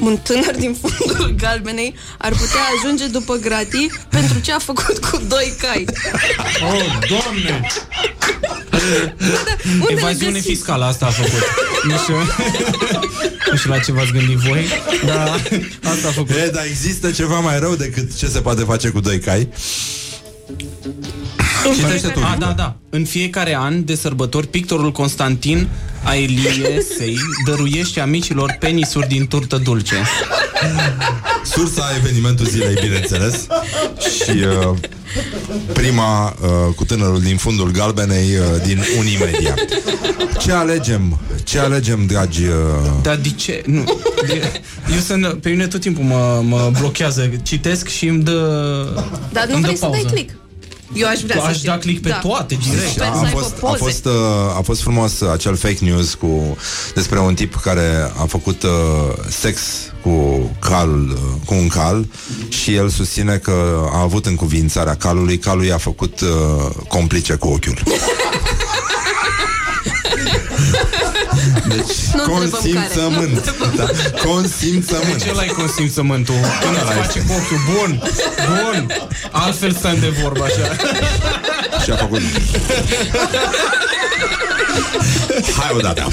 [0.00, 5.22] Un tânăr din fundul galbenei ar putea ajunge după gratii pentru ce a făcut cu
[5.28, 5.84] doi cai.
[6.62, 7.66] Oh, doamne!
[9.80, 10.48] Unde le Evaziune găsiți?
[10.48, 11.42] fiscală asta a făcut.
[11.84, 12.14] Nu știu,
[13.50, 14.66] nu știu la ce v-ați gândit voi,
[15.06, 15.40] dar
[15.82, 16.36] asta a făcut.
[16.36, 19.48] E, dar există ceva mai rău decât ce se poate face cu doi cai?
[21.74, 22.20] Citește tu.
[22.20, 22.76] A, da, da.
[22.90, 25.68] În fiecare an de sărbători, pictorul Constantin
[26.04, 29.94] a Eliesei dăruiește amicilor penisuri din turtă dulce.
[31.44, 33.46] Sursa evenimentul zilei, bineînțeles.
[34.14, 34.76] Și uh,
[35.72, 39.54] prima uh, cu tânărul din fundul galbenei uh, din Unimedia.
[40.40, 41.18] Ce alegem?
[41.44, 42.44] Ce alegem, dragi...
[42.44, 42.54] Uh...
[43.02, 43.62] Dar de ce?
[43.66, 43.84] Nu.
[44.26, 44.62] De,
[44.92, 47.30] eu să, pe mine tot timpul mă, mă blochează.
[47.42, 48.32] Citesc și îmi dă
[49.32, 50.14] Dar nu îmi dă vrei să dai pauză.
[50.14, 50.34] click.
[50.92, 51.70] Eu aș vrea Tu să aș știu.
[51.70, 52.90] da click pe toate, direct.
[52.90, 53.76] Sper să a, aibă fost, a, poze.
[53.76, 54.12] fost, uh,
[54.56, 56.56] a fost frumos uh, acel fake news cu
[56.94, 58.70] despre un tip care a făcut uh,
[59.28, 59.60] sex
[60.02, 62.06] cu calul, uh, cu un cal
[62.48, 66.28] și el susține că a avut încuvințarea calului, calul i-a făcut uh,
[66.88, 67.82] complice cu ochiul.
[71.68, 73.44] Deci, Nu întrebăm consimțământ.
[73.44, 73.76] care.
[73.76, 73.84] Da,
[74.28, 75.16] consimțământ.
[75.18, 76.34] De ce l-ai consimțământul?
[76.62, 78.02] Când îți face cu ochiul bun,
[78.46, 78.86] bun
[79.30, 80.76] Altfel stăm de vorbă așa
[81.82, 82.20] Și a făcut
[85.58, 86.08] Hai odată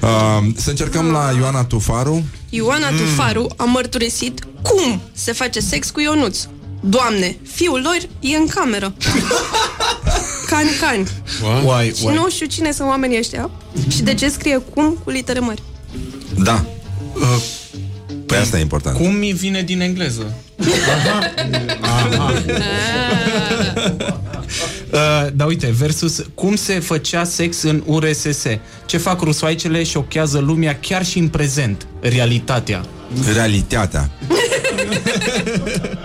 [0.00, 0.08] uh,
[0.56, 6.38] Să încercăm la Ioana Tufaru Ioana Tufaru a mărturisit cum se face sex cu Ionuț.
[6.80, 8.92] Doamne, fiul lor e în cameră.
[10.50, 11.08] Cani, cani.
[11.64, 13.50] Uai, Și nu știu cine sunt oamenii ăștia
[13.88, 15.62] și de ce scrie cum cu litere mari.
[16.42, 16.64] Da
[18.26, 20.34] Păi asta e important Cum mi vine din engleză?
[24.92, 28.42] Uh, da, uite, versus cum se făcea sex în URSS.
[28.86, 31.86] Ce fac rusoaicele șochează lumea chiar și în prezent.
[32.00, 32.84] Realitatea.
[33.34, 34.10] Realitatea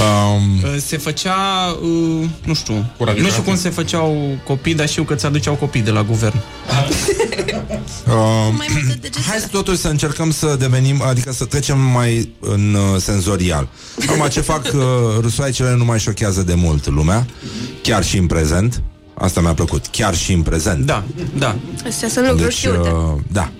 [0.00, 1.36] um, Uh, se făcea,
[1.82, 2.74] uh, nu știu,
[3.16, 6.34] nu știu cum se făceau copii, dar știu că ți aduceau copii de la guvern.
[8.08, 9.20] um, Mai multe degete.
[9.28, 13.68] Hai să totuși să încercăm să devenim Adică să trecem mai în uh, senzorial
[14.08, 14.80] Acum ce fac uh,
[15.20, 17.26] rusoaicele nu mai șochează de mult lumea
[17.82, 18.82] Chiar și în prezent
[19.14, 21.04] Asta mi-a plăcut, chiar și în prezent Da,
[21.38, 21.56] da.
[21.86, 22.88] Astea sunt lucruri Deci, știute.
[22.90, 23.50] uh, da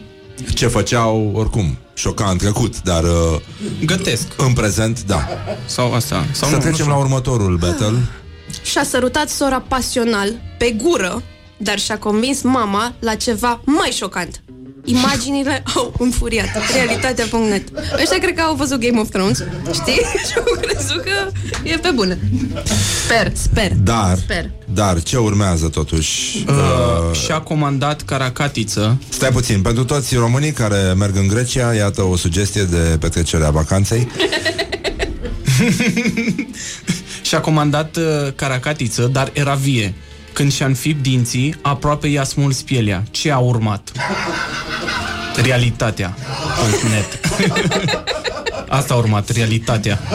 [0.54, 3.40] Ce făceau, oricum, șoca în trecut Dar uh,
[3.84, 4.26] Gătesc.
[4.36, 5.28] în prezent, da
[5.66, 6.26] Sau asta.
[6.32, 7.06] Sau Să nu, trecem nu la știu.
[7.06, 7.92] următorul battle
[8.62, 11.22] Și-a sărutat sora pasional pe gură,
[11.56, 14.42] dar și-a convins mama la ceva mai șocant.
[14.88, 16.48] Imaginile au înfuriat.
[16.74, 17.68] Realitatea.net
[18.00, 19.38] Ăștia cred că au văzut Game of Thrones,
[19.72, 20.00] știi?
[20.28, 21.30] Și au crezut că
[21.62, 22.18] e pe bune.
[23.04, 23.72] Sper, sper.
[23.82, 24.50] Dar, Sper.
[24.64, 26.44] dar ce urmează totuși?
[26.48, 32.16] Uh, și-a comandat caracatiță Stai puțin, pentru toți românii care merg în Grecia, iată o
[32.16, 34.08] sugestie de petrecere a vacanței.
[37.22, 38.04] Și-a comandat uh,
[38.34, 39.94] caracatiță, dar era vie.
[40.38, 43.02] Când și-a înfipt dinții, aproape i-a smuls pielea.
[43.10, 43.92] Ce a urmat?
[45.42, 46.16] Realitatea.
[46.90, 47.20] Net.
[48.68, 50.00] Asta a urmat, realitatea.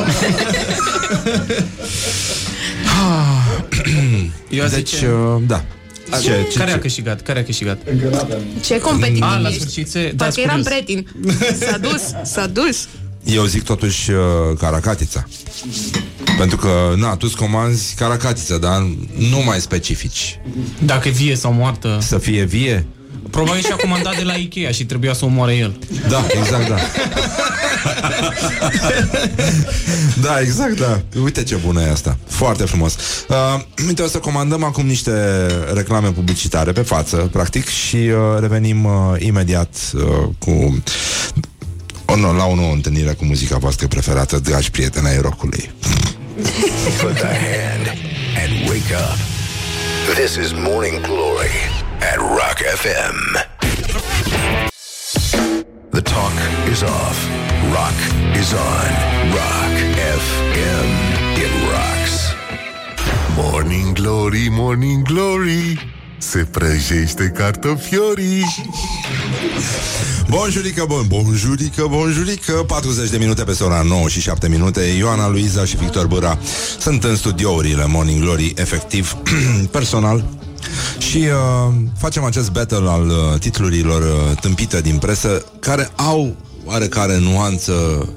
[4.50, 5.08] Eu Deci, zice...
[5.08, 5.64] uh, da.
[6.22, 6.80] Ce, ce, Care a ce?
[6.80, 7.22] câștigat?
[7.22, 7.78] Care a câștigat?
[8.66, 9.60] Ce competitiv A, la ești.
[9.62, 10.12] sfârșit se...
[10.16, 10.68] Da, Parcă eram curios.
[10.84, 11.08] pretin.
[11.60, 12.88] S-a dus, s-a dus.
[13.24, 14.18] Eu zic totuși uh,
[14.60, 15.28] caracatița.
[16.38, 18.82] Pentru că, na, tu îți comanzi caracatița, dar
[19.18, 20.40] nu mai specifici.
[20.86, 21.98] Dacă e vie sau moartă...
[22.02, 22.86] Să fie vie?
[23.30, 25.80] Probabil și-a comandat de la Ikea și trebuia să o moare el.
[26.10, 26.76] Da, exact, da.
[30.22, 31.02] da, exact, da.
[31.24, 32.18] Uite ce bună e asta.
[32.28, 32.96] Foarte frumos.
[33.30, 35.12] Uh, uite, o să comandăm acum niște
[35.74, 40.02] reclame publicitare pe față, practic, și uh, revenim uh, imediat uh,
[40.40, 40.84] cu
[42.14, 45.72] o, no, la o nouă întâlnire cu muzica voastră preferată, dragi prieteni ai rockului.
[47.02, 47.86] Put the hand
[48.42, 49.18] and wake up.
[50.16, 51.56] This is Morning Glory
[52.12, 53.18] at Rock FM.
[55.90, 56.36] The talk
[56.72, 57.18] is off.
[57.78, 57.98] Rock
[58.42, 58.90] is on.
[59.40, 59.76] Rock
[60.28, 60.88] FM.
[61.44, 62.16] It rocks.
[63.36, 65.80] Morning Glory, Morning Glory
[66.30, 68.46] Se prăjește cartofiorii.
[70.30, 74.82] Bonjurică, bun, bonjurică, bonjurică 40 de minute pe ora 9 și 7 minute.
[74.82, 76.38] Ioana, Luiza și Victor Băra
[76.80, 79.18] Sunt în studiourile Morning Glory Efectiv,
[79.72, 80.26] personal.
[80.98, 86.36] Și uh, facem acest battle al uh, titlurilor uh, tâmpite din presă Care au
[86.66, 88.08] oarecare nuanță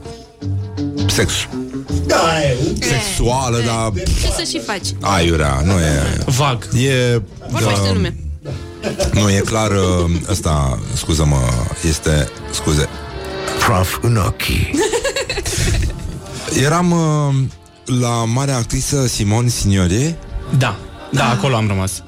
[1.07, 1.33] Sex
[2.07, 2.57] Da, e.
[2.81, 4.87] Sexuală, dar Ce să și faci?
[5.01, 8.17] Aiurea, nu e Vag E Vorbește uh, lume.
[9.13, 11.41] Nu, e clar uh, Ăsta, scuză-mă,
[11.89, 12.89] este Scuze
[13.67, 14.71] Prof în ochii.
[16.63, 17.35] Eram uh,
[18.01, 20.19] la marea actrisă Simone Signore
[20.59, 20.77] Da,
[21.13, 22.03] da, acolo am rămas.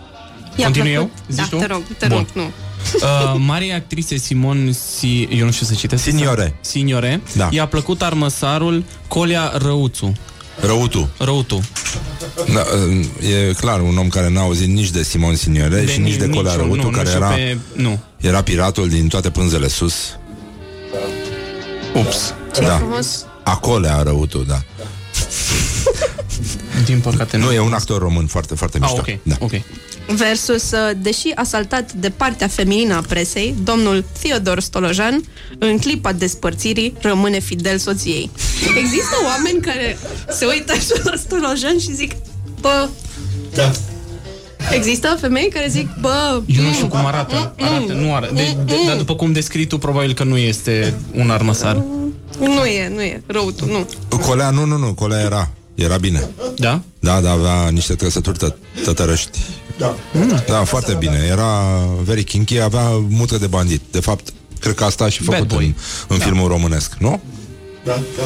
[0.56, 1.04] I-a Continui eu?
[1.04, 1.34] plăcut?
[1.34, 1.56] Zici Da, tu?
[1.56, 2.16] te rog, te Bun.
[2.16, 2.50] rog, nu.
[2.94, 5.28] Uh, mare actrițe Simon si...
[5.30, 6.54] Eu nu știu să citesc Signore.
[6.60, 7.48] Signore Da.
[7.50, 10.12] I-a plăcut armăsarul Colia Răuțu.
[10.60, 11.08] Răutu.
[11.18, 11.60] Răutu.
[12.54, 13.04] Da, uh,
[13.48, 16.52] E clar un om care n-a auzit nici de Simone Signore Și nici de Colea
[16.52, 17.58] nici eu, Răutu nu, nu Care știu era, pe...
[17.72, 19.94] Nu, era piratul din toate pânzele sus.
[21.94, 22.34] Ups.
[22.54, 22.76] Ce Da.
[22.76, 23.24] frumos.
[23.42, 24.62] Acolea Răutu, da.
[26.84, 29.04] Din păcate Nu, e un actor român foarte, foarte Ah, mișto.
[29.12, 29.36] ok, da.
[29.38, 29.52] ok
[30.16, 35.22] Versus, uh, deși asaltat de partea feminină a presei, domnul Theodor Stolojan,
[35.58, 38.30] în clipa despărțirii, rămâne fidel soției.
[38.78, 39.98] Există oameni care
[40.30, 42.12] se uită așa la Stolojan și zic,
[42.60, 42.88] bă,
[43.54, 43.70] Da.
[44.70, 47.54] există femei care zic, bă, Eu nu știu cum arată.
[47.60, 48.34] arată nu arată.
[48.34, 51.82] De, de, dar după cum descrii tu, probabil că nu este un armăsar.
[52.38, 54.18] nu e, nu e, răutul, nu.
[54.18, 55.50] Colea, nu, nu, nu, Colea era.
[55.74, 56.28] Era bine.
[56.56, 56.80] Da?
[57.00, 59.38] Da, da, avea niște trăsături tă- tătărăști.
[59.78, 59.96] Da.
[60.46, 61.26] Da, foarte bine.
[61.30, 61.64] Era
[62.02, 63.80] very kinky, avea mută de bandit.
[63.90, 64.28] De fapt,
[64.60, 65.64] cred că asta a și Bad făcut boy.
[65.64, 65.74] în,
[66.08, 67.20] în filmul românesc, nu?
[67.84, 68.22] Da, da,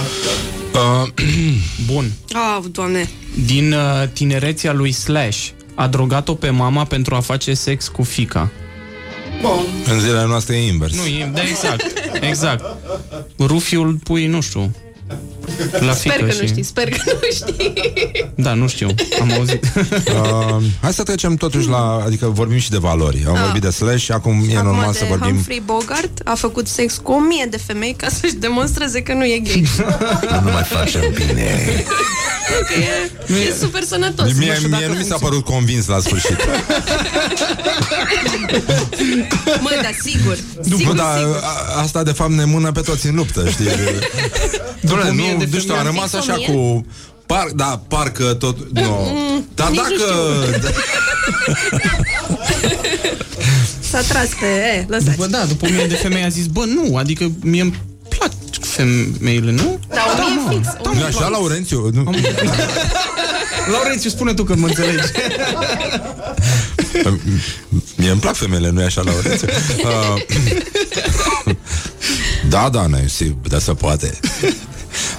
[0.73, 0.81] da.
[0.81, 1.09] Uh,
[1.93, 2.11] Bun.
[2.33, 3.09] Ah, doamne.
[3.45, 8.51] Din uh, tinerețea lui Slash, a drogat-o pe mama pentru a face sex cu fica.
[9.41, 9.93] Bun.
[9.93, 10.95] în zilele noastre e invers.
[10.97, 11.93] Nu, e, da, exact.
[12.21, 12.65] Exact.
[13.39, 14.71] Rufiul pui, nu știu,
[15.81, 16.41] la fică Sper că și...
[16.41, 17.73] nu știi, sper că nu știi.
[18.35, 18.89] Da, nu știu,
[19.21, 19.65] am auzit.
[19.75, 22.03] Uh, hai să trecem totuși la...
[22.07, 23.25] Adică vorbim și de valori.
[23.29, 23.41] Am Ah.
[23.43, 25.29] vorbit de Slash, acum e Acum normal de să vorbim...
[25.35, 29.25] Humphrey Bogart a făcut sex cu o mie de femei ca să-și demonstreze că nu
[29.25, 29.69] e gay.
[30.45, 31.85] Nu mai facem bine.
[32.67, 32.75] că
[33.33, 34.33] e, e super sănătos.
[34.37, 36.37] Mie, mie nu mi s-a părut convins la sfârșit.
[39.61, 40.39] Mă, da, sigur.
[40.63, 41.41] După, sigur, da, sigur.
[41.43, 43.67] a, asta de fapt ne mână pe toți în luptă, știi?
[44.81, 45.93] Doamne, o mie nu, de nu știu, a femei.
[45.93, 46.47] rămas Fix o așa mie?
[46.47, 46.87] cu...
[47.27, 48.57] Par, da, parcă tot...
[48.73, 49.19] Nu.
[49.55, 50.15] Dar nici nu dacă...
[53.91, 54.47] S-a tras pe...
[54.47, 55.11] E, lăsați.
[55.11, 58.31] După, da, după o mie de femei a zis, bă, nu, adică mie îmi plac
[58.61, 59.79] femeile, nu?
[59.89, 60.69] Da, o mie fix.
[60.79, 61.05] o Nu mie.
[61.05, 61.91] așa, Laurențiu?
[61.93, 62.15] Nu.
[63.73, 65.03] Laurențiu, spune tu că mă înțelegi.
[67.97, 69.49] Mie îmi plac femeile, nu-i așa, Laurențiu?
[71.47, 71.55] Uh,
[72.49, 74.19] da, da, ne, si, da, se poate.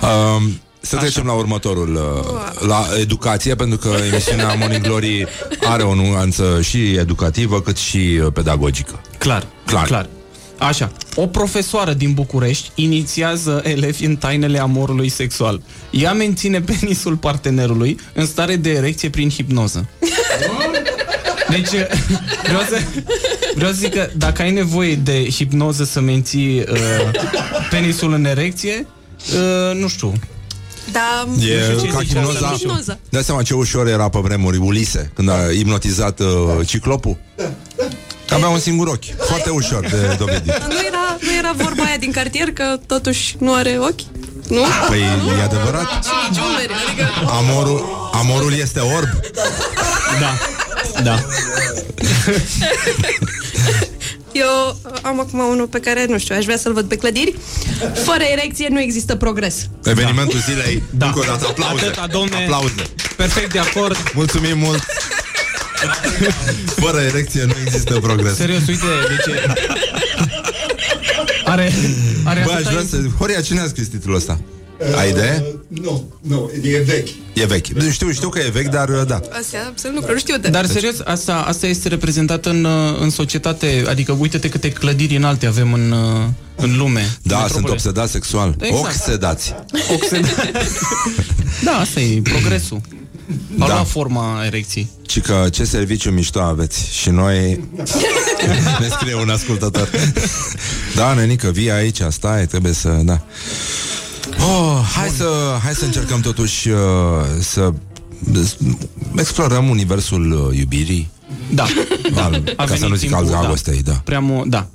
[0.04, 0.44] Uh,
[0.82, 5.26] să trecem la următorul, uh, la educație, pentru că emisiunea Morning Glory
[5.64, 9.02] are o nuanță și educativă, cât și uh, pedagogică.
[9.18, 9.86] Clar, Clar.
[9.86, 10.10] clar.
[10.58, 15.62] Așa, o profesoară din București inițiază elevi în tainele amorului sexual.
[15.92, 19.90] Ea menține penisul partenerului în stare de erecție prin hipnoză.
[21.50, 21.70] Deci,
[22.44, 22.78] vreau să,
[23.56, 26.68] vreau să zic că dacă ai nevoie de hipnoză să menții uh,
[27.70, 28.88] penisul în erecție,
[29.34, 30.14] uh, nu știu.
[30.91, 32.30] Da, E Nu știu ce ca zice hipnoza.
[32.32, 32.68] asta, nu știu.
[32.70, 32.98] hipnoza.
[33.10, 36.28] Dai seama ce ușor era pe vremuri Ulise Când a ipnotizat uh,
[36.66, 37.18] ciclopul
[38.28, 41.84] Că avea un singur ochi Foarte ușor de dovedit Dar nu era, nu era vorba
[41.84, 44.02] aia din cartier că totuși nu are ochi?
[44.50, 44.62] Nu?
[44.88, 45.00] Păi
[45.40, 47.08] e adevărat Și nici umeri, adică...
[47.32, 49.08] Amorul, amorul este orb
[50.20, 50.38] Da,
[51.04, 51.26] da.
[54.34, 57.35] Eu am acum unul pe care, nu știu, aș vrea să-l văd pe clădiri.
[58.03, 59.69] Fără erecție nu există progres.
[59.84, 61.05] Evenimentul zilei Da.
[61.05, 62.35] Încă o dată aplauze Atâta, domne.
[62.35, 62.84] Aplauze
[63.15, 64.11] Perfect de acord.
[64.14, 64.85] Mulțumim mult
[66.84, 69.35] Fără erecție nu există progres Serios, uite, deci...
[71.45, 71.72] Are,
[72.23, 72.97] are Bă, aș atâta vrea să...
[73.18, 74.39] Horia, cine a scris titlul ăsta?
[74.95, 75.45] Ai idee?
[75.68, 77.07] Nu, nu, e vechi.
[77.34, 80.49] E vechi Știu, știu că e vechi, dar uh, da Astea sunt lucruri știute.
[80.49, 85.45] Dar serios, asta, asta este reprezentat în, uh, în societate Adică uite-te câte clădiri înalte
[85.45, 87.47] avem în, uh, în lume Da, Metropole.
[87.53, 88.84] sunt obsedați sexual Exact.
[88.85, 90.51] Oxedați Oxida-
[91.65, 92.81] Da, asta e progresul
[93.60, 93.73] A Da.
[93.73, 97.64] luat forma erecției Ci că ce serviciu mișto aveți Și noi
[98.80, 99.89] Ne scrie un ascultător
[100.95, 103.22] Da, nenică, vii aici, stai, trebuie să, da
[104.44, 106.78] oh, hai, să, hai să încercăm totuși uh,
[107.40, 107.74] Să
[109.18, 111.10] explorăm universul uh, iubirii
[111.53, 111.65] Da,
[112.14, 112.24] da.
[112.24, 113.40] al, A Ca să venit nu zic al timpul, da.
[113.40, 114.02] dragostei, da.
[114.03, 114.68] Prea mo- da.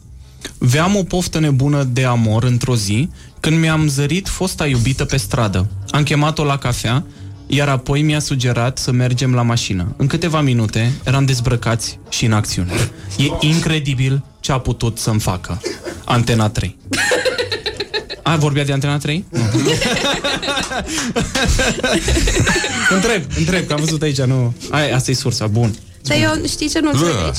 [0.59, 3.09] Veam o poftă nebună de amor într-o zi
[3.41, 5.71] când mi-am zărit fosta iubită pe stradă.
[5.91, 7.05] Am chemat-o la cafea,
[7.47, 9.95] iar apoi mi-a sugerat să mergem la mașină.
[9.97, 12.73] În câteva minute eram dezbrăcați și în acțiune.
[13.17, 15.61] E incredibil ce a putut să-mi facă.
[16.05, 16.77] Antena 3.
[18.33, 19.25] A, vorbea de Antena 3?
[19.31, 19.41] Nu.
[22.95, 24.55] întreb, întreb, că am văzut aici, nu...
[24.71, 25.75] Ai, asta e sursa, bun.
[26.03, 27.21] Dar eu știi ce nu înțeleg Bă.
[27.25, 27.37] aici?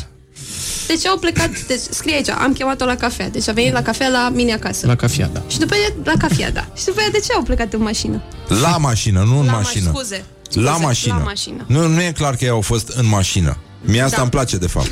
[0.87, 3.29] Deci au plecat, deci scrie aici, am chemat-o la cafea.
[3.29, 4.87] Deci a venit la cafea la mine acasă.
[4.87, 5.41] La cafea, da.
[5.47, 6.67] Și după aia, la cafea, da.
[6.77, 8.21] Și după aia, de ce au plecat în mașină?
[8.61, 10.23] La mașină, nu în la mașină Scuze.
[10.51, 11.15] La Scuze, mașină.
[11.17, 11.63] La mașină.
[11.67, 14.21] Nu, nu e clar că ei au fost în mașină Mie asta Da.
[14.21, 14.89] îmi place de fapt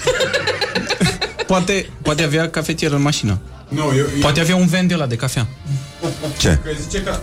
[1.48, 3.40] Poate, poate avea cafetieră în mașină.
[3.70, 5.48] Nu, eu, eu, Poate avea un vent de la de cafea.
[6.38, 6.60] Ce?
[6.64, 7.20] că zice că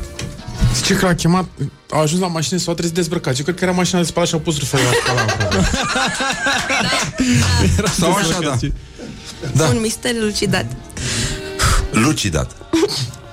[0.75, 1.45] Zice că l-a chemat,
[1.91, 3.37] a ajuns la mașină și s-a trezit dezbrăcat.
[3.37, 5.25] Eu cred că era mașina de spălat și au pus rufele la scala.
[7.99, 8.57] Sau așa, da
[9.55, 9.67] Da.
[9.67, 10.67] Un mister lucidat.
[11.91, 12.57] Lucidat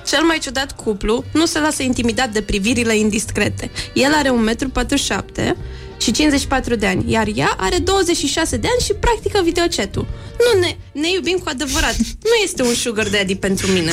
[0.06, 3.70] Cel mai ciudat cuplu nu se lasă intimidat de privirile indiscrete.
[3.94, 5.56] El are 1,47 m
[6.02, 10.06] și 54 de ani, iar ea are 26 de ani și practică videocetul.
[10.38, 11.96] Nu ne, ne iubim cu adevărat.
[11.98, 13.92] Nu este un sugar daddy pentru mine.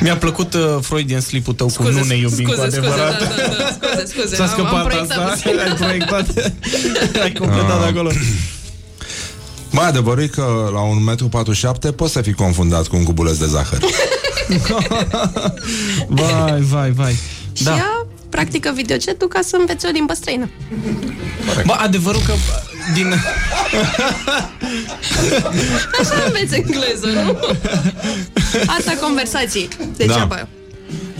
[0.00, 3.20] Mi-a plăcut uh, Freudian slip-ul tău cu nu ne iubim scuze, cu adevărat.
[3.20, 4.36] Scuze, da, da, da, scuze, scuze.
[4.40, 5.58] S-a Am- am scăpat proiectat asta, puțin.
[5.68, 6.26] ai proiectat,
[7.24, 7.88] ai completat Ah.
[7.88, 8.10] acolo.
[9.70, 10.80] Mai adevărul e că la
[11.60, 13.78] 1,47 m poți să fii confundat cu un cubuleț de zahăr.
[16.08, 17.18] Vai, vai, vai.
[17.52, 17.76] Și Da.
[17.76, 20.50] ea practică videocetul ca să învețe o limbă străină.
[21.66, 22.32] Bă, adevărul că
[22.94, 23.14] din...
[26.00, 27.38] Așa înveți engleză, nu?
[28.66, 29.68] Asta conversații.
[29.96, 30.48] Degeaba.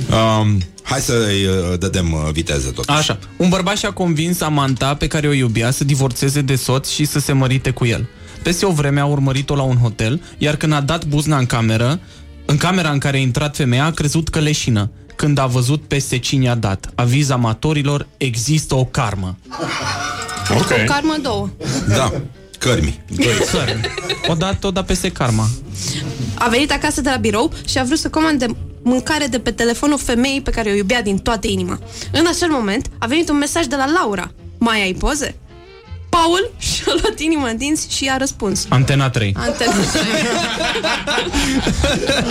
[0.09, 0.16] Da.
[0.16, 2.89] Um, hai să-i uh, dădem uh, viteză tot.
[2.89, 3.19] Așa.
[3.37, 7.19] Un bărbat și-a convins amanta pe care o iubea să divorțeze de soț și să
[7.19, 8.09] se mărite cu el.
[8.43, 12.01] Peste o vreme a urmărit-o la un hotel, iar când a dat buzna în cameră,
[12.45, 14.91] în camera în care a intrat femeia, a crezut că leșină.
[15.21, 16.91] Când a văzut peste cine a dat.
[16.95, 19.37] Aviz amatorilor, există o karmă.
[20.51, 21.49] O karmă două.
[21.89, 22.13] Da,
[22.59, 23.01] cărmi.
[23.53, 23.81] Cărmi.
[24.29, 25.49] O dat, o dat peste karma.
[26.35, 28.47] A venit acasă de la birou și a vrut să comande
[28.83, 31.79] mâncare de pe telefonul femeii pe care o iubea din toată inima.
[32.13, 34.33] În acel moment a venit un mesaj de la Laura.
[34.59, 35.35] Mai ai poze?
[36.11, 38.66] Paul și-a luat inima în dinți și i-a răspuns.
[38.69, 39.35] Antena 3.
[39.37, 40.03] Antena 3.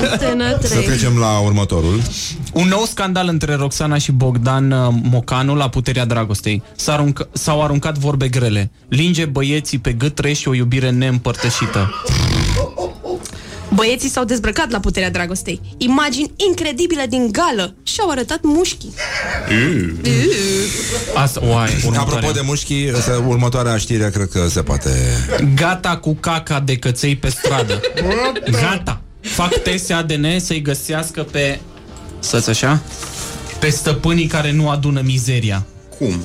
[0.11, 0.85] Antena Să 3.
[0.85, 2.01] trecem la următorul.
[2.53, 6.63] Un nou scandal între Roxana și Bogdan uh, Mocanu la puterea dragostei.
[6.75, 8.71] S-au arunca, s-au aruncat vorbe grele.
[8.87, 11.89] Linge băieții pe gât trăiește o iubire neîmpărtășită.
[13.73, 15.61] Băieții s-au dezbrăcat la puterea dragostei.
[15.77, 18.93] Imagini incredibile din gală și-au arătat mușchii.
[21.15, 21.99] Asta, oai, următoarea.
[22.01, 24.89] Apropo de mușchi, să- următoarea știre cred că se poate...
[25.55, 27.81] Gata cu caca de căței pe stradă.
[28.51, 29.01] Gata.
[29.21, 31.59] Fac teste ADN să-i găsească pe...
[32.19, 32.81] Să-ți așa?
[33.59, 35.65] Pe stăpânii care nu adună mizeria.
[35.97, 36.21] Cum?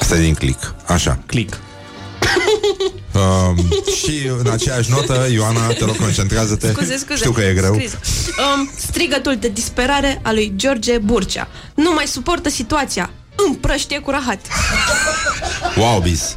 [0.00, 0.74] Asta e din click.
[0.86, 1.18] Așa.
[1.26, 1.60] Click.
[3.14, 3.56] Um,
[3.96, 6.68] și în aceeași notă, Ioana, te rog, concentrează-te.
[6.68, 7.16] Scuze, scuze.
[7.16, 7.74] Știu că e greu.
[7.74, 7.92] Scris.
[7.92, 11.48] Um, strigătul de disperare a lui George Burcea.
[11.74, 13.10] Nu mai suportă situația.
[13.46, 14.38] Împrăștie cu rahat.
[15.76, 16.36] Wow, bis.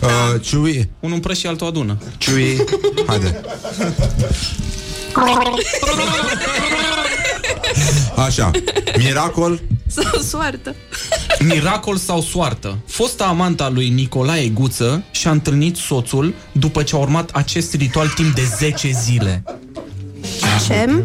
[0.00, 1.98] Uh, Ciui, Unul împrăști și altul adună.
[2.18, 2.64] Ciui,
[3.06, 3.40] haide.
[8.26, 8.50] Așa.
[8.98, 9.60] Miracol.
[9.88, 10.74] Sau soartă.
[11.38, 12.78] Miracol sau soartă.
[12.86, 18.34] Fosta amanta lui Nicolae Guță și-a întâlnit soțul după ce a urmat acest ritual timp
[18.34, 19.42] de 10 zile.
[20.66, 21.04] Ce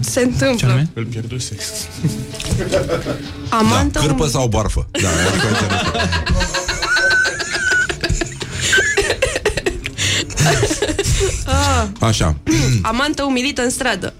[0.00, 0.86] se întâmplă?
[0.94, 1.56] Îl pierduse.
[3.48, 4.86] Amantă Da, cârpă um- sau barfă?
[4.90, 6.00] Da, adică genul.
[11.46, 12.36] Ah, Așa.
[12.82, 14.14] amantă umilită în stradă.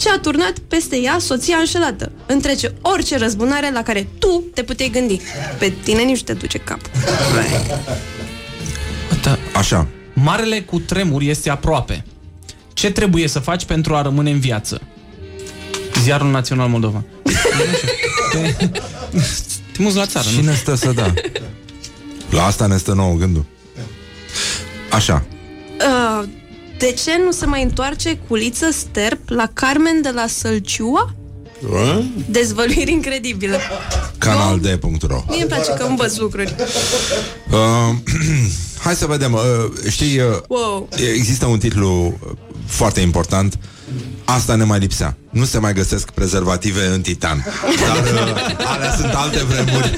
[0.00, 2.12] Ce a turnat peste ea soția înșelată.
[2.26, 5.20] Întrece orice răzbunare la care tu te puteai gândi.
[5.58, 6.80] Pe tine nici nu te duce cap.
[9.54, 9.86] Așa.
[10.12, 12.04] Marele cu tremur este aproape.
[12.72, 14.80] Ce trebuie să faci pentru a rămâne în viață?
[16.02, 17.04] Ziarul Național Moldova.
[18.32, 18.54] Te,
[19.72, 20.36] te muți la țară, nu?
[20.36, 21.12] Cine stă să da?
[22.30, 23.44] La asta ne stă nouă gândul.
[24.90, 25.24] Așa.
[25.78, 26.28] Uh,
[26.80, 31.14] de ce nu se mai întoarce culiță sterp la Carmen de la Sălciua?
[32.30, 33.58] Dezvăluiri incredibile.
[34.18, 36.54] Canalde.ro Mie îmi place că învăț lucruri.
[37.50, 37.94] uh,
[38.84, 39.32] Hai să vedem.
[39.32, 39.40] Uh,
[39.90, 40.88] știi, uh, Wow.
[41.14, 42.30] există un titlu uh,
[42.66, 43.58] foarte important.
[44.24, 45.16] Asta ne mai lipsea.
[45.30, 47.44] Nu se mai găsesc prezervative în titan.
[47.86, 47.96] Dar
[48.26, 49.94] uh, alea sunt alte vremuri.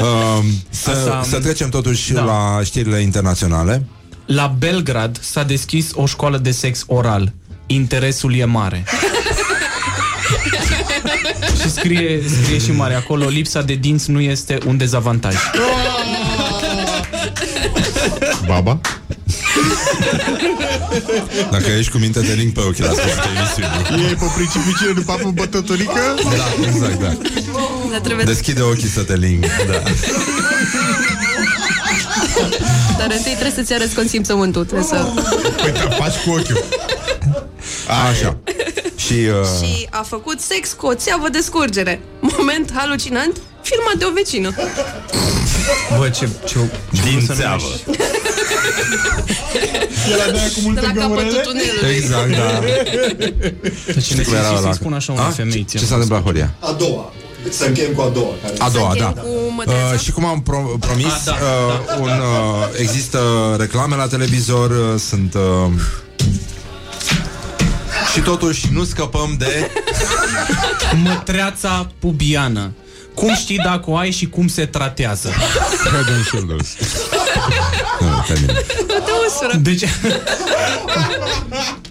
[0.00, 0.44] uh,
[0.82, 2.22] să, Asta- să trecem totuși Da.
[2.22, 3.86] la știrile internaționale.
[4.28, 7.32] La Belgrad s-a deschis o școală de sex oral.
[7.66, 8.84] Interesul e mare.
[11.62, 15.34] și scrie, scrie și mare acolo, lipsa de dinți nu este un dezavantaj.
[18.46, 18.80] Baba?
[21.50, 24.10] Dacă ești cu minte de link pe ochii la sfârșitul emisiunii.
[24.10, 26.14] E pe principiu după apă bătăturică?
[26.36, 27.12] Da, exact, da.
[27.90, 29.44] Dar trebuie Deschide ochii să te ling.
[29.66, 29.82] Da.
[32.98, 34.64] Dar întâi trebuie să-ți arăți consimțământul.
[34.64, 35.06] Trebuie să...
[35.62, 36.64] Păi te faci cu ochiul.
[38.10, 38.36] Așa.
[38.96, 42.00] Și, uh, Și a făcut sex cu o țeavă de scurgere.
[42.20, 44.50] Moment halucinant, filmat de o vecină.
[45.98, 46.28] Bă, ce...
[46.46, 46.58] ce,
[46.94, 47.64] ce din să țeavă.
[50.12, 51.40] Era de aia cu multe De la capătul găurele?
[51.40, 51.94] tunelului.
[51.96, 52.60] Exact, da.
[53.94, 54.72] Dar cine cum era să-i ăla?
[54.72, 55.20] spun așa A?
[55.20, 55.64] unei femei?
[55.70, 56.54] Ce s-a întâmplat, Horia?
[56.58, 57.12] A doua.
[57.50, 58.32] Să încheiem cu a doua.
[58.42, 58.54] Care...
[58.58, 59.20] A doua, încheiem da.
[59.20, 59.37] cu mătreața.
[59.66, 63.18] Uh, și cum am pro- promis, Ah, da, uh, un, uh, există
[63.58, 65.34] reclame la televizor, uh, sunt...
[65.34, 65.72] Uh,
[68.14, 69.70] și totuși nu scăpăm de...
[71.04, 72.72] Mătreața pubiană.
[73.14, 75.28] Cum știi dacă o ai și cum se tratează?
[75.90, 76.68] Head and shoulders.
[78.00, 78.46] Nu, termin.
[78.86, 79.56] Te usură.
[79.60, 79.84] Deci...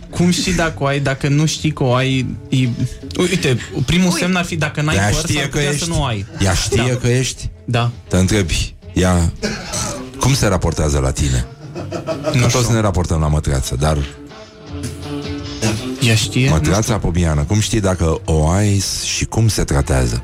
[0.09, 2.25] Cum știi dacă o ai, dacă nu știi că o ai...
[2.49, 2.67] E...
[3.17, 5.83] Uite, primul semn ar fi dacă n-ai Ea păr, știe s-ar că putea ești.
[5.83, 6.25] să nu o ai.
[6.39, 6.95] Ea știe Da.
[6.95, 7.49] că ești?
[7.69, 7.91] Da.
[8.07, 9.31] Te întrebi, ea
[10.19, 11.45] cum se raportează la tine?
[12.33, 13.97] Nu că toți ne raportăm la mătreață, dar
[16.01, 16.49] Ea știe?
[16.49, 20.23] mătreața pobiană, cum știi dacă o ai și cum se tratează?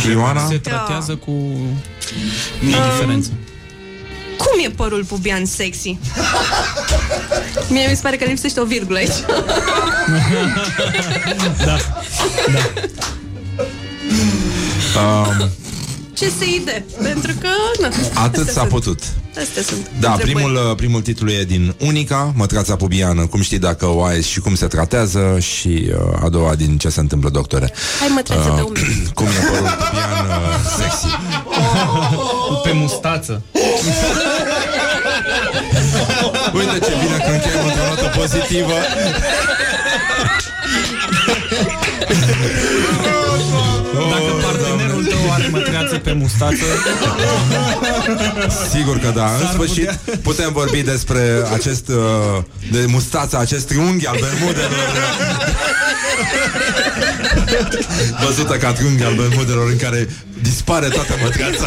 [0.00, 0.46] Și Ioana?
[0.46, 1.30] Se tratează cu
[2.62, 3.30] indiferență.
[4.36, 5.98] Cum e părul pubian sexy?
[7.68, 9.10] Mie mi se pare că lipsește o virgulă aici.
[11.64, 11.76] da.
[15.00, 15.50] Um,
[16.18, 16.84] Ce se ide?
[17.02, 17.48] Pentru că,
[17.80, 17.88] na,
[18.22, 18.68] atât astea s-a sunt.
[18.68, 18.98] putut.
[19.40, 19.90] Astea sunt.
[20.00, 20.44] Da, întrebări.
[20.44, 24.54] primul, primul titlu e din Unica, mătrața pubiană, cum știi dacă o ai și cum
[24.54, 27.72] se tratează și uh, a doua din ce se întâmplă, doctore.
[27.98, 29.02] Hai mătreață pe umeri.
[29.14, 30.32] Cum e părul pubian uh,
[30.78, 31.06] sexy.
[32.62, 33.42] Pe mustață.
[36.54, 38.74] Uite ce bine că încheiem într-o notă pozitivă.
[43.94, 46.64] Dacă partenerul tău are mătreață pe mustață,
[48.70, 49.24] Sigur că da.
[49.24, 50.20] În S-ar sfârșit putea.
[50.22, 51.20] putem vorbi despre
[51.54, 51.94] acest uh,
[52.72, 54.70] de mustață, acest triunghi al Bermudelor.
[58.26, 60.08] Văzută ca triunghi al Bermudelor în care
[60.42, 61.66] dispare toată mătreața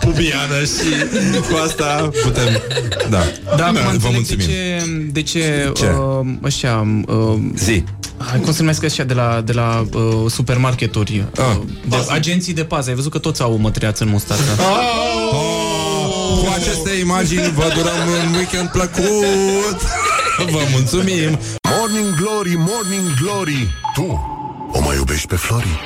[0.00, 1.18] pubiană și
[1.50, 2.62] cu asta putem...
[3.10, 3.22] Da.
[3.56, 4.46] da, acum Vă înțeleg de mulțumim.
[4.46, 5.86] ce, de ce, Ce?
[5.86, 7.84] Uh, ăștia, uh, Zi.
[8.18, 11.24] Hai, cum se numesc ăștia de la, de la uh, supermarketuri?
[11.36, 11.44] Ah.
[11.44, 12.88] Uh, de, agenții de pază.
[12.88, 14.42] Ai văzut că toți au o mătreață în mustață.
[16.40, 19.80] Cu aceste imagini vă durăm un weekend plăcut.
[20.50, 21.38] Vă mulțumim.
[21.70, 24.33] Morning Glory, Morning Glory Tu
[24.74, 25.80] o mai iubești pe Flori?